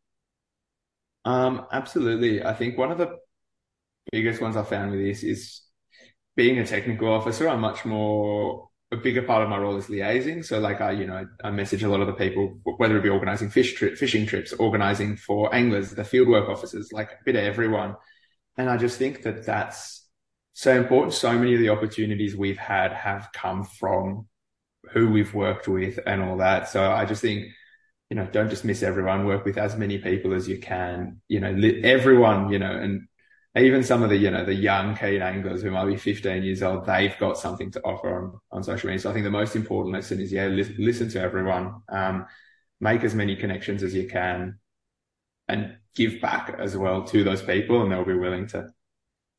Um, 1.24 1.66
absolutely. 1.72 2.42
I 2.42 2.54
think 2.54 2.76
one 2.76 2.90
of 2.90 2.98
the 2.98 3.18
biggest 4.10 4.40
ones 4.40 4.56
I 4.56 4.62
found 4.62 4.90
with 4.90 5.00
this 5.00 5.22
is 5.22 5.62
being 6.36 6.58
a 6.58 6.66
technical 6.66 7.12
officer. 7.12 7.48
I'm 7.48 7.60
much 7.60 7.84
more 7.84 8.68
a 8.92 8.96
bigger 8.96 9.22
part 9.22 9.42
of 9.42 9.48
my 9.48 9.58
role 9.58 9.76
is 9.76 9.86
liaising. 9.86 10.44
So 10.44 10.58
like 10.60 10.80
I, 10.80 10.92
you 10.92 11.06
know, 11.06 11.26
I 11.42 11.50
message 11.50 11.82
a 11.82 11.88
lot 11.88 12.00
of 12.00 12.06
the 12.06 12.12
people, 12.12 12.58
whether 12.76 12.96
it 12.96 13.02
be 13.02 13.08
organizing 13.08 13.50
fish 13.50 13.74
trip, 13.74 13.96
fishing 13.96 14.26
trips, 14.26 14.52
organizing 14.52 15.16
for 15.16 15.54
anglers, 15.54 15.90
the 15.90 16.02
fieldwork 16.02 16.48
officers, 16.48 16.90
like 16.92 17.10
a 17.10 17.24
bit 17.24 17.36
of 17.36 17.44
everyone. 17.44 17.96
And 18.56 18.70
I 18.70 18.76
just 18.76 18.98
think 18.98 19.22
that 19.22 19.44
that's 19.44 20.06
so 20.52 20.76
important. 20.76 21.14
So 21.14 21.32
many 21.32 21.54
of 21.54 21.60
the 21.60 21.70
opportunities 21.70 22.36
we've 22.36 22.58
had 22.58 22.92
have 22.92 23.30
come 23.32 23.64
from 23.64 24.28
who 24.92 25.10
we've 25.10 25.34
worked 25.34 25.66
with 25.66 25.98
and 26.06 26.22
all 26.22 26.38
that. 26.38 26.68
So 26.68 26.90
I 26.90 27.04
just 27.04 27.22
think, 27.22 27.46
you 28.10 28.16
know, 28.16 28.26
don't 28.26 28.50
dismiss 28.50 28.82
everyone, 28.82 29.26
work 29.26 29.44
with 29.44 29.58
as 29.58 29.76
many 29.76 29.98
people 29.98 30.34
as 30.34 30.48
you 30.48 30.58
can, 30.58 31.20
you 31.26 31.40
know, 31.40 31.56
everyone, 31.82 32.52
you 32.52 32.58
know, 32.58 32.70
and 32.70 33.08
even 33.56 33.84
some 33.84 34.02
of 34.02 34.10
the, 34.10 34.16
you 34.16 34.30
know, 34.30 34.44
the 34.44 34.54
young 34.54 34.96
keen 34.96 35.22
anglers 35.22 35.62
who 35.62 35.70
might 35.70 35.86
be 35.86 35.96
15 35.96 36.42
years 36.42 36.62
old, 36.62 36.86
they've 36.86 37.16
got 37.18 37.38
something 37.38 37.70
to 37.72 37.80
offer 37.82 38.22
on, 38.22 38.40
on 38.50 38.64
social 38.64 38.88
media. 38.88 39.00
So 39.00 39.10
I 39.10 39.12
think 39.12 39.24
the 39.24 39.30
most 39.30 39.54
important 39.54 39.94
lesson 39.94 40.20
is, 40.20 40.32
yeah, 40.32 40.46
listen, 40.46 40.76
listen 40.78 41.08
to 41.10 41.20
everyone, 41.20 41.82
um, 41.88 42.26
make 42.80 43.04
as 43.04 43.14
many 43.14 43.36
connections 43.36 43.82
as 43.82 43.94
you 43.94 44.08
can 44.08 44.58
and 45.46 45.76
give 45.94 46.20
back 46.20 46.56
as 46.58 46.76
well 46.76 47.04
to 47.04 47.22
those 47.22 47.42
people 47.42 47.82
and 47.82 47.92
they'll 47.92 48.04
be 48.04 48.18
willing 48.18 48.48
to, 48.48 48.68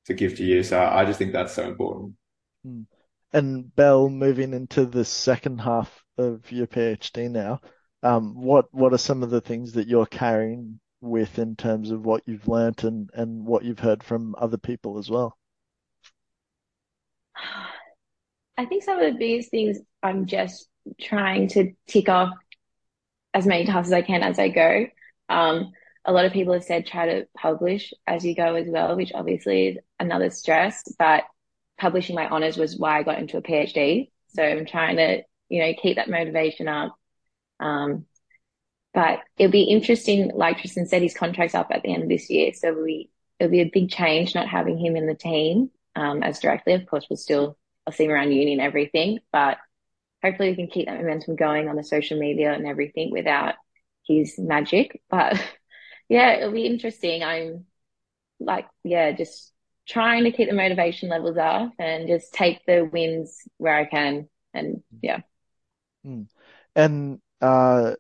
to 0.05 0.13
give 0.13 0.38
to 0.38 0.43
you. 0.43 0.63
So 0.63 0.80
I 0.80 1.03
just 1.03 1.20
think 1.20 1.34
that's 1.34 1.53
so 1.53 1.68
important. 1.68 2.13
Mm. 2.66 2.86
And 3.34 3.76
Bel 3.76 4.07
moving 4.07 4.53
into 4.53 4.86
the 4.86 5.03
second 5.03 5.59
half 5.59 6.03
of 6.18 6.49
your 6.53 6.68
PhD 6.68 7.30
now, 7.30 7.59
um, 8.01 8.34
what 8.36 8.68
what 8.72 8.93
are 8.93 8.97
some 8.97 9.24
of 9.24 9.30
the 9.30 9.41
things 9.41 9.74
that 9.74 9.88
you're 9.88 10.05
carrying 10.05 10.80
with 11.01 11.37
in 11.39 11.55
terms 11.55 11.91
of 11.91 12.05
what 12.05 12.23
you've 12.25 12.47
learnt 12.47 12.83
and, 12.83 13.09
and 13.13 13.45
what 13.45 13.63
you've 13.63 13.79
heard 13.79 14.03
from 14.03 14.35
other 14.37 14.57
people 14.57 14.97
as 14.97 15.09
well? 15.09 15.37
I 18.57 18.65
think 18.65 18.83
some 18.83 18.99
of 18.99 19.11
the 19.11 19.19
biggest 19.19 19.51
things 19.51 19.77
I'm 20.01 20.25
just 20.25 20.67
trying 20.99 21.47
to 21.49 21.73
tick 21.87 22.09
off 22.09 22.33
as 23.33 23.45
many 23.45 23.65
tasks 23.65 23.89
as 23.89 23.93
I 23.93 24.01
can 24.01 24.23
as 24.23 24.39
I 24.39 24.49
go. 24.49 24.87
Um, 25.27 25.73
a 26.05 26.13
lot 26.13 26.25
of 26.25 26.31
people 26.31 26.53
have 26.53 26.63
said 26.63 26.85
try 26.85 27.07
to 27.07 27.27
publish 27.35 27.93
as 28.07 28.23
you 28.23 28.35
go 28.35 28.55
as 28.55 28.67
well, 28.67 28.95
which 28.95 29.11
obviously 29.13 29.67
is 29.69 29.77
another 29.99 30.29
stress, 30.29 30.83
but 30.97 31.23
publishing 31.77 32.15
my 32.15 32.27
honors 32.29 32.57
was 32.57 32.77
why 32.77 32.99
I 32.99 33.03
got 33.03 33.19
into 33.19 33.37
a 33.37 33.41
PhD. 33.41 34.11
So 34.27 34.43
I'm 34.43 34.65
trying 34.65 34.97
to, 34.97 35.23
you 35.49 35.61
know, 35.61 35.73
keep 35.81 35.97
that 35.97 36.09
motivation 36.09 36.67
up. 36.67 36.95
Um, 37.59 38.05
but 38.95 39.19
it'll 39.37 39.51
be 39.51 39.63
interesting, 39.63 40.31
like 40.33 40.57
Tristan 40.57 40.87
said, 40.87 41.01
his 41.01 41.13
contract's 41.13 41.53
up 41.53 41.67
at 41.69 41.83
the 41.83 41.93
end 41.93 42.03
of 42.03 42.09
this 42.09 42.29
year. 42.29 42.53
So 42.53 42.73
we, 42.73 43.09
it'll 43.39 43.51
be 43.51 43.59
a 43.59 43.69
big 43.71 43.89
change 43.91 44.33
not 44.33 44.47
having 44.47 44.77
him 44.77 44.95
in 44.95 45.05
the 45.05 45.13
team, 45.13 45.69
um, 45.97 46.23
as 46.23 46.39
directly. 46.39 46.73
Of 46.73 46.85
course, 46.87 47.05
we'll 47.09 47.17
still, 47.17 47.57
I'll 47.85 47.91
see 47.91 48.05
him 48.05 48.11
around 48.11 48.31
uni 48.31 48.53
and 48.53 48.61
everything, 48.61 49.19
but 49.33 49.57
hopefully 50.23 50.51
we 50.51 50.55
can 50.55 50.67
keep 50.67 50.87
that 50.87 50.97
momentum 50.97 51.35
going 51.35 51.67
on 51.67 51.75
the 51.75 51.83
social 51.83 52.17
media 52.17 52.53
and 52.53 52.65
everything 52.65 53.11
without 53.11 53.55
his 54.07 54.39
magic. 54.39 55.01
But 55.09 55.41
yeah, 56.07 56.35
it'll 56.35 56.53
be 56.53 56.65
interesting. 56.65 57.21
I'm 57.21 57.65
like, 58.39 58.67
yeah, 58.83 59.11
just 59.11 59.51
trying 59.85 60.23
to 60.23 60.31
keep 60.31 60.47
the 60.47 60.55
motivation 60.55 61.09
levels 61.09 61.35
up 61.35 61.73
and 61.79 62.07
just 62.07 62.33
take 62.33 62.65
the 62.65 62.89
wins 62.89 63.41
where 63.57 63.75
I 63.75 63.85
can. 63.85 64.29
And 64.53 64.83
yeah. 65.01 65.19
Mm. 66.05 66.27
And 66.75 67.19
uh, 67.41 67.95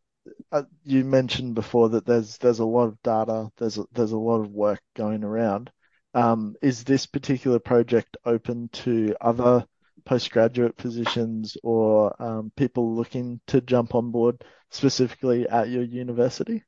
uh, 0.55 0.63
you 0.85 1.03
mentioned 1.03 1.53
before 1.53 1.89
that 1.89 2.05
there's 2.05 2.37
there's 2.37 2.59
a 2.59 2.65
lot 2.65 2.85
of 2.85 3.01
data, 3.03 3.49
there's 3.57 3.77
a, 3.77 3.83
there's 3.91 4.13
a 4.13 4.17
lot 4.17 4.39
of 4.39 4.51
work 4.51 4.79
going 4.95 5.23
around. 5.23 5.69
Um, 6.13 6.55
is 6.61 6.85
this 6.85 7.05
particular 7.05 7.59
project 7.59 8.15
open 8.25 8.69
to 8.69 9.15
other 9.19 9.65
postgraduate 10.05 10.77
positions 10.77 11.57
or 11.61 12.15
um, 12.21 12.51
people 12.55 12.95
looking 12.95 13.41
to 13.47 13.59
jump 13.59 13.95
on 13.95 14.11
board 14.11 14.43
specifically 14.71 15.47
at 15.49 15.67
your 15.67 15.83
university? 15.83 16.63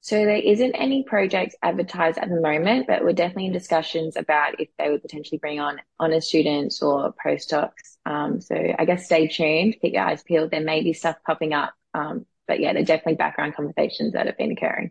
So 0.00 0.24
there 0.24 0.36
isn't 0.36 0.74
any 0.74 1.04
projects 1.04 1.54
advertised 1.62 2.18
at 2.18 2.28
the 2.28 2.40
moment, 2.40 2.86
but 2.88 3.02
we're 3.04 3.12
definitely 3.12 3.46
in 3.46 3.52
discussions 3.52 4.16
about 4.16 4.60
if 4.60 4.68
they 4.78 4.90
would 4.90 5.02
potentially 5.02 5.38
bring 5.38 5.60
on 5.60 5.80
honors 6.00 6.26
students 6.26 6.82
or 6.82 7.14
postdocs. 7.24 7.96
Um, 8.06 8.40
so 8.40 8.56
I 8.78 8.84
guess 8.84 9.04
stay 9.04 9.28
tuned, 9.28 9.76
keep 9.80 9.94
your 9.94 10.02
eyes 10.02 10.22
peeled. 10.24 10.50
There 10.50 10.60
may 10.60 10.82
be 10.82 10.92
stuff 10.92 11.16
popping 11.24 11.52
up. 11.52 11.74
Um, 11.94 12.24
but 12.46 12.60
yeah, 12.60 12.72
they're 12.72 12.84
definitely 12.84 13.16
background 13.16 13.54
conversations 13.54 14.12
that 14.12 14.26
have 14.26 14.38
been 14.38 14.52
occurring. 14.52 14.90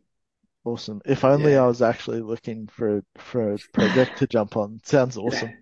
Awesome. 0.63 1.01
If 1.05 1.23
only 1.23 1.53
yeah. 1.53 1.63
I 1.63 1.67
was 1.67 1.81
actually 1.81 2.21
looking 2.21 2.67
for 2.67 3.03
for 3.17 3.53
a 3.53 3.57
project 3.73 4.17
to 4.17 4.27
jump 4.27 4.57
on. 4.57 4.81
Sounds 4.83 5.17
awesome. 5.17 5.53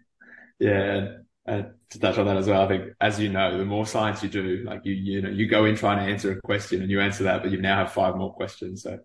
Yeah. 0.60 1.18
And 1.46 1.72
to 1.90 2.00
touch 2.00 2.18
on 2.18 2.26
that 2.28 2.38
as 2.38 2.48
well, 2.48 2.62
I 2.62 2.68
think 2.70 2.94
as 3.02 3.20
you 3.20 3.28
know, 3.28 3.58
the 3.58 3.66
more 3.66 3.86
science 3.86 4.24
you 4.24 4.30
do, 4.30 4.64
like 4.66 4.86
you 4.86 4.94
you 4.94 5.22
know, 5.22 5.30
you 5.30 5.48
go 5.48 5.66
in 5.66 5.76
trying 5.76 6.06
to 6.06 6.10
answer 6.10 6.32
a 6.32 6.42
question 6.42 6.82
and 6.82 6.90
you 6.90 7.02
answer 7.02 7.26
that, 7.26 7.42
but 7.42 7.52
you 7.52 7.60
now 7.60 7.76
have 7.76 7.92
five 7.92 8.16
more 8.16 8.34
questions. 8.34 8.84
So 8.84 9.00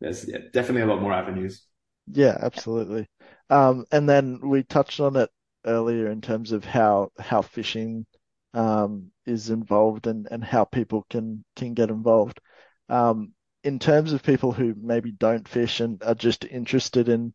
there's 0.00 0.28
yeah, 0.28 0.38
definitely 0.52 0.82
a 0.82 0.86
lot 0.86 1.00
more 1.00 1.12
avenues. 1.12 1.64
Yeah, 2.10 2.36
absolutely. 2.40 3.06
Um, 3.48 3.84
and 3.92 4.08
then 4.08 4.40
we 4.42 4.64
touched 4.64 4.98
on 4.98 5.14
it 5.16 5.30
earlier 5.64 6.10
in 6.10 6.20
terms 6.20 6.50
of 6.50 6.64
how 6.64 7.10
how 7.18 7.42
fishing 7.42 8.06
um, 8.54 9.12
is 9.26 9.50
involved 9.50 10.06
and, 10.06 10.28
and 10.30 10.44
how 10.44 10.64
people 10.64 11.06
can 11.10 11.44
can 11.56 11.74
get 11.74 11.90
involved. 11.90 12.40
Um, 12.88 13.32
in 13.64 13.78
terms 13.78 14.12
of 14.12 14.22
people 14.22 14.52
who 14.52 14.74
maybe 14.80 15.10
don't 15.10 15.48
fish 15.48 15.80
and 15.80 16.02
are 16.02 16.14
just 16.14 16.44
interested 16.44 17.08
in 17.08 17.34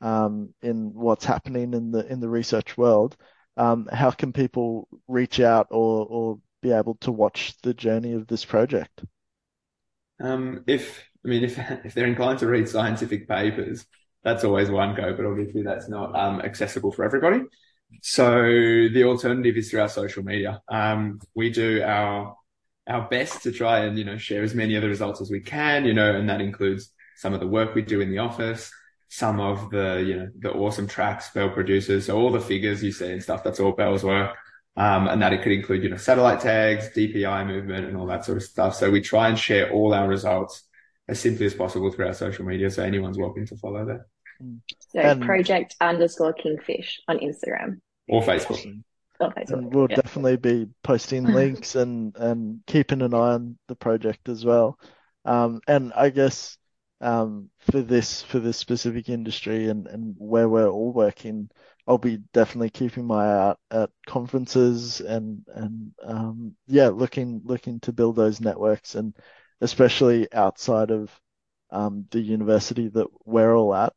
um, 0.00 0.54
in 0.62 0.92
what's 0.94 1.24
happening 1.24 1.74
in 1.74 1.90
the 1.90 2.06
in 2.06 2.20
the 2.20 2.28
research 2.28 2.76
world, 2.78 3.16
um, 3.56 3.88
how 3.92 4.10
can 4.10 4.32
people 4.32 4.88
reach 5.08 5.40
out 5.40 5.68
or 5.70 6.06
or 6.08 6.38
be 6.62 6.72
able 6.72 6.94
to 7.00 7.12
watch 7.12 7.54
the 7.62 7.74
journey 7.74 8.12
of 8.12 8.26
this 8.26 8.44
project? 8.44 9.04
Um, 10.20 10.62
if 10.66 11.04
I 11.24 11.28
mean, 11.28 11.44
if 11.44 11.58
if 11.84 11.94
they're 11.94 12.06
inclined 12.06 12.38
to 12.40 12.46
read 12.46 12.68
scientific 12.68 13.28
papers, 13.28 13.86
that's 14.22 14.44
always 14.44 14.70
one 14.70 14.94
go, 14.94 15.14
but 15.14 15.26
obviously 15.26 15.62
that's 15.62 15.88
not 15.88 16.14
um, 16.18 16.40
accessible 16.40 16.92
for 16.92 17.04
everybody. 17.04 17.42
So 18.00 18.42
the 18.42 19.04
alternative 19.04 19.56
is 19.56 19.70
through 19.70 19.82
our 19.82 19.88
social 19.88 20.22
media. 20.22 20.62
Um, 20.68 21.20
we 21.34 21.50
do 21.50 21.82
our 21.82 22.36
our 22.88 23.08
best 23.08 23.44
to 23.44 23.52
try 23.52 23.80
and 23.80 23.96
you 23.96 24.04
know 24.04 24.18
share 24.18 24.42
as 24.42 24.54
many 24.54 24.74
of 24.74 24.82
the 24.82 24.88
results 24.88 25.20
as 25.20 25.30
we 25.30 25.40
can, 25.40 25.84
you 25.84 25.94
know, 25.94 26.14
and 26.14 26.28
that 26.28 26.40
includes 26.40 26.90
some 27.16 27.34
of 27.34 27.40
the 27.40 27.46
work 27.46 27.74
we 27.74 27.82
do 27.82 28.00
in 28.00 28.10
the 28.10 28.18
office, 28.18 28.72
some 29.08 29.40
of 29.40 29.70
the 29.70 30.04
you 30.06 30.16
know 30.16 30.28
the 30.38 30.52
awesome 30.52 30.86
tracks 30.86 31.30
Bel 31.30 31.50
produces, 31.50 32.06
so 32.06 32.18
all 32.18 32.32
the 32.32 32.40
figures 32.40 32.82
you 32.82 32.92
see 32.92 33.12
and 33.12 33.22
stuff. 33.22 33.44
That's 33.44 33.60
all 33.60 33.72
Bel's 33.72 34.04
work. 34.04 34.36
Um, 34.74 35.06
and 35.06 35.20
that 35.20 35.34
it 35.34 35.42
could 35.42 35.52
include, 35.52 35.82
you 35.82 35.90
know, 35.90 35.98
satellite 35.98 36.40
tags, 36.40 36.88
DPI 36.96 37.46
movement 37.46 37.86
and 37.86 37.94
all 37.94 38.06
that 38.06 38.24
sort 38.24 38.38
of 38.38 38.42
stuff. 38.42 38.74
So 38.74 38.90
we 38.90 39.02
try 39.02 39.28
and 39.28 39.38
share 39.38 39.70
all 39.70 39.92
our 39.92 40.08
results 40.08 40.62
as 41.08 41.20
simply 41.20 41.44
as 41.44 41.52
possible 41.52 41.92
through 41.92 42.06
our 42.06 42.14
social 42.14 42.46
media. 42.46 42.70
So 42.70 42.82
anyone's 42.82 43.18
welcome 43.18 43.46
to 43.48 43.56
follow 43.58 43.84
that. 43.84 44.06
So 44.90 45.00
and, 45.00 45.22
project 45.22 45.76
underscore 45.80 46.32
kingfish 46.32 47.00
on 47.08 47.18
Instagram 47.18 47.80
or 48.08 48.22
Facebook. 48.22 48.82
Or 49.20 49.30
Facebook. 49.30 49.52
And 49.52 49.74
we'll 49.74 49.86
yeah. 49.90 49.96
definitely 49.96 50.36
be 50.36 50.68
posting 50.82 51.24
links 51.32 51.74
and, 51.74 52.16
and 52.16 52.60
keeping 52.66 53.02
an 53.02 53.14
eye 53.14 53.34
on 53.34 53.58
the 53.68 53.76
project 53.76 54.28
as 54.28 54.44
well. 54.44 54.78
Um, 55.24 55.60
and 55.66 55.92
I 55.94 56.10
guess, 56.10 56.58
um, 57.00 57.50
for 57.60 57.80
this, 57.80 58.22
for 58.22 58.38
this 58.38 58.56
specific 58.56 59.08
industry 59.08 59.68
and, 59.68 59.86
and 59.86 60.14
where 60.18 60.48
we're 60.48 60.68
all 60.68 60.92
working, 60.92 61.48
I'll 61.86 61.98
be 61.98 62.18
definitely 62.32 62.70
keeping 62.70 63.06
my 63.06 63.24
eye 63.24 63.48
out 63.48 63.58
at 63.70 63.90
conferences 64.06 65.00
and, 65.00 65.44
and, 65.54 65.92
um, 66.04 66.54
yeah, 66.66 66.88
looking, 66.88 67.40
looking 67.44 67.80
to 67.80 67.92
build 67.92 68.16
those 68.16 68.40
networks 68.40 68.94
and 68.94 69.16
especially 69.60 70.32
outside 70.32 70.90
of, 70.90 71.10
um, 71.70 72.06
the 72.10 72.20
university 72.20 72.88
that 72.88 73.06
we're 73.24 73.56
all 73.56 73.74
at. 73.74 73.94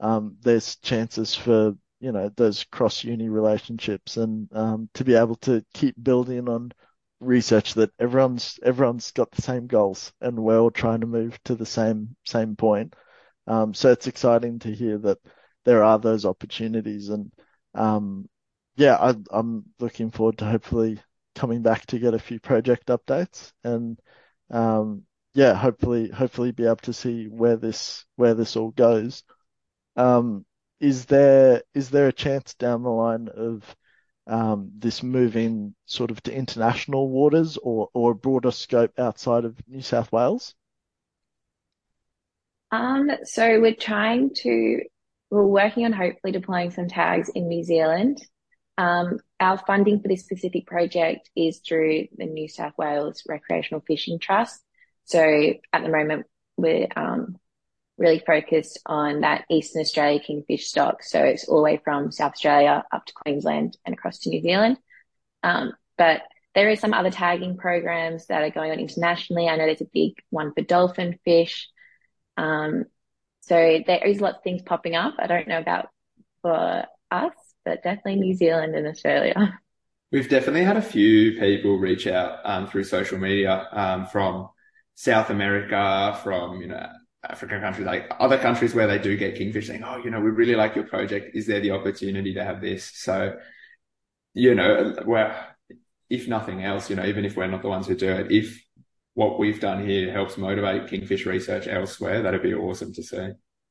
Um, 0.00 0.36
there's 0.42 0.76
chances 0.76 1.34
for 1.34 1.74
you 2.00 2.12
know 2.12 2.30
those 2.36 2.64
cross 2.64 3.04
uni 3.04 3.28
relationships 3.28 4.16
and 4.16 4.48
um, 4.54 4.88
to 4.94 5.04
be 5.04 5.14
able 5.14 5.36
to 5.36 5.64
keep 5.74 5.94
building 6.02 6.48
on 6.48 6.72
research 7.20 7.74
that 7.74 7.90
everyone's 7.98 8.58
everyone's 8.62 9.10
got 9.12 9.30
the 9.32 9.42
same 9.42 9.66
goals 9.66 10.12
and 10.20 10.38
we're 10.38 10.58
all 10.58 10.70
trying 10.70 11.00
to 11.00 11.06
move 11.06 11.38
to 11.44 11.54
the 11.54 11.66
same 11.66 12.16
same 12.24 12.56
point. 12.56 12.94
Um, 13.46 13.74
so 13.74 13.90
it's 13.90 14.06
exciting 14.06 14.58
to 14.60 14.74
hear 14.74 14.98
that 14.98 15.18
there 15.64 15.82
are 15.84 15.98
those 15.98 16.24
opportunities 16.24 17.08
and 17.10 17.32
um, 17.74 18.28
yeah, 18.76 18.96
I, 18.96 19.14
I'm 19.30 19.64
looking 19.78 20.10
forward 20.10 20.38
to 20.38 20.46
hopefully 20.46 20.98
coming 21.34 21.62
back 21.62 21.86
to 21.86 21.98
get 21.98 22.14
a 22.14 22.18
few 22.18 22.40
project 22.40 22.86
updates 22.86 23.52
and 23.64 23.98
um, 24.50 25.02
yeah, 25.34 25.54
hopefully 25.54 26.08
hopefully 26.10 26.52
be 26.52 26.64
able 26.64 26.76
to 26.76 26.92
see 26.92 27.26
where 27.26 27.56
this 27.56 28.04
where 28.16 28.34
this 28.34 28.56
all 28.56 28.70
goes. 28.70 29.22
Um, 30.00 30.46
is 30.80 31.04
there 31.04 31.62
is 31.74 31.90
there 31.90 32.08
a 32.08 32.12
chance 32.12 32.54
down 32.54 32.82
the 32.82 32.90
line 32.90 33.28
of 33.28 33.76
um, 34.26 34.70
this 34.78 35.02
moving 35.02 35.74
sort 35.84 36.10
of 36.10 36.22
to 36.22 36.34
international 36.34 37.10
waters 37.10 37.58
or 37.58 37.90
or 37.92 38.12
a 38.12 38.14
broader 38.14 38.50
scope 38.50 38.92
outside 38.98 39.44
of 39.44 39.58
New 39.68 39.82
South 39.82 40.10
Wales? 40.10 40.54
Um, 42.70 43.10
so 43.24 43.60
we're 43.60 43.74
trying 43.74 44.30
to 44.36 44.80
we're 45.30 45.44
working 45.44 45.84
on 45.84 45.92
hopefully 45.92 46.32
deploying 46.32 46.70
some 46.70 46.88
tags 46.88 47.28
in 47.34 47.48
New 47.48 47.62
Zealand. 47.62 48.22
Um, 48.78 49.18
our 49.38 49.58
funding 49.58 50.00
for 50.00 50.08
this 50.08 50.24
specific 50.24 50.66
project 50.66 51.28
is 51.36 51.60
through 51.66 52.06
the 52.16 52.24
New 52.24 52.48
South 52.48 52.72
Wales 52.78 53.22
Recreational 53.28 53.84
Fishing 53.86 54.18
Trust. 54.18 54.62
So 55.04 55.20
at 55.72 55.82
the 55.82 55.90
moment, 55.90 56.24
we're 56.56 56.88
um, 56.96 57.36
really 58.00 58.18
focused 58.18 58.80
on 58.86 59.20
that 59.20 59.44
Eastern 59.50 59.82
Australia 59.82 60.18
kingfish 60.18 60.66
stock. 60.66 61.02
So 61.02 61.22
it's 61.22 61.46
all 61.46 61.58
the 61.58 61.62
way 61.62 61.80
from 61.84 62.10
South 62.10 62.32
Australia 62.32 62.82
up 62.90 63.04
to 63.04 63.12
Queensland 63.12 63.76
and 63.84 63.92
across 63.92 64.20
to 64.20 64.30
New 64.30 64.40
Zealand. 64.40 64.78
Um, 65.42 65.74
but 65.98 66.22
there 66.54 66.70
is 66.70 66.80
some 66.80 66.94
other 66.94 67.10
tagging 67.10 67.58
programs 67.58 68.26
that 68.26 68.42
are 68.42 68.50
going 68.50 68.72
on 68.72 68.80
internationally. 68.80 69.48
I 69.48 69.56
know 69.56 69.66
there's 69.66 69.82
a 69.82 69.90
big 69.92 70.14
one 70.30 70.52
for 70.54 70.62
dolphin 70.62 71.18
fish. 71.24 71.68
Um, 72.38 72.86
so 73.42 73.80
there 73.86 74.04
is 74.04 74.20
lots 74.20 74.38
of 74.38 74.44
things 74.44 74.62
popping 74.62 74.96
up. 74.96 75.14
I 75.18 75.26
don't 75.26 75.46
know 75.46 75.58
about 75.58 75.88
for 76.40 76.84
us, 77.10 77.34
but 77.66 77.82
definitely 77.82 78.16
New 78.16 78.34
Zealand 78.34 78.74
and 78.74 78.86
Australia. 78.86 79.60
We've 80.12 80.28
definitely 80.28 80.64
had 80.64 80.76
a 80.76 80.82
few 80.82 81.38
people 81.38 81.78
reach 81.78 82.06
out 82.06 82.38
um, 82.44 82.66
through 82.66 82.84
social 82.84 83.18
media 83.18 83.68
um, 83.70 84.06
from 84.06 84.48
South 84.96 85.30
America, 85.30 86.18
from 86.24 86.60
you 86.60 86.66
know 86.66 86.88
African 87.28 87.60
countries, 87.60 87.86
like 87.86 88.10
other 88.18 88.38
countries 88.38 88.74
where 88.74 88.86
they 88.86 88.98
do 88.98 89.16
get 89.16 89.36
kingfish 89.36 89.66
saying, 89.66 89.82
Oh, 89.84 89.98
you 90.02 90.10
know, 90.10 90.20
we 90.20 90.30
really 90.30 90.54
like 90.54 90.74
your 90.74 90.86
project. 90.86 91.36
Is 91.36 91.46
there 91.46 91.60
the 91.60 91.72
opportunity 91.72 92.34
to 92.34 92.44
have 92.44 92.60
this? 92.60 92.90
So, 92.94 93.36
you 94.32 94.54
know, 94.54 94.96
where, 95.04 95.56
if 96.08 96.28
nothing 96.28 96.64
else, 96.64 96.88
you 96.88 96.96
know, 96.96 97.04
even 97.04 97.24
if 97.24 97.36
we're 97.36 97.46
not 97.46 97.62
the 97.62 97.68
ones 97.68 97.86
who 97.86 97.94
do 97.94 98.10
it, 98.10 98.32
if 98.32 98.64
what 99.14 99.38
we've 99.38 99.60
done 99.60 99.86
here 99.86 100.10
helps 100.12 100.38
motivate 100.38 100.88
kingfish 100.88 101.26
research 101.26 101.66
elsewhere, 101.66 102.22
that'd 102.22 102.42
be 102.42 102.54
awesome 102.54 102.92
to 102.94 103.02
see. 103.02 103.30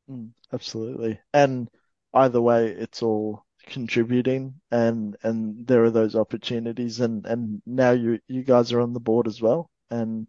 Mm, 0.10 0.30
absolutely. 0.54 1.20
And 1.34 1.70
either 2.14 2.42
way, 2.42 2.68
it's 2.68 3.02
all 3.02 3.46
contributing 3.66 4.56
and, 4.72 5.18
and 5.24 5.66
there 5.66 5.84
are 5.84 5.92
those 5.92 6.16
opportunities 6.16 7.00
and, 7.00 7.26
and 7.26 7.62
now 7.66 7.92
you, 7.92 8.20
you 8.28 8.44
guys 8.44 8.72
are 8.72 8.82
on 8.82 8.94
the 8.94 9.00
board 9.00 9.28
as 9.28 9.42
well. 9.42 9.72
And, 9.90 10.28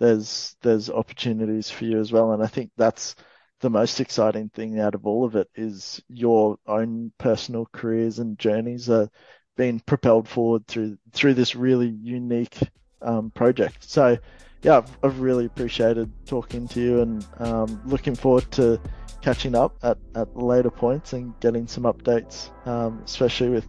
there's 0.00 0.56
there's 0.62 0.90
opportunities 0.90 1.70
for 1.70 1.84
you 1.84 2.00
as 2.00 2.10
well. 2.10 2.32
And 2.32 2.42
I 2.42 2.46
think 2.46 2.70
that's 2.76 3.14
the 3.60 3.70
most 3.70 4.00
exciting 4.00 4.48
thing 4.48 4.80
out 4.80 4.94
of 4.94 5.06
all 5.06 5.24
of 5.24 5.36
it 5.36 5.48
is 5.54 6.02
your 6.08 6.56
own 6.66 7.12
personal 7.18 7.68
careers 7.70 8.18
and 8.18 8.38
journeys 8.38 8.88
are 8.88 9.08
being 9.56 9.78
propelled 9.80 10.26
forward 10.26 10.66
through 10.66 10.98
through 11.12 11.34
this 11.34 11.54
really 11.54 11.88
unique 12.02 12.58
um, 13.02 13.30
project. 13.30 13.88
So 13.88 14.18
yeah, 14.62 14.78
I've, 14.78 14.98
I've, 15.02 15.20
really 15.20 15.46
appreciated 15.46 16.10
talking 16.26 16.68
to 16.68 16.80
you 16.80 17.00
and 17.00 17.26
um, 17.38 17.80
looking 17.84 18.14
forward 18.14 18.50
to 18.52 18.80
catching 19.22 19.54
up 19.54 19.76
at, 19.82 19.98
at 20.14 20.34
later 20.36 20.70
points 20.70 21.14
and 21.14 21.38
getting 21.40 21.66
some 21.66 21.84
updates, 21.84 22.50
um, 22.66 23.02
especially 23.04 23.48
with 23.48 23.66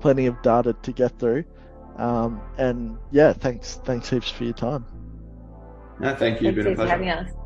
plenty 0.00 0.26
of 0.26 0.40
data 0.42 0.74
to 0.82 0.92
get 0.92 1.18
through. 1.18 1.44
Um, 1.96 2.40
and 2.58 2.98
yeah, 3.10 3.32
thanks 3.32 3.80
thanks 3.84 4.10
heaps 4.10 4.30
for 4.30 4.44
your 4.44 4.54
time. 4.54 5.01
No, 6.00 6.14
thank 6.16 6.40
you. 6.40 6.74
For 6.74 6.86
having 6.86 7.10
us. 7.10 7.41